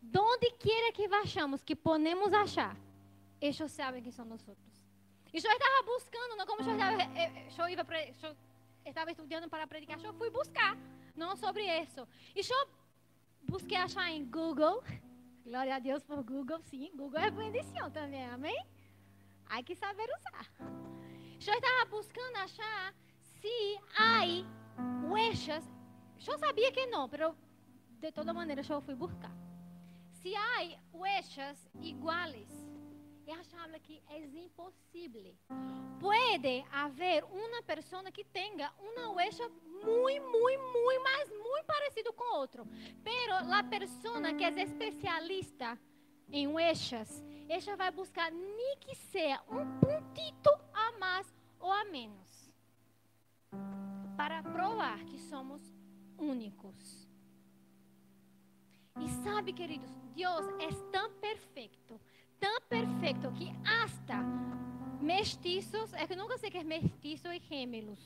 Donde 0.01 0.47
quiera 0.59 0.91
que 0.93 1.07
vayamos, 1.07 1.63
que 1.63 1.75
ponemos 1.75 2.33
achar, 2.33 2.75
ellos 3.39 3.71
saben 3.71 4.03
que 4.03 4.11
son 4.11 4.29
nosotros. 4.29 4.83
E 5.31 5.37
eu 5.37 5.51
estava 5.51 5.83
buscando, 5.85 6.35
não 6.35 6.45
como 6.45 6.61
eu 6.61 6.71
estava, 6.71 6.93
eu, 6.93 7.69
eu, 8.23 8.35
eu 8.85 8.89
estava 8.89 9.11
estudando 9.11 9.47
para 9.47 9.67
predicar, 9.67 9.99
eu 10.03 10.13
fui 10.13 10.29
buscar, 10.29 10.75
não 11.15 11.35
sobre 11.35 11.63
isso. 11.81 12.07
E 12.35 12.39
eu 12.39 12.69
busquei 13.43 13.77
achar 13.77 14.09
em 14.09 14.25
Google, 14.25 14.83
glória 15.45 15.75
a 15.75 15.79
Deus 15.79 16.03
por 16.03 16.23
Google, 16.23 16.59
sim, 16.61 16.91
Google 16.95 17.19
é 17.19 17.29
bendição 17.29 17.91
também, 17.91 18.25
amém? 18.25 18.65
Há 19.45 19.61
que 19.61 19.75
saber 19.75 20.07
usar. 20.17 20.47
Eu 21.47 21.53
estava 21.53 21.85
buscando 21.89 22.35
achar 22.37 22.93
se 23.39 23.79
há 23.97 24.21
huellas, 25.07 25.65
eu 26.27 26.37
sabia 26.37 26.71
que 26.71 26.85
não, 26.87 27.07
mas 27.07 27.35
de 27.99 28.11
toda 28.11 28.33
maneira 28.33 28.61
eu 28.67 28.81
fui 28.81 28.95
buscar. 28.95 29.31
Se 30.11 30.35
há 30.35 30.77
huellas 30.93 31.69
iguais 31.81 32.68
ella 33.31 33.63
habla 33.63 33.79
que 33.79 34.01
es 34.09 34.33
imposible. 34.33 35.35
Puede 35.99 36.65
haber 36.71 37.23
una 37.25 37.61
persona 37.65 38.11
que 38.11 38.23
tenga 38.23 38.73
una 38.79 39.09
huella 39.09 39.47
muy, 39.83 40.19
muy, 40.19 40.57
muy 40.57 40.95
más, 41.03 41.29
muy 41.29 41.61
parecido 41.65 42.13
con 42.15 42.27
otro. 42.33 42.65
Pero 43.03 43.39
la 43.47 43.69
persona 43.69 44.35
que 44.35 44.47
es 44.47 44.57
especialista 44.57 45.77
en 46.31 46.53
huellas, 46.53 47.23
ella 47.47 47.75
va 47.75 47.87
a 47.87 47.91
buscar 47.91 48.31
ni 48.33 48.85
que 48.85 48.95
sea 48.95 49.43
un 49.47 49.79
puntito 49.79 50.51
a 50.73 50.91
más 50.99 51.27
o 51.59 51.73
a 51.73 51.83
menos. 51.85 52.51
Para 54.15 54.41
probar 54.43 55.05
que 55.05 55.17
somos 55.17 55.61
únicos. 56.17 57.07
Y 58.99 59.07
sabe, 59.23 59.53
queridos, 59.53 59.89
Dios 60.13 60.43
es 60.59 60.75
tão 62.39 62.61
perfeito 62.61 63.31
que 63.33 63.51
hasta 63.65 64.17
mestiços, 65.01 65.93
é 65.93 66.07
que 66.07 66.15
nunca 66.15 66.37
sei 66.37 66.49
que 66.49 66.57
é 66.57 66.63
mestiço 66.63 67.27
e 67.27 67.39
gemelos. 67.39 67.99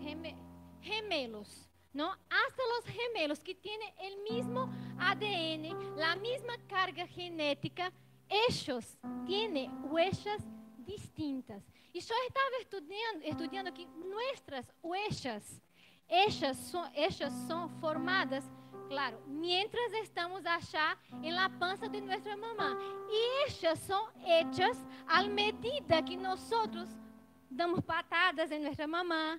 Geme, 0.00 0.36
gemelos. 0.80 1.70
¿no? 1.92 2.10
Hasta 2.10 2.62
los 2.76 2.84
gemelos 2.86 3.40
que 3.40 3.54
tienen 3.54 3.92
el 3.98 4.16
mismo 4.18 4.70
ADN, 4.98 5.96
la 5.96 6.16
misma 6.16 6.56
carga 6.68 7.06
genética, 7.06 7.92
ellos 8.28 8.96
tienen 9.26 9.70
huellas 9.90 10.42
distintas. 10.78 11.62
Y 11.92 12.00
yo 12.00 12.14
estaba 12.28 12.56
estudiando, 12.60 13.24
estudiando 13.24 13.74
que 13.74 13.86
nuestras 13.86 14.72
huellas, 14.82 15.60
ellas 16.08 16.56
son, 16.56 16.88
ellas 16.94 17.32
son 17.48 17.68
formadas 17.80 18.44
Claro, 18.90 19.20
mientras 19.28 19.92
estamos 20.02 20.44
allá 20.44 20.98
en 21.22 21.36
la 21.36 21.48
panza 21.60 21.86
de 21.86 22.00
nuestra 22.00 22.36
mamá. 22.36 22.76
Y 23.08 23.48
ellas 23.48 23.78
son 23.86 24.02
hechas 24.26 24.76
a 25.06 25.22
medida 25.22 26.04
que 26.04 26.16
nosotros 26.16 26.88
damos 27.48 27.84
patadas 27.84 28.50
en 28.50 28.64
nuestra 28.64 28.88
mamá. 28.88 29.38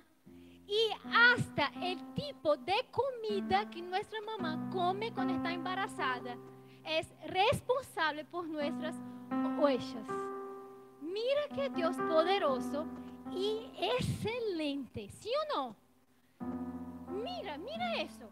Y 0.66 0.88
hasta 1.14 1.70
el 1.82 1.98
tipo 2.14 2.56
de 2.56 2.76
comida 2.90 3.68
que 3.68 3.82
nuestra 3.82 4.22
mamá 4.22 4.70
come 4.72 5.12
cuando 5.12 5.34
está 5.34 5.52
embarazada 5.52 6.34
es 6.86 7.12
responsable 7.26 8.24
por 8.24 8.46
nuestras 8.48 8.96
huellas. 9.58 10.08
Mira 11.02 11.48
que 11.54 11.68
Dios 11.68 11.98
poderoso 11.98 12.86
y 13.30 13.70
excelente, 13.76 15.10
¿sí 15.10 15.28
o 15.28 15.54
no? 15.54 15.76
Mira, 17.22 17.58
mira 17.58 18.00
eso. 18.00 18.30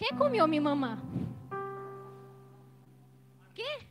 ¿Qué 0.00 0.16
comió 0.16 0.46
mi 0.48 0.58
mamá? 0.58 0.98
¿Qué? 3.54 3.86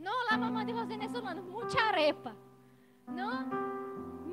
No, 0.00 0.10
la 0.28 0.36
mamá 0.36 0.64
de 0.64 0.72
los 0.72 0.88
venezolanos, 0.88 1.44
mucha 1.44 1.90
arepa. 1.90 2.34
¿No? 3.06 3.44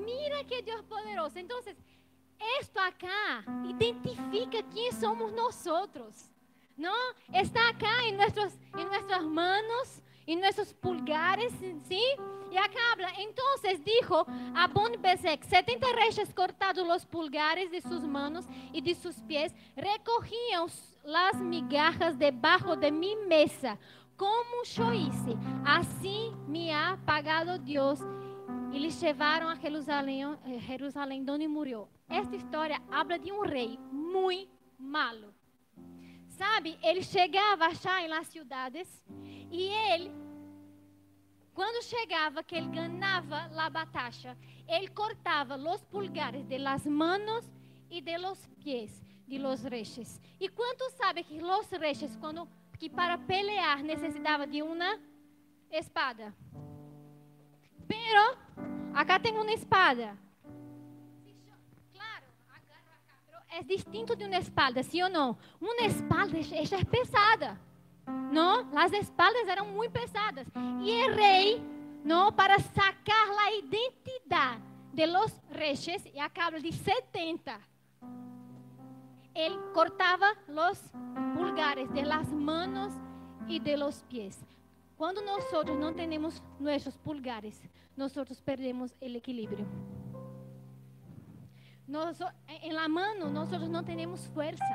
Mira 0.04 0.44
que 0.46 0.64
Dios 0.64 0.82
poderoso. 0.82 1.38
Entonces, 1.38 1.78
esto 2.60 2.80
acá 2.80 3.46
identifica 3.66 4.68
quién 4.74 5.00
somos 5.00 5.32
nosotros. 5.34 6.32
¿No? 6.76 6.96
Está 7.32 7.70
acá 7.70 8.04
en, 8.08 8.18
nuestros, 8.18 8.54
en 8.76 8.88
nuestras 8.88 9.24
manos, 9.24 10.02
en 10.26 10.40
nuestros 10.40 10.74
pulgares, 10.74 11.54
¿sí? 11.88 12.02
Y 12.52 12.58
acá 12.58 12.80
habla, 12.94 13.14
entonces 13.20 13.86
dijo 13.86 14.26
a 14.56 14.68
Bonbezek, 14.68 15.44
70 15.44 15.88
reyes 15.94 16.34
cortados 16.34 16.88
los 16.88 17.06
pulgares 17.06 17.70
de 17.70 17.80
sus 17.80 18.02
manos 18.02 18.46
y 18.74 18.82
de 18.82 18.96
sus 18.96 19.18
pies, 19.18 19.54
recogían 19.76 20.68
las 21.04 21.36
migajas 21.36 22.18
debajo 22.18 22.76
de 22.76 22.92
mi 22.92 23.16
mesa, 23.16 23.78
como 24.16 24.64
yo 24.64 24.94
hice. 24.94 25.36
Así 25.66 26.32
me 26.48 26.74
ha 26.74 26.98
pagado 27.06 27.58
Dios. 27.58 28.00
Y 28.72 28.80
les 28.80 29.00
llevaron 29.02 29.52
a 29.52 29.58
Jerusalén, 29.58 30.38
eh, 30.46 30.60
Jerusalén 30.62 31.26
donde 31.26 31.48
murió. 31.48 31.90
Esta 32.08 32.36
historia 32.36 32.82
habla 32.90 33.18
de 33.18 33.32
un 33.32 33.46
rey 33.46 33.78
muy 33.92 34.50
malo. 34.78 35.34
Sabe, 36.30 36.78
ele 36.82 37.04
chegava 37.04 37.66
a 37.66 37.70
achar 37.70 38.08
nas 38.08 38.28
cidades 38.28 38.88
e 39.52 39.68
ele, 39.92 40.12
quando 41.54 41.84
chegava 41.84 42.42
que 42.42 42.56
ele 42.56 42.70
ganhava 42.70 43.50
a 43.54 43.70
batalha, 43.70 44.38
ele 44.68 44.88
cortava 44.88 45.58
os 45.58 45.84
pulgares 45.84 46.48
de 46.48 46.58
las 46.58 46.86
manos 46.86 47.46
e 47.90 48.02
de 48.02 48.18
los 48.18 48.48
pies 48.64 49.11
de 49.32 49.40
los 49.40 49.64
reyes. 49.64 50.20
E 50.38 50.50
quantos 50.50 50.92
sabem 50.94 51.24
que 51.24 51.40
los 51.40 51.70
reyes, 51.72 52.18
quando 52.18 52.48
que 52.78 52.90
para 52.90 53.18
pelear 53.18 53.82
necessitava 53.82 54.46
de 54.46 54.62
uma 54.62 55.00
espada? 55.72 56.36
Pero 57.88 58.38
acá 58.94 59.20
tem 59.20 59.34
uma 59.38 59.54
espada. 59.54 60.18
Claro, 61.94 62.26
é 63.50 63.64
distinto 63.64 64.18
de 64.18 64.26
uma 64.26 64.38
espada, 64.38 64.84
sim 64.84 65.02
ou 65.02 65.10
não? 65.10 65.38
Uma 65.62 65.86
espada 65.86 66.38
é 66.38 66.84
pesada. 66.84 67.58
Não, 68.34 68.78
as 68.78 68.92
espadas 68.92 69.48
eram 69.48 69.68
muito 69.68 69.94
pesadas. 69.94 70.46
E 70.84 71.06
o 71.06 71.16
rei, 71.16 71.62
não, 72.04 72.34
para 72.34 72.60
sacar 72.60 73.30
a 73.46 73.54
identidade 73.54 74.62
de 74.94 75.06
los 75.06 75.32
reyes, 75.50 76.04
e 76.14 76.20
acaba 76.20 76.60
de 76.60 76.74
70 76.74 77.71
él 79.34 79.58
cortaba 79.74 80.34
los 80.48 80.80
pulgares 81.36 81.92
de 81.94 82.04
las 82.04 82.28
manos 82.32 82.94
y 83.48 83.60
de 83.60 83.78
los 83.78 84.04
pies. 84.04 84.40
Cuando 84.98 85.22
nosotros 85.22 85.78
no 85.78 85.94
tenemos 85.94 86.44
nuestros 86.60 86.98
pulgares, 86.98 87.60
nosotros 87.96 88.42
perdemos 88.42 88.94
el 89.02 89.16
equilibrio. 89.16 89.66
en 91.88 92.76
la 92.76 92.88
mano 92.88 93.30
nosotros 93.30 93.70
no 93.70 93.84
tenemos 93.84 94.22
fuerza. 94.28 94.66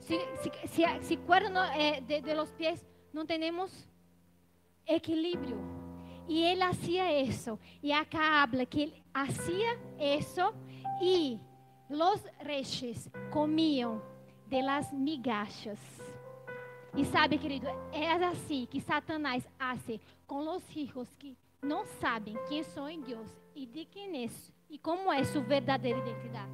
Si, 0.00 0.18
si, 0.68 1.18
eh, 1.76 2.04
de, 2.06 2.20
de 2.20 2.34
los 2.34 2.50
pies 2.50 2.84
no 3.12 3.24
tenemos 3.24 3.88
equilibrio. 4.86 5.56
Y 6.28 6.44
él 6.44 6.62
hacía 6.62 7.10
eso. 7.12 7.58
Y 7.82 7.92
acá 7.92 8.42
habla 8.42 8.66
que 8.66 8.84
él 8.84 9.02
hacía 9.12 9.78
eso 9.98 10.54
y 11.00 11.40
Los 11.94 12.20
reyes 12.40 13.08
comiam 13.30 14.02
de 14.48 14.60
las 14.60 14.92
migajas. 14.92 15.78
E 16.96 17.04
sabe, 17.04 17.38
querido, 17.38 17.68
é 17.92 18.10
assim 18.10 18.66
que 18.66 18.80
Satanás 18.80 19.46
hace 19.56 20.00
com 20.26 20.56
os 20.56 20.64
hijos 20.74 21.08
que 21.20 21.38
não 21.62 21.86
sabem 22.00 22.36
quem 22.48 22.64
são 22.64 22.88
em 22.88 23.00
Deus 23.00 23.30
e 23.54 23.64
de 23.64 23.84
quem 23.84 24.24
é 24.24 24.28
e 24.68 24.76
como 24.76 25.12
é 25.12 25.22
sua 25.22 25.40
verdadeira 25.42 26.00
identidade. 26.00 26.50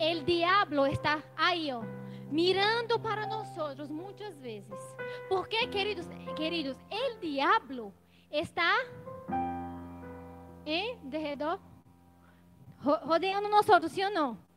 O 0.00 0.24
diabo 0.24 0.86
está 0.86 1.22
aí, 1.36 1.70
ó, 1.70 1.82
mirando 2.30 2.98
para 2.98 3.26
nós 3.26 3.48
muitas 3.90 4.34
vezes. 4.38 4.80
Porque, 5.28 5.66
queridos, 5.66 6.08
queridos, 6.36 6.78
o 6.90 7.20
diabo 7.20 7.92
está 8.30 8.82
em 10.64 10.96
derredor 11.04 11.60
rodeando 12.80 13.50
nós 13.50 13.66
sim 13.92 14.04
ou 14.04 14.10
não? 14.10 14.53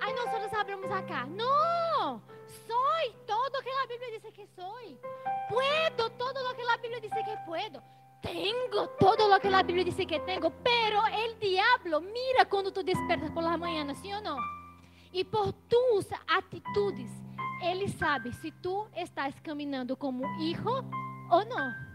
Aí 0.00 0.12
nós 0.14 0.32
outros 0.32 0.52
abrimos 0.52 0.90
acá. 0.90 1.26
Não! 1.26 2.22
Soy 2.66 3.14
todo 3.26 3.62
que 3.62 3.70
a 3.70 3.86
Bíblia 3.86 4.20
diz 4.20 4.32
que 4.32 4.46
soy. 4.48 4.98
Puedo 5.48 6.10
todo 6.10 6.42
lo 6.42 6.54
que 6.54 6.62
a 6.62 6.76
Bíblia 6.76 7.00
diz 7.00 7.12
que 7.12 7.36
puedo. 7.44 7.82
Tengo 8.22 8.88
todo 8.98 9.28
lo 9.28 9.38
que 9.40 9.48
a 9.48 9.62
Bíblia 9.62 9.84
diz 9.84 9.96
que 9.96 10.20
tengo. 10.20 10.50
Pero 10.50 11.06
el 11.06 11.38
diablo 11.38 12.00
mira 12.00 12.44
quando 12.46 12.72
tu 12.72 12.82
despertas 12.82 13.30
por 13.30 13.42
la 13.42 13.56
mañana, 13.56 13.94
sim 13.94 14.14
ou 14.14 14.20
não? 14.20 14.38
E 15.12 15.24
por 15.24 15.52
tus 15.52 16.06
atitudes, 16.26 17.10
ele 17.62 17.88
sabe 17.88 18.32
se 18.32 18.52
tu 18.52 18.86
estás 18.94 19.34
caminhando 19.40 19.96
como 19.96 20.24
hijo 20.38 20.84
ou 21.30 21.44
não 21.46 21.88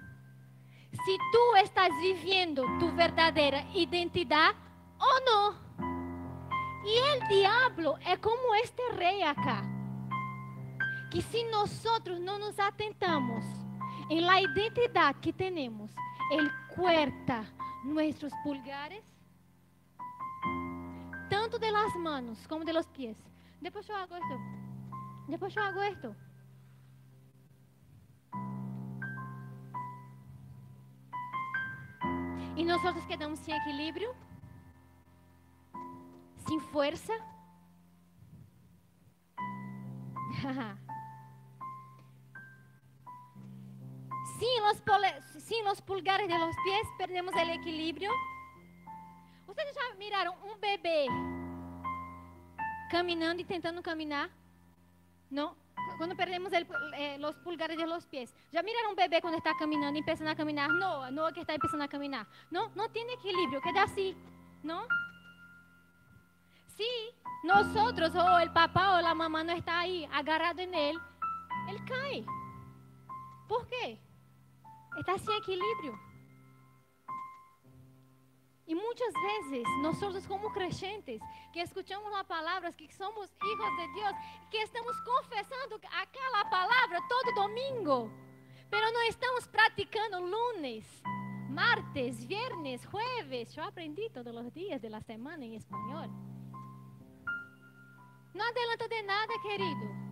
se 1.05 1.17
tu 1.31 1.55
estás 1.57 1.91
vivendo 1.99 2.63
tu 2.79 2.91
verdadeira 2.91 3.65
identidade 3.73 4.57
ou 4.99 5.25
não. 5.25 5.62
E 6.85 6.99
o 6.99 7.27
diabo 7.27 7.97
é 8.05 8.17
como 8.17 8.53
este 8.55 8.81
rei 8.97 9.23
acá, 9.23 9.63
que 11.09 11.21
se 11.21 11.43
nós 11.49 11.81
não 12.21 12.37
nos 12.37 12.59
atentamos 12.59 13.45
em 14.09 14.19
la 14.19 14.41
identidade 14.41 15.19
que 15.19 15.31
temos, 15.31 15.91
ele 16.29 16.49
corta 16.75 17.45
nossos 17.85 18.33
pulgares, 18.43 19.03
tanto 21.29 21.57
de 21.57 21.71
las 21.71 21.95
manos 21.95 22.45
como 22.47 22.65
de 22.65 22.73
los 22.73 22.87
pies. 22.87 23.17
Depois 23.61 23.87
eu 23.87 23.95
hago 23.95 24.15
esto. 24.15 24.39
Depois 25.29 25.55
eu 25.55 25.63
hago 25.63 25.81
esto. 25.81 26.15
E 32.57 32.65
nós 32.65 33.05
quedamos 33.05 33.39
sem 33.39 33.55
equilíbrio, 33.55 34.13
sem 36.53 36.59
força. 36.59 37.13
sin, 44.39 44.61
los 44.61 44.77
sin 45.43 45.63
los 45.63 45.81
pulgares 45.81 46.27
de 46.27 46.37
los 46.37 46.55
pies 46.63 46.87
perdemos 46.97 47.33
el 47.35 47.49
equilibrio. 47.51 48.11
Vocês 49.47 49.73
já 49.73 49.95
miraram 49.95 50.35
um 50.43 50.55
bebê 50.57 51.07
caminhando 52.91 53.41
e 53.41 53.45
tentando 53.45 53.81
caminhar? 53.81 54.29
Não? 55.29 55.55
Quando 55.97 56.15
perdemos 56.15 56.53
el, 56.53 56.67
eh, 56.95 57.17
los 57.17 57.35
pulgares 57.39 57.77
de 57.77 57.85
los 57.85 58.05
pies. 58.05 58.33
¿Ya 58.51 58.63
miran 58.63 58.87
un 58.89 58.95
bebé 58.95 59.21
cuando 59.21 59.37
está 59.37 59.53
caminando 59.57 59.95
y 59.97 59.99
empiezan 59.99 60.27
a 60.27 60.35
caminar? 60.35 60.69
No, 60.69 61.11
no 61.11 61.31
que 61.33 61.41
está 61.41 61.53
empezando 61.53 61.83
a 61.83 61.87
caminar. 61.87 62.25
No, 62.51 62.69
no 62.75 62.89
tiene 62.89 63.13
equilibrio, 63.13 63.61
queda 63.61 63.83
así, 63.83 64.15
¿no? 64.63 64.87
Si 66.75 67.13
nosotros 67.43 68.15
o 68.15 68.39
el 68.39 68.51
papá 68.51 68.97
o 68.97 69.01
la 69.01 69.13
mamá 69.13 69.43
no 69.43 69.53
está 69.53 69.81
ahí 69.81 70.07
agarrado 70.11 70.59
en 70.61 70.73
él, 70.73 70.99
él 71.69 71.85
cae. 71.85 72.25
¿Por 73.47 73.67
qué? 73.67 73.99
Está 74.97 75.17
sin 75.17 75.33
equilibrio. 75.33 75.99
E 78.65 78.73
muitas 78.73 79.13
vezes, 79.13 79.67
nós 79.81 80.25
como 80.25 80.51
crentes, 80.53 81.19
que 81.51 81.61
escutamos 81.61 82.11
a 82.15 82.23
palavra, 82.23 82.71
que 82.71 82.91
somos 82.93 83.29
hijos 83.43 83.77
de 83.77 83.87
Deus, 83.99 84.15
que 84.49 84.61
estamos 84.61 84.95
confessando 85.01 85.79
aquela 85.91 86.45
palavra 86.49 86.99
todo 87.09 87.35
domingo, 87.35 88.09
pero 88.69 88.89
não 88.91 89.03
estamos 89.03 89.45
praticando 89.47 90.21
lunes, 90.21 90.85
martes, 91.49 92.23
viernes, 92.25 92.85
jueves. 92.85 93.55
Eu 93.57 93.65
aprendi 93.65 94.09
todos 94.09 94.33
os 94.33 94.51
dias 94.53 94.81
da 94.81 95.01
semana 95.01 95.43
em 95.43 95.55
espanhol. 95.55 96.32
Não 98.33 98.45
adianta 98.45 98.87
de 98.87 99.01
nada, 99.03 99.39
querido. 99.41 100.03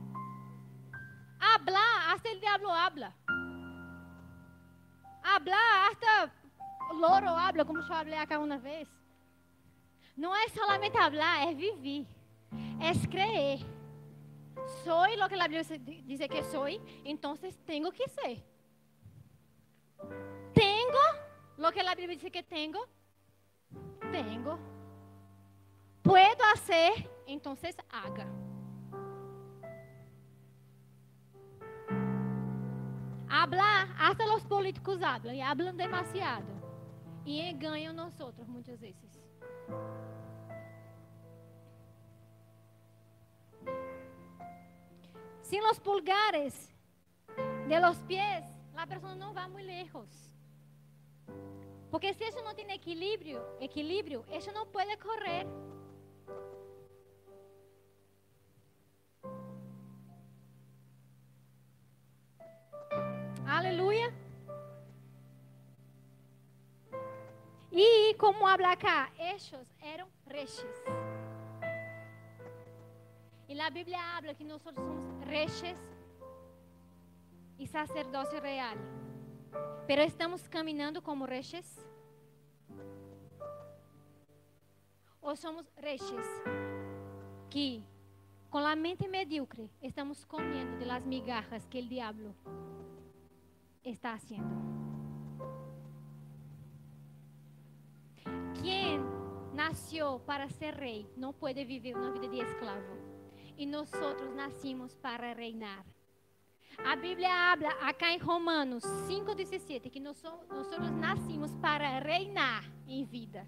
Hablar, 1.40 2.14
hasta 2.14 2.30
el 2.30 2.40
diablo 2.40 2.70
habla. 2.70 3.16
Hablar, 5.24 5.90
hasta 5.90 6.32
loro 6.94 7.30
habla, 7.30 7.66
como 7.66 7.80
eu 7.80 7.88
falei 7.88 8.14
aqui 8.14 8.36
uma 8.38 8.58
vez. 8.58 8.88
Não 10.16 10.36
é 10.36 10.48
solamente 10.50 10.94
falar, 10.94 11.48
é 11.48 11.54
viver. 11.54 12.06
É 12.80 13.08
crer. 13.08 13.60
Sou 14.84 15.04
o 15.04 15.30
que 15.30 15.36
a 15.36 15.48
Bíblia 15.48 15.64
diz 16.06 16.20
que 16.28 16.44
sou, 16.44 16.68
então 17.04 17.36
tenho 17.66 17.92
que 17.92 18.08
ser. 18.10 18.44
Tenho 20.54 21.00
o 21.58 21.72
que 21.72 21.80
a 21.80 21.96
Bíblia 21.96 22.18
diz 22.18 22.30
que 22.32 22.44
tenho. 22.44 22.88
Tenho. 24.12 24.81
Puedo 26.04 26.44
hacer, 26.54 27.10
então 27.28 27.56
haga. 27.90 28.28
Hablar, 33.30 33.88
hasta 33.98 34.26
los 34.26 34.44
políticos 34.44 35.02
hablan 35.02 35.36
y 35.36 35.42
hablan 35.42 35.78
demasiado 35.78 36.46
e 37.26 37.40
enganam 37.50 37.94
nós 37.94 38.20
outros 38.20 38.48
muitas 38.48 38.80
vezes. 38.80 39.20
Sin 45.44 45.62
los 45.64 45.80
pulgares 45.80 46.74
de 47.68 47.80
los 47.80 47.98
pies, 48.04 48.44
la 48.74 48.88
persona 48.88 49.16
não 49.16 49.34
vai 49.34 49.50
muito 49.50 49.68
lejos. 49.68 50.32
Porque 51.90 52.14
se 52.14 52.24
isso 52.24 52.42
não 52.42 52.54
tem 52.54 52.72
equilíbrio, 52.72 53.42
equilíbrio, 53.60 54.26
isso 54.30 54.52
não 54.54 54.66
pode 54.66 54.96
correr. 54.98 55.46
E 67.84 68.14
como 68.14 68.48
habla 68.48 68.74
acá, 68.74 69.12
ellos 69.18 69.68
eram 69.82 70.08
reyes. 70.28 70.84
la 73.62 73.72
Biblia 73.72 74.16
habla 74.16 74.36
que 74.36 74.44
nosotros 74.44 74.86
somos 74.86 75.26
reyes 75.26 75.78
y 77.58 77.66
sacerdocio 77.66 78.40
real. 78.40 78.78
Pero 79.88 80.04
estamos 80.04 80.48
caminando 80.48 81.02
como 81.02 81.26
reyes. 81.26 81.66
Ou 85.20 85.36
somos 85.36 85.66
reyes 85.76 86.26
que 87.50 87.84
com 88.50 88.60
a 88.60 88.76
mente 88.76 89.08
medíocre 89.08 89.70
estamos 89.82 90.24
comendo 90.26 90.78
de 90.78 90.86
las 90.86 91.04
migajas 91.04 91.66
que 91.68 91.80
o 91.80 91.88
diabo 91.88 92.36
está 93.84 94.14
haciendo. 94.14 94.81
Nasceu 99.62 100.20
para 100.26 100.50
ser 100.50 100.74
rei 100.74 101.08
não 101.16 101.32
pode 101.32 101.64
viver 101.64 101.96
uma 101.96 102.12
vida 102.12 102.28
de 102.28 102.40
escravo. 102.42 102.98
E 103.58 103.66
nós 103.66 103.92
nascimos 104.36 104.96
para 104.96 105.34
reinar. 105.34 105.86
A 106.84 106.96
Bíblia 106.96 107.30
habla 107.30 107.70
acá 107.90 108.12
em 108.12 108.18
Romanos 108.18 108.84
5,17 108.84 109.92
que 109.92 110.00
nós, 110.00 110.22
nós 110.50 110.92
nascimos 111.00 111.54
para 111.58 112.00
reinar 112.00 112.64
em 112.88 113.04
vida. 113.06 113.48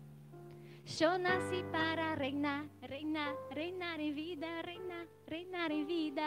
Eu 0.99 1.17
nasci 1.17 1.63
para 1.71 2.13
reinar, 2.13 2.65
reinar, 2.81 3.33
reinar 3.49 3.99
em 3.99 4.13
vida, 4.13 4.47
reinar, 4.63 5.07
reinar 5.25 5.71
em 5.71 5.85
vida. 5.85 6.21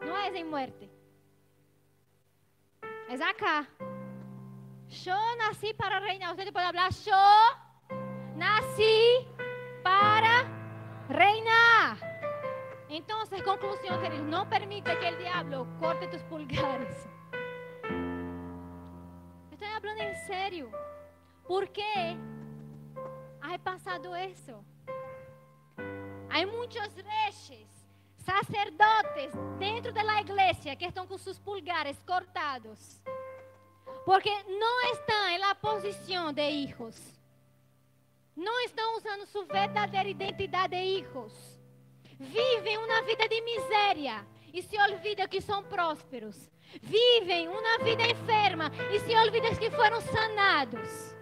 Não 0.00 0.16
é 0.16 0.28
em 0.36 0.44
morte. 0.44 0.90
É 3.08 3.14
acá. 3.22 3.66
Eu 5.06 5.36
nasci 5.38 5.72
para 5.72 6.00
reinar. 6.00 6.34
Você 6.34 6.52
pode 6.52 6.66
falar, 6.72 6.90
eu 7.06 7.65
nasci 8.36 9.26
para 9.82 10.44
reinar. 11.08 11.98
Então, 12.88 13.16
conclusão, 13.44 14.00
querido, 14.00 14.24
não 14.24 14.46
permita 14.46 14.96
que 14.96 15.06
o 15.06 15.18
diabo 15.18 15.66
corte 15.78 16.08
tus 16.08 16.22
pulgares. 16.24 17.08
Estou 19.52 19.68
falando 19.80 20.00
em 20.00 20.14
sério. 20.26 20.70
Por 21.46 21.68
quê? 21.68 22.16
ha 23.40 23.58
pasado 23.58 24.14
eso. 24.16 24.64
Hay 26.30 26.44
muchos 26.46 26.94
reyes, 26.96 27.68
sacerdotes 28.24 29.32
dentro 29.58 29.92
de 29.92 30.02
la 30.02 30.20
iglesia 30.20 30.76
que 30.76 30.86
están 30.86 31.06
con 31.06 31.18
sus 31.18 31.38
pulgares 31.38 31.96
cortados. 32.04 33.00
Porque 34.04 34.30
no 34.48 34.92
están 34.92 35.32
en 35.34 35.40
la 35.40 35.54
posición 35.54 36.34
de 36.34 36.50
hijos. 36.50 37.15
No 38.36 38.52
están 38.66 38.94
usando 38.94 39.24
su 39.24 39.46
verdadera 39.46 40.08
identidad 40.08 40.68
de 40.68 40.84
hijos. 40.84 41.32
Viven 42.18 42.78
una 42.78 43.00
vida 43.00 43.26
de 43.28 43.40
miseria 43.42 44.26
y 44.52 44.60
se 44.60 44.76
olvidan 44.78 45.28
que 45.28 45.40
son 45.40 45.64
prósperos. 45.64 46.50
Vivem 46.82 47.48
uma 47.48 47.78
vida 47.82 48.06
enferma 48.06 48.70
e 48.92 49.00
se 49.00 49.16
olvidam 49.16 49.56
que 49.56 49.70
foram 49.70 50.00
sanados. 50.02 51.14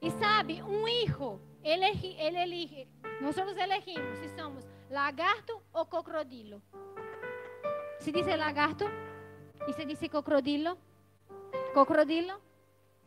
E 0.00 0.10
sabe, 0.12 0.62
um 0.62 0.86
hijo, 0.86 1.40
ele, 1.62 1.86
ele 2.18 2.38
elige, 2.38 2.88
nós 3.20 3.36
elegimos 3.36 4.18
se 4.18 4.28
somos 4.30 4.64
lagarto 4.88 5.60
ou 5.72 5.84
crocodilo. 5.86 6.62
Se 7.98 8.12
diz 8.12 8.26
lagarto 8.26 8.86
e 9.66 9.72
se 9.72 9.84
diz 9.84 9.98
crocodilo, 10.08 10.78
crocodilo. 11.72 12.49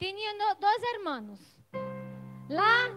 Tinha 0.04 0.56
dois 0.56 0.84
irmãos. 0.96 1.40
Lá, 2.50 2.90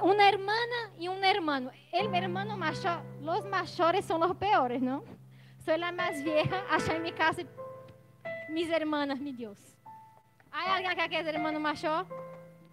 uma 0.00 0.22
irmã 0.22 0.54
e 0.96 1.08
um 1.08 1.24
irmão. 1.24 1.68
El 1.92 2.14
hermano 2.14 2.56
mayor, 2.56 3.02
los 3.20 3.44
mayores 3.46 4.04
são 4.04 4.20
os 4.20 4.36
peores, 4.38 4.80
não? 4.80 5.04
Sou 5.64 5.74
a 5.74 5.90
mais 5.90 6.22
vieja, 6.22 6.64
achei 6.70 6.96
minha 7.00 7.12
casa 7.12 7.44
mis 8.50 8.70
hermanas, 8.70 9.18
meu 9.18 9.32
Deus. 9.32 9.58
Há 10.52 10.76
alguém 10.76 10.94
que 10.94 11.08
quer 11.08 11.26
irmão 11.26 11.58
maior? 11.58 12.06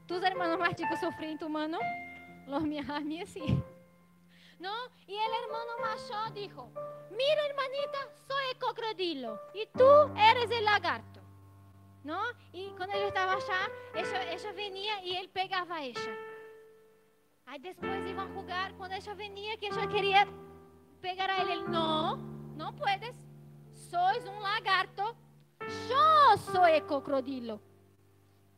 tus 0.05 0.21
hermanos 0.21 0.59
más 0.59 0.75
chicos 0.75 0.99
sufren 0.99 1.39
tu 1.39 1.49
mano, 1.49 1.79
los 2.45 2.61
míos 2.61 2.87
a 2.87 2.99
mí 2.99 3.25
sí. 3.25 3.41
¿No? 4.59 4.73
Y 5.07 5.15
el 5.15 5.33
hermano 5.43 5.71
mayor 5.81 6.33
dijo, 6.35 6.69
mira 7.09 7.47
hermanita, 7.47 7.97
soy 8.27 8.43
el 8.51 8.59
cocodrilo 8.59 9.39
y 9.55 9.65
tú 9.75 9.89
eres 10.15 10.51
el 10.51 10.65
lagarto. 10.65 11.20
¿No? 12.03 12.19
Y 12.51 12.69
cuando 12.77 12.95
él 12.95 13.03
estaba 13.03 13.33
allá, 13.33 13.69
ella, 13.93 14.31
ella 14.31 14.51
venía 14.53 15.03
y 15.03 15.15
él 15.17 15.29
pegaba 15.29 15.75
a 15.75 15.83
ella. 15.83 16.17
Aí 17.51 17.59
depois 17.59 18.07
iam 18.07 18.33
jugar, 18.33 18.73
quando 18.77 18.93
ela 18.93 19.13
venia, 19.13 19.57
que 19.57 19.65
ela 19.65 19.85
queria 19.87 20.25
pegar 21.01 21.29
a 21.29 21.41
ele, 21.41 21.51
ele, 21.51 21.67
não, 21.67 22.15
não 22.55 22.73
puedes, 22.73 23.13
sois 23.73 24.25
um 24.25 24.39
lagarto, 24.39 25.15
eu 25.61 26.37
sou 26.37 26.63
o 26.63 26.81
crocodilo. 27.01 27.61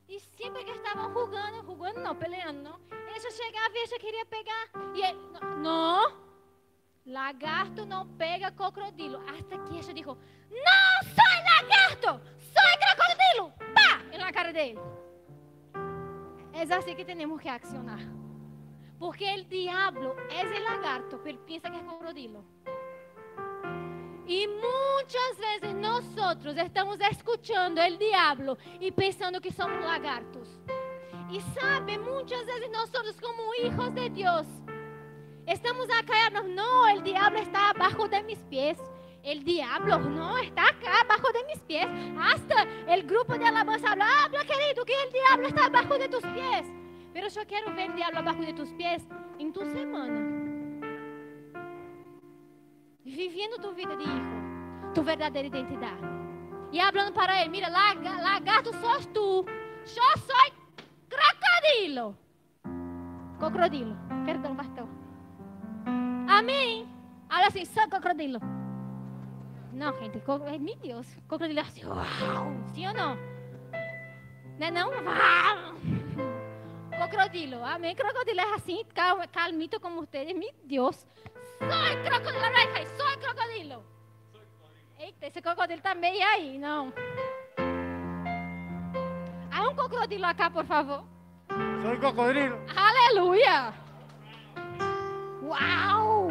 E 0.08 0.20
sempre 0.20 0.64
que 0.64 0.72
estavam 0.72 1.12
rugando, 1.12 1.62
rugando 1.62 2.02
não, 2.02 2.16
peleando, 2.16 2.62
não. 2.62 2.80
Ele 2.92 3.32
chegava 3.32 3.74
e 3.74 3.88
já 3.88 3.98
queria 3.98 4.26
pegar. 4.28 4.70
E 4.94 5.02
ele, 5.02 5.20
não, 5.60 6.16
lagarto 7.06 7.86
não 7.86 8.08
pega 8.16 8.52
crocodilo. 8.52 9.18
Até 9.28 9.58
que 9.58 9.70
ele 9.70 9.80
disse, 9.80 9.94
não 9.94 10.98
sou 11.16 11.34
lagarto, 11.50 12.22
sou 12.38 12.78
crocodilo. 12.80 13.13
Pá, 13.74 14.18
na 14.18 14.32
cara 14.32 14.52
dele. 14.52 14.80
É 16.54 16.62
assim 16.74 16.96
que 16.96 17.04
temos 17.04 17.42
que 17.42 17.50
accionar. 17.50 18.00
Porque 19.00 19.26
o 19.26 19.44
diabo 19.46 20.16
é 20.30 20.46
o 20.46 20.64
lagarto, 20.64 21.20
ele 21.26 21.40
pensa 21.46 21.70
que 21.70 21.78
é 21.78 21.84
crocodilo. 21.84 22.46
Y 24.26 24.48
muchas 24.48 25.38
veces 25.38 25.76
nosotros 25.76 26.56
estamos 26.58 26.98
escuchando 27.12 27.82
el 27.82 27.98
diablo 27.98 28.58
y 28.80 28.92
pensando 28.92 29.42
que 29.42 29.52
somos 29.52 29.84
lagartos. 29.84 30.48
Y 31.30 31.42
sabe, 31.60 31.98
muchas 31.98 32.46
veces 32.46 32.70
nosotros 32.72 33.20
como 33.20 33.54
hijos 33.56 33.94
de 33.94 34.10
Dios 34.10 34.48
estamos 35.46 35.88
a 35.90 36.04
caernos, 36.04 36.46
no, 36.46 36.88
el 36.88 37.04
diablo 37.04 37.40
está 37.40 37.72
abajo 37.72 38.08
de 38.08 38.24
mis 38.24 38.40
pies. 38.44 38.78
El 39.24 39.44
diablo 39.44 40.00
no 40.00 40.38
está 40.38 40.68
acá 40.68 41.02
abajo 41.02 41.32
de 41.32 41.46
mis 41.46 41.60
pies. 41.62 41.88
Hasta 42.20 42.64
el 42.88 43.04
grupo 43.04 43.38
de 43.38 43.46
alabanza 43.46 43.92
habla, 43.92 44.26
habla 44.26 44.44
querido, 44.44 44.86
que 44.86 44.94
el 45.04 45.12
diablo 45.12 45.48
está 45.48 45.66
abajo 45.66 45.98
de 45.98 46.10
tus 46.10 46.22
pies. 46.22 46.66
Pero 47.14 47.28
yo 47.30 47.42
quiero 47.48 47.74
ver 47.74 47.92
el 47.92 47.96
diablo 47.96 48.20
abajo 48.20 48.42
de 48.42 48.54
tus 48.54 48.70
pies 48.74 49.08
en 49.40 49.54
tu 49.54 49.64
semana 49.66 50.44
vivendo 53.14 53.58
tua 53.58 53.74
vida 53.74 53.96
de 53.96 54.04
hijo, 54.04 54.94
tua 54.94 55.04
verdadeira 55.04 55.48
identidade. 55.48 56.02
E 56.72 56.82
falando 56.82 57.14
para 57.14 57.42
ele: 57.42 57.50
Mira, 57.50 57.70
lagarto 57.70 58.74
sos 58.74 59.06
tu, 59.08 59.46
eu 59.86 60.18
sou 60.18 60.54
crocodilo. 61.10 62.18
Crocodilo, 63.38 63.96
perdão, 64.26 64.56
pastor. 64.56 64.88
Amém. 66.28 66.88
Olha 67.32 67.48
assim, 67.48 67.66
sou 67.66 67.88
crocodilo. 67.88 68.40
Não, 69.74 69.92
gente, 70.00 70.22
meu 70.60 70.76
Deus, 70.78 71.08
crocodilo 71.28 71.60
é 71.60 71.64
assim, 71.64 71.84
uau, 71.86 72.06
sim 72.74 72.88
ou 72.88 72.94
não? 72.94 73.18
Não 74.60 74.68
é 74.68 74.72
não? 74.72 74.90
Uau. 74.90 75.74
Crocodilo, 77.10 77.64
amém. 77.66 77.96
Crocodilo 77.96 78.40
é 78.40 78.54
assim, 78.54 78.86
calmito 79.32 79.80
como 79.80 80.02
vocês, 80.02 80.32
meu 80.38 80.54
Deus. 80.64 81.08
Soy 81.58 82.04
crocodilo, 82.04 82.44
Rey, 82.74 82.86
soy 82.98 83.18
crocodilo. 83.18 83.84
Eita, 85.00 85.26
esse 85.26 85.42
crocodilo 85.42 85.82
tá 85.82 85.96
meio 85.96 86.24
aí, 86.24 86.60
não. 86.60 86.94
Há 89.52 89.70
um 89.70 89.76
crocodilo 89.76 90.26
acá, 90.26 90.52
por 90.52 90.66
favor. 90.66 91.04
Soy 91.82 91.98
crocodilo. 91.98 92.60
Aleluia. 92.76 93.74
Uau. 95.42 96.30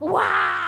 Uau. 0.00 0.67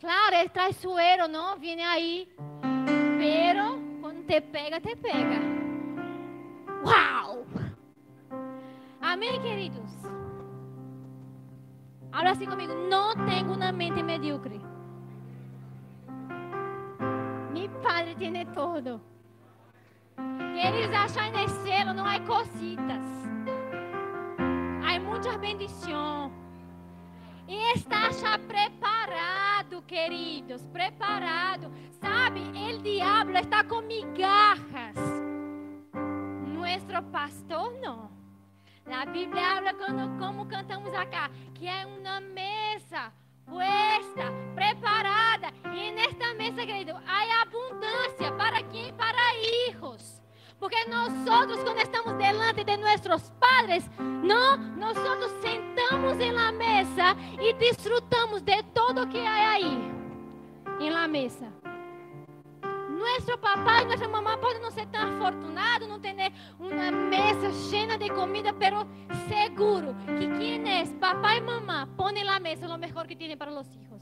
Claro, 0.00 0.34
é 0.34 0.48
traiçoeiro, 0.48 1.28
não? 1.28 1.58
Vem 1.58 1.84
aí. 1.84 2.26
Pero, 3.18 3.78
quando 4.00 4.24
te 4.26 4.40
pega, 4.40 4.80
te 4.80 4.96
pega. 4.96 5.38
Uau. 6.82 7.44
Amém, 9.00 9.38
queridos? 9.42 9.90
Habla 12.12 12.30
así 12.30 12.46
conmigo. 12.46 12.72
No 12.74 13.14
tengo 13.26 13.52
una 13.52 13.72
mente 13.72 14.02
mediocre. 14.02 14.58
Mi 17.52 17.68
Padre 17.82 18.14
tiene 18.14 18.46
todo. 18.46 19.02
Queridos, 20.16 20.96
achar 20.96 21.28
en 21.28 21.36
el 21.40 21.48
cielo 21.62 21.92
no 21.92 22.06
hay 22.06 22.20
cositas. 22.20 23.04
Hay 24.82 24.98
muchas 24.98 25.38
bendiciones. 25.38 26.40
E 27.52 27.72
está 27.72 28.12
já 28.12 28.38
preparado, 28.38 29.39
queridos, 29.82 30.66
preparado. 30.66 31.70
Sabe, 32.00 32.40
el 32.68 32.82
diablo 32.82 33.38
está 33.38 33.64
com 33.64 33.82
migajas. 33.82 34.96
Nuestro 36.46 37.02
pastor 37.04 37.72
não. 37.80 38.10
A 38.86 39.06
Bíblia 39.06 39.56
habla 39.56 39.74
como, 39.74 40.18
como 40.18 40.46
cantamos 40.46 40.92
acá, 40.94 41.30
que 41.54 41.68
é 41.68 41.86
uma 41.86 42.20
mesa 42.20 43.12
puesta, 43.46 44.32
preparada. 44.54 45.48
E 45.72 45.92
nesta 45.92 46.34
mesa, 46.34 46.64
querido, 46.66 46.92
há 47.06 47.42
abundância 47.42 48.32
para 48.36 48.62
quem? 48.64 48.92
Para 48.94 49.36
hijos. 49.36 50.19
Porque 50.60 50.84
nós 50.90 51.10
quando 51.64 51.80
estamos 51.80 52.12
delante 52.18 52.64
de 52.64 52.76
nossos 52.76 53.30
padres, 53.40 53.90
não, 53.98 54.58
nós 54.76 54.94
sentamos 55.40 56.20
em 56.20 56.32
la 56.32 56.52
mesa 56.52 57.16
e 57.40 57.54
disfrutamos 57.54 58.42
de 58.42 58.62
todo 58.74 59.08
que 59.08 59.18
há 59.18 59.52
aí, 59.52 59.90
em 60.78 60.90
la 60.90 61.08
mesa. 61.08 61.50
Nosso 62.90 63.38
papai 63.38 63.84
e 63.84 63.86
nossa 63.86 64.06
mamãe 64.06 64.36
podem 64.36 64.60
não 64.60 64.70
ser 64.70 64.86
tão 64.88 65.08
afortunados, 65.08 65.88
não 65.88 65.98
ter 65.98 66.14
uma 66.58 66.90
mesa 66.90 67.50
cheia 67.70 67.96
de 67.96 68.10
comida, 68.10 68.52
pero 68.52 68.86
seguro 69.28 69.96
que 70.18 70.28
quem 70.38 70.70
é 70.70 70.84
papai 71.00 71.38
e 71.38 71.40
mamãe 71.40 71.86
põem 71.96 72.22
na 72.22 72.38
mesa 72.38 72.68
o 72.68 72.76
melhor 72.76 73.06
que 73.06 73.16
tem 73.16 73.34
para 73.34 73.50
os 73.50 73.66
filhos. 73.66 74.00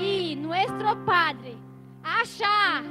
E 0.00 0.34
nosso 0.36 0.96
Padre 1.04 1.58
achar 2.02 2.82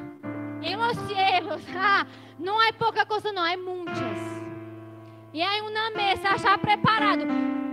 em 0.61 0.75
los 0.75 0.97
cielos, 1.07 1.61
ah, 1.75 2.05
não 2.37 2.59
há 2.59 2.73
pouca 2.73 3.05
coisa, 3.05 3.31
não, 3.31 3.43
há 3.43 3.55
muitas. 3.57 4.39
E 5.33 5.41
há 5.41 5.61
uma 5.61 5.91
mesa 5.91 6.37
já 6.37 6.57
preparado, 6.57 7.23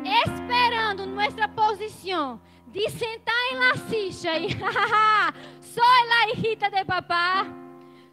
esperando 0.04 1.06
nossa 1.06 1.48
posição 1.48 2.40
de 2.66 2.88
sentar 2.90 3.34
em 3.50 3.56
la 3.56 3.76
silla 3.76 4.38
e 4.38 4.50
soy 5.62 6.08
la 6.08 6.32
hijita 6.32 6.68
de 6.70 6.84
papá, 6.84 7.46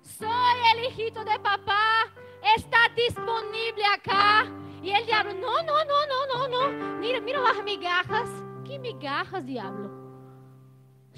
soy 0.01 0.27
el 0.71 0.85
hijito 0.85 1.23
de 1.25 1.37
papá, 1.39 2.07
está 2.55 2.87
disponível 2.89 3.85
acá. 3.93 4.45
E 4.81 4.91
ele 4.91 5.05
diabo, 5.05 5.33
não, 5.33 5.63
não, 5.63 5.85
não, 5.85 6.07
não, 6.07 6.27
não, 6.27 6.47
não. 6.49 6.99
Mira, 6.99 7.21
mira 7.21 7.49
as 7.49 7.63
migajas. 7.63 8.29
Que 8.65 8.77
migajas, 8.77 9.45
diabo? 9.45 9.89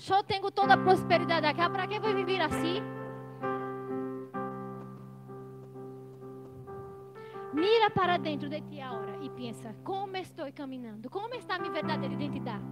Eu 0.08 0.24
tenho 0.24 0.52
toda 0.52 0.76
a 0.76 0.78
prosperidade 0.78 1.48
acá, 1.48 1.70
para 1.70 1.88
que 1.88 2.00
vou 2.00 2.14
viver 2.14 2.42
assim? 2.42 2.84
Mira 7.56 7.90
para 7.90 8.18
dentro 8.18 8.50
de 8.50 8.60
ti 8.60 8.82
agora 8.82 9.18
e 9.22 9.30
pensa: 9.30 9.74
como 9.82 10.18
estou 10.18 10.52
caminhando? 10.52 11.10
Como 11.10 11.34
está 11.36 11.58
minha 11.58 11.72
verdadeira 11.72 12.14
identidade? 12.14 12.66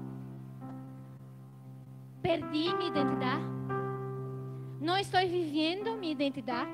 Perdi 2.22 2.76
minha 2.76 2.90
identidade? 2.90 3.44
Não 4.82 4.98
estou 4.98 5.22
vivendo 5.22 5.96
minha 5.96 6.12
identidade? 6.12 6.70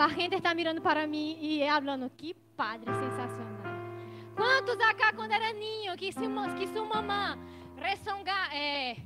A 0.00 0.08
gente 0.08 0.36
está 0.36 0.54
mirando 0.54 0.80
para 0.80 1.06
mim 1.06 1.36
e 1.38 1.60
falando: 1.68 2.08
que 2.16 2.32
padre 2.56 2.90
sensacional. 2.94 3.52
Quantos 4.34 4.80
acá, 4.80 5.12
quando 5.12 5.32
era 5.32 5.52
ninho, 5.52 5.94
que, 5.98 6.10
que 6.10 6.66
sua 6.68 6.84
mamãe 6.86 7.38
ressonga, 7.76 8.54
é, 8.54 8.96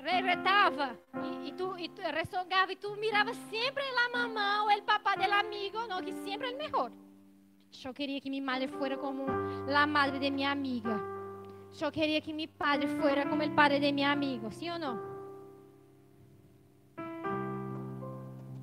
retava 0.00 0.98
e, 1.22 1.48
e, 1.48 1.52
tu, 1.52 1.78
e 1.78 1.88
tu 1.88 2.00
ressongava 2.00 2.72
e 2.72 2.76
tu 2.76 2.96
mirava 2.96 3.34
sempre 3.34 3.82
a 3.82 4.08
mamãe 4.16 4.76
ou 4.76 4.78
o 4.80 4.82
papá 4.82 5.14
do 5.14 5.32
amigo, 5.32 5.86
não, 5.86 6.02
que 6.02 6.12
sempre 6.12 6.50
é 6.50 6.54
o 6.54 6.58
melhor. 6.58 6.90
Eu 7.84 7.94
queria 7.94 8.20
que 8.20 8.30
minha 8.30 8.42
madre 8.42 8.68
fosse 8.68 8.96
como 8.96 9.26
a 9.74 9.86
madre 9.86 10.18
de 10.18 10.30
minha 10.30 10.50
amiga. 10.50 11.00
Eu 11.80 11.90
queria 11.90 12.20
que 12.20 12.32
meu 12.32 12.48
padre 12.48 12.86
fosse 12.88 13.26
como 13.26 13.42
o 13.42 13.54
padre 13.54 13.80
de 13.80 13.92
meu 13.92 14.06
amigo, 14.06 14.50
sim 14.50 14.70
ou 14.70 14.78
não? 14.78 15.12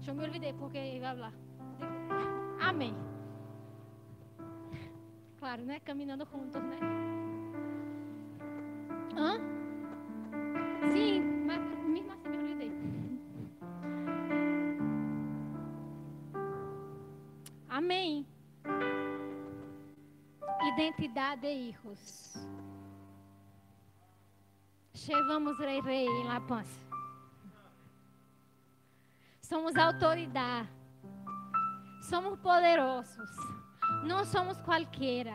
Eu 0.07 0.15
me 0.15 0.23
olvidei 0.23 0.53
porque 0.53 0.77
ia 0.77 1.01
falar. 1.01 1.33
Amém. 2.59 2.95
Claro, 5.37 5.63
né? 5.63 5.79
Caminhando 5.79 6.27
juntos, 6.31 6.61
né? 6.61 6.79
Hã? 9.15 9.58
Sim, 10.91 11.21
mas 11.45 11.61
me 11.87 12.37
olvidei. 12.37 12.71
Amém. 17.67 18.25
Identidade 20.73 21.41
de 21.41 21.47
hijos. 21.47 22.47
Chegamos 24.93 25.57
rei 25.59 25.81
rei 25.81 26.07
em 26.07 26.23
La 26.25 26.41
Paz. 26.41 26.67
Somos 29.41 29.75
autoridade. 29.75 30.69
Somos 32.01 32.39
poderosos. 32.39 33.29
Não 34.03 34.23
somos 34.25 34.57
qualquer. 34.61 35.27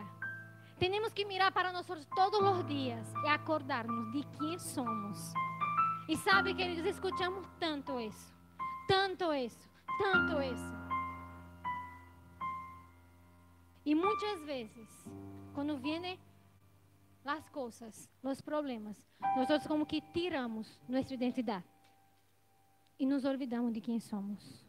Temos 0.79 1.13
que 1.13 1.25
mirar 1.25 1.51
para 1.51 1.71
nós 1.71 1.87
todos 2.15 2.41
os 2.41 2.65
dias 2.67 3.07
e 3.23 3.27
acordarmos 3.29 4.11
de 4.11 4.23
quem 4.37 4.59
somos. 4.59 5.33
E 6.07 6.17
sabe, 6.17 6.53
queridos, 6.53 6.85
escutamos 6.85 7.47
tanto 7.59 7.99
isso, 7.99 8.33
tanto 8.87 9.33
isso, 9.33 9.69
tanto 9.97 10.41
isso. 10.41 10.85
E 13.85 13.95
muitas 13.95 14.41
vezes, 14.41 15.07
quando 15.53 15.77
vêm 15.77 16.19
as 17.23 17.49
coisas, 17.49 18.09
os 18.21 18.41
problemas, 18.41 19.01
nós 19.35 19.65
como 19.65 19.85
que 19.85 20.01
tiramos 20.01 20.79
nossa 20.87 21.13
identidade 21.13 21.65
e 22.99 23.05
nos 23.05 23.23
olvidamos 23.25 23.73
de 23.73 23.81
quem 23.81 23.99
somos. 23.99 24.65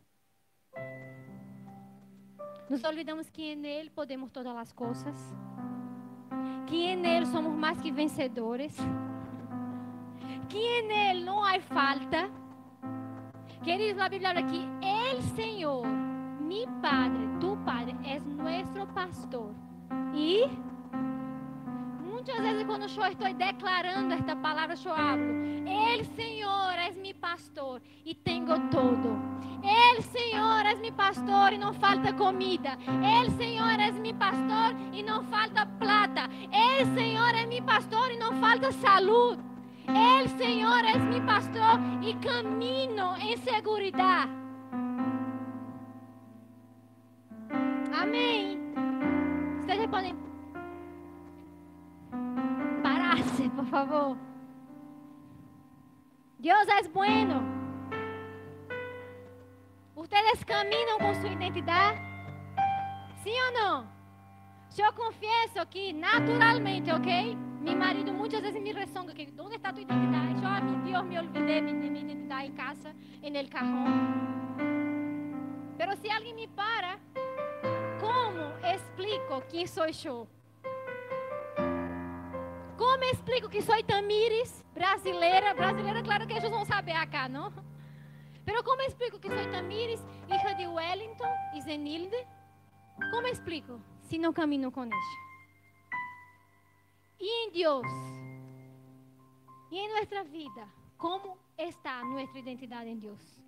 Nos 2.71 2.83
olvidamos 2.85 3.29
que 3.29 3.55
nele 3.57 3.91
podemos 3.91 4.31
todas 4.31 4.57
as 4.57 4.73
coisas 4.73 5.17
que 6.67 6.97
nele 6.97 7.27
somos 7.27 7.55
mais 7.55 7.81
que 7.81 7.91
vencedores, 7.91 8.77
que 10.49 10.83
nele 10.83 11.25
não 11.25 11.45
há 11.45 11.61
falta. 11.61 12.31
Queridos, 13.63 14.03
a 14.03 14.09
Bíblia 14.09 14.31
habla 14.31 14.43
que 14.43 14.61
el 14.83 15.23
Senhor, 15.35 15.87
mi 16.41 16.67
Padre, 16.83 17.29
tu 17.41 17.57
Padre, 17.65 17.97
é 18.05 18.21
nosso 18.77 18.87
pastor. 18.93 19.55
E 20.15 20.49
quando 22.67 22.83
eu 22.83 22.87
estou 22.87 23.35
declarando 23.35 24.13
esta 24.15 24.35
palavra, 24.37 24.77
eu 24.85 24.93
hablo, 24.93 25.33
el 25.67 26.05
Senhor 26.17 26.73
é 26.79 26.91
mi 26.91 27.15
pastor 27.15 27.81
e 28.05 28.15
tenho 28.15 28.59
todo. 28.71 29.19
El 29.63 30.03
Senhor 30.03 30.67
é 30.67 30.75
mi 30.75 30.93
pastor 30.93 31.53
e 31.53 31.59
não 31.59 31.73
falta 31.73 32.13
comida. 32.13 32.77
El 32.87 33.31
Senhor 33.33 33.81
é 33.81 33.91
mi 33.91 34.13
pastor 34.13 34.75
e 34.93 35.03
não 35.03 35.25
falta 35.25 35.67
plata. 35.67 36.29
El 36.53 36.87
Senhor 36.95 37.35
é 37.35 37.47
mi 37.47 37.61
pastor 37.63 38.11
e 38.11 38.19
não 38.19 38.33
falta 38.41 38.71
saúde. 38.73 39.43
El 39.89 40.29
Senhor 40.37 40.85
é 40.85 40.99
mi 40.99 41.21
pastor 41.21 41.81
e 42.03 42.15
caminho 42.15 43.17
em 43.17 43.37
segurança. 43.39 44.29
Amém. 47.93 48.59
Vocês 49.61 49.87
podem 49.87 50.26
por 53.55 53.67
favor. 53.67 54.17
Deus 56.39 56.69
é 56.69 56.83
bueno. 56.89 57.43
Ustedes 59.95 60.45
caminham 60.45 60.99
com 60.99 61.15
sua 61.15 61.31
identidade? 61.31 61.99
Sim 63.23 63.35
ou 63.47 63.53
não? 63.53 63.89
Eu 64.79 64.93
confesso 64.93 65.67
que 65.71 65.93
naturalmente, 65.93 66.91
ok? 66.93 67.37
Meu 67.63 67.77
marido 67.77 68.13
muitas 68.13 68.43
vezes 68.43 68.63
me 68.63 68.73
ressonga 68.73 69.15
que 69.15 69.33
onde 69.39 69.57
está 69.57 69.73
tua 69.73 69.81
identidade? 69.81 70.35
Eu, 70.35 70.63
meu 70.63 70.85
Deus, 70.85 71.05
me 71.07 71.19
olvidei 71.19 71.61
de 71.63 71.73
minha 71.73 72.01
identidade 72.01 72.49
em 72.49 72.53
casa, 72.53 72.95
no 73.23 73.49
carro. 73.49 73.85
Pero 75.79 75.97
se 75.97 76.11
alguém 76.11 76.35
me 76.35 76.47
para, 76.49 76.99
como 77.99 78.75
explico 78.75 79.43
quem 79.49 79.67
sou 79.67 79.87
eu? 80.05 80.29
Como 82.97 83.11
explico 83.11 83.51
que 83.51 83.61
sou 83.61 83.83
Tamires, 83.85 84.65
brasileira? 84.73 85.53
Brasileira, 85.53 86.03
claro 86.03 86.27
que 86.27 86.33
eles 86.33 86.49
vão 86.49 86.65
saber 86.65 86.93
acá, 86.93 87.29
não? 87.29 87.53
Pero 88.43 88.65
como 88.65 88.81
explico 88.81 89.19
que 89.19 89.29
sou 89.29 89.51
Tamires, 89.51 90.03
hija 90.27 90.55
de 90.55 90.67
Wellington 90.67 91.31
e 91.55 91.61
Zenilde? 91.61 92.17
Como 93.11 93.27
explico 93.27 93.79
se 94.05 94.17
não 94.17 94.33
caminho 94.33 94.73
com 94.73 94.85
eles? 94.85 95.07
Deus? 97.53 97.87
E 99.71 99.77
em 99.79 99.89
nossa 99.93 100.25
vida? 100.25 100.67
Como 100.97 101.37
está 101.59 102.03
nossa 102.03 102.39
identidade 102.39 102.89
em 102.89 102.99
Deus? 102.99 103.39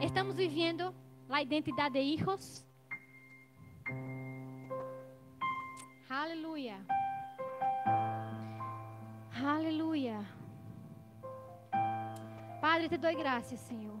Estamos 0.00 0.36
vivendo 0.36 0.94
a 1.28 1.42
identidade 1.42 1.98
de 1.98 2.00
hijos? 2.00 2.66
Aleluia. 6.08 6.76
Aleluia. 9.44 10.20
Padre, 12.60 12.88
te 12.88 12.96
doy 12.96 13.14
gracias, 13.16 13.60
Señor. 13.60 13.96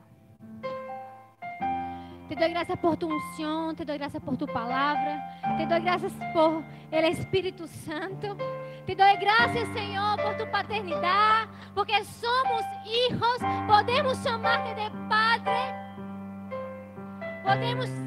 Te 2.28 2.34
doy 2.34 2.50
gracias 2.50 2.78
por 2.78 2.96
tu 2.96 3.08
unción, 3.08 3.74
te 3.76 3.84
doy 3.84 3.98
gracias 3.98 4.22
por 4.22 4.36
tu 4.36 4.46
palabra, 4.46 5.40
te 5.56 5.66
doy 5.66 5.80
gracias 5.80 6.12
por 6.32 6.64
el 6.90 7.04
Espíritu 7.04 7.66
Santo. 7.68 8.36
Te 8.86 8.94
doy 8.94 9.16
gracias, 9.20 9.68
Señor, 9.74 10.22
por 10.22 10.36
tu 10.36 10.48
paternidad, 10.50 11.48
porque 11.74 12.04
somos 12.04 12.62
hijos, 12.84 13.38
podemos 13.66 14.22
llamarte 14.22 14.80
de 14.80 14.90
Padre, 15.08 15.58
podemos 17.44 18.05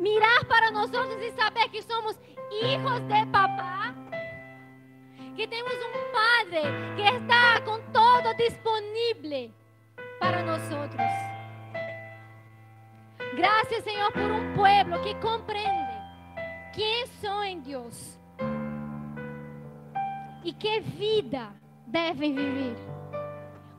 mirar 0.00 0.46
para 0.48 0.70
nosotros 0.70 1.16
y 1.22 1.30
saber 1.38 1.70
que 1.70 1.82
somos 1.82 2.16
hijos 2.62 3.06
de 3.06 3.26
papá, 3.26 3.94
que 5.36 5.46
tenemos 5.46 5.72
un 5.72 6.00
Padre 6.12 6.96
que 6.96 7.06
está 7.06 7.62
con 7.64 7.80
todo 7.92 8.34
disponible 8.38 9.52
para 10.18 10.42
nosotros. 10.42 11.06
Gracias, 13.36 13.84
Señor, 13.84 14.12
por 14.12 14.30
un 14.30 14.54
pueblo 14.54 15.00
que 15.02 15.18
comprende 15.20 15.94
quién 16.74 17.06
soy 17.20 17.52
en 17.52 17.62
Dios 17.62 18.18
y 20.42 20.52
qué 20.54 20.80
vida 20.80 21.54
deben 21.86 22.34
vivir, 22.34 22.76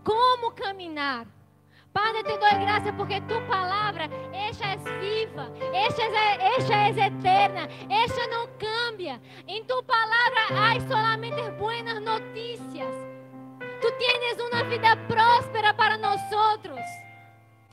cómo 0.03 0.53
caminar. 0.55 1.25
Padre, 1.93 2.23
te 2.23 2.37
doy 2.37 2.65
gracias 2.65 2.93
porque 2.97 3.19
tu 3.21 3.39
palabra, 3.47 4.09
ella 4.33 4.73
es 4.73 4.83
viva, 5.01 5.49
ella 5.73 6.37
es, 6.57 6.59
ella 6.59 6.87
es 6.89 6.97
eterna, 6.97 7.67
ella 7.89 8.27
no 8.29 8.49
cambia. 8.57 9.19
En 9.45 9.67
tu 9.67 9.83
palabra 9.83 10.69
hay 10.69 10.79
solamente 10.81 11.49
buenas 11.51 12.01
noticias. 12.01 12.89
Tú 13.81 13.87
tienes 13.97 14.37
una 14.51 14.63
vida 14.63 14.97
próspera 15.07 15.75
para 15.75 15.97
nosotros. 15.97 16.79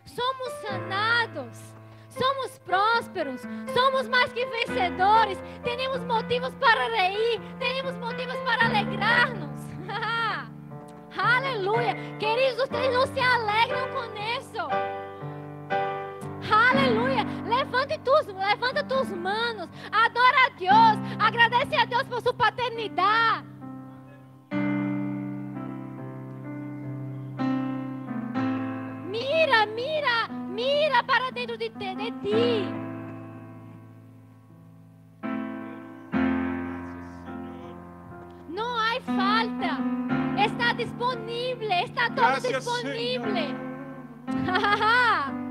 Somos 0.05 0.53
sanados. 0.67 1.59
Somos 2.09 2.59
prósperos, 2.65 3.43
somos 3.73 4.09
mais 4.09 4.33
que 4.33 4.45
vencedores, 4.45 5.39
temos 5.63 6.01
motivos 6.01 6.53
para 6.59 6.89
reír, 6.89 7.41
temos 7.61 7.95
motivos 7.95 8.37
para 8.39 8.67
alegrarnos. 8.67 9.63
Aleluia. 11.19 11.97
Queridos, 12.21 12.69
vocês 12.69 12.95
não 12.95 13.05
se 13.09 13.19
alegram 13.19 13.89
com 13.91 14.05
isso. 14.39 14.59
Aleluia. 16.49 17.27
Levante 17.45 17.99
tus, 17.99 18.27
levanta 18.27 18.85
tus 18.85 19.11
manos. 19.11 19.69
Adora 19.91 20.47
a 20.47 20.51
Deus. 20.57 21.19
Agradece 21.19 21.75
a 21.75 21.85
Deus 21.87 22.05
por 22.05 22.23
sua 22.23 22.33
paternidade. 22.33 23.45
Mira, 29.11 29.67
mira, 29.67 30.29
mira 30.51 31.03
para 31.03 31.31
dentro 31.33 31.59
de, 31.59 31.69
te, 31.71 31.95
de 31.97 32.13
ti. 32.21 32.69
Não 38.49 38.77
há 38.77 39.01
falta. 39.01 40.08
Está 40.49 40.73
disponível, 40.75 41.73
está 41.73 42.09
todo 42.09 42.27
Gracias, 42.27 42.65
disponível. 42.65 43.55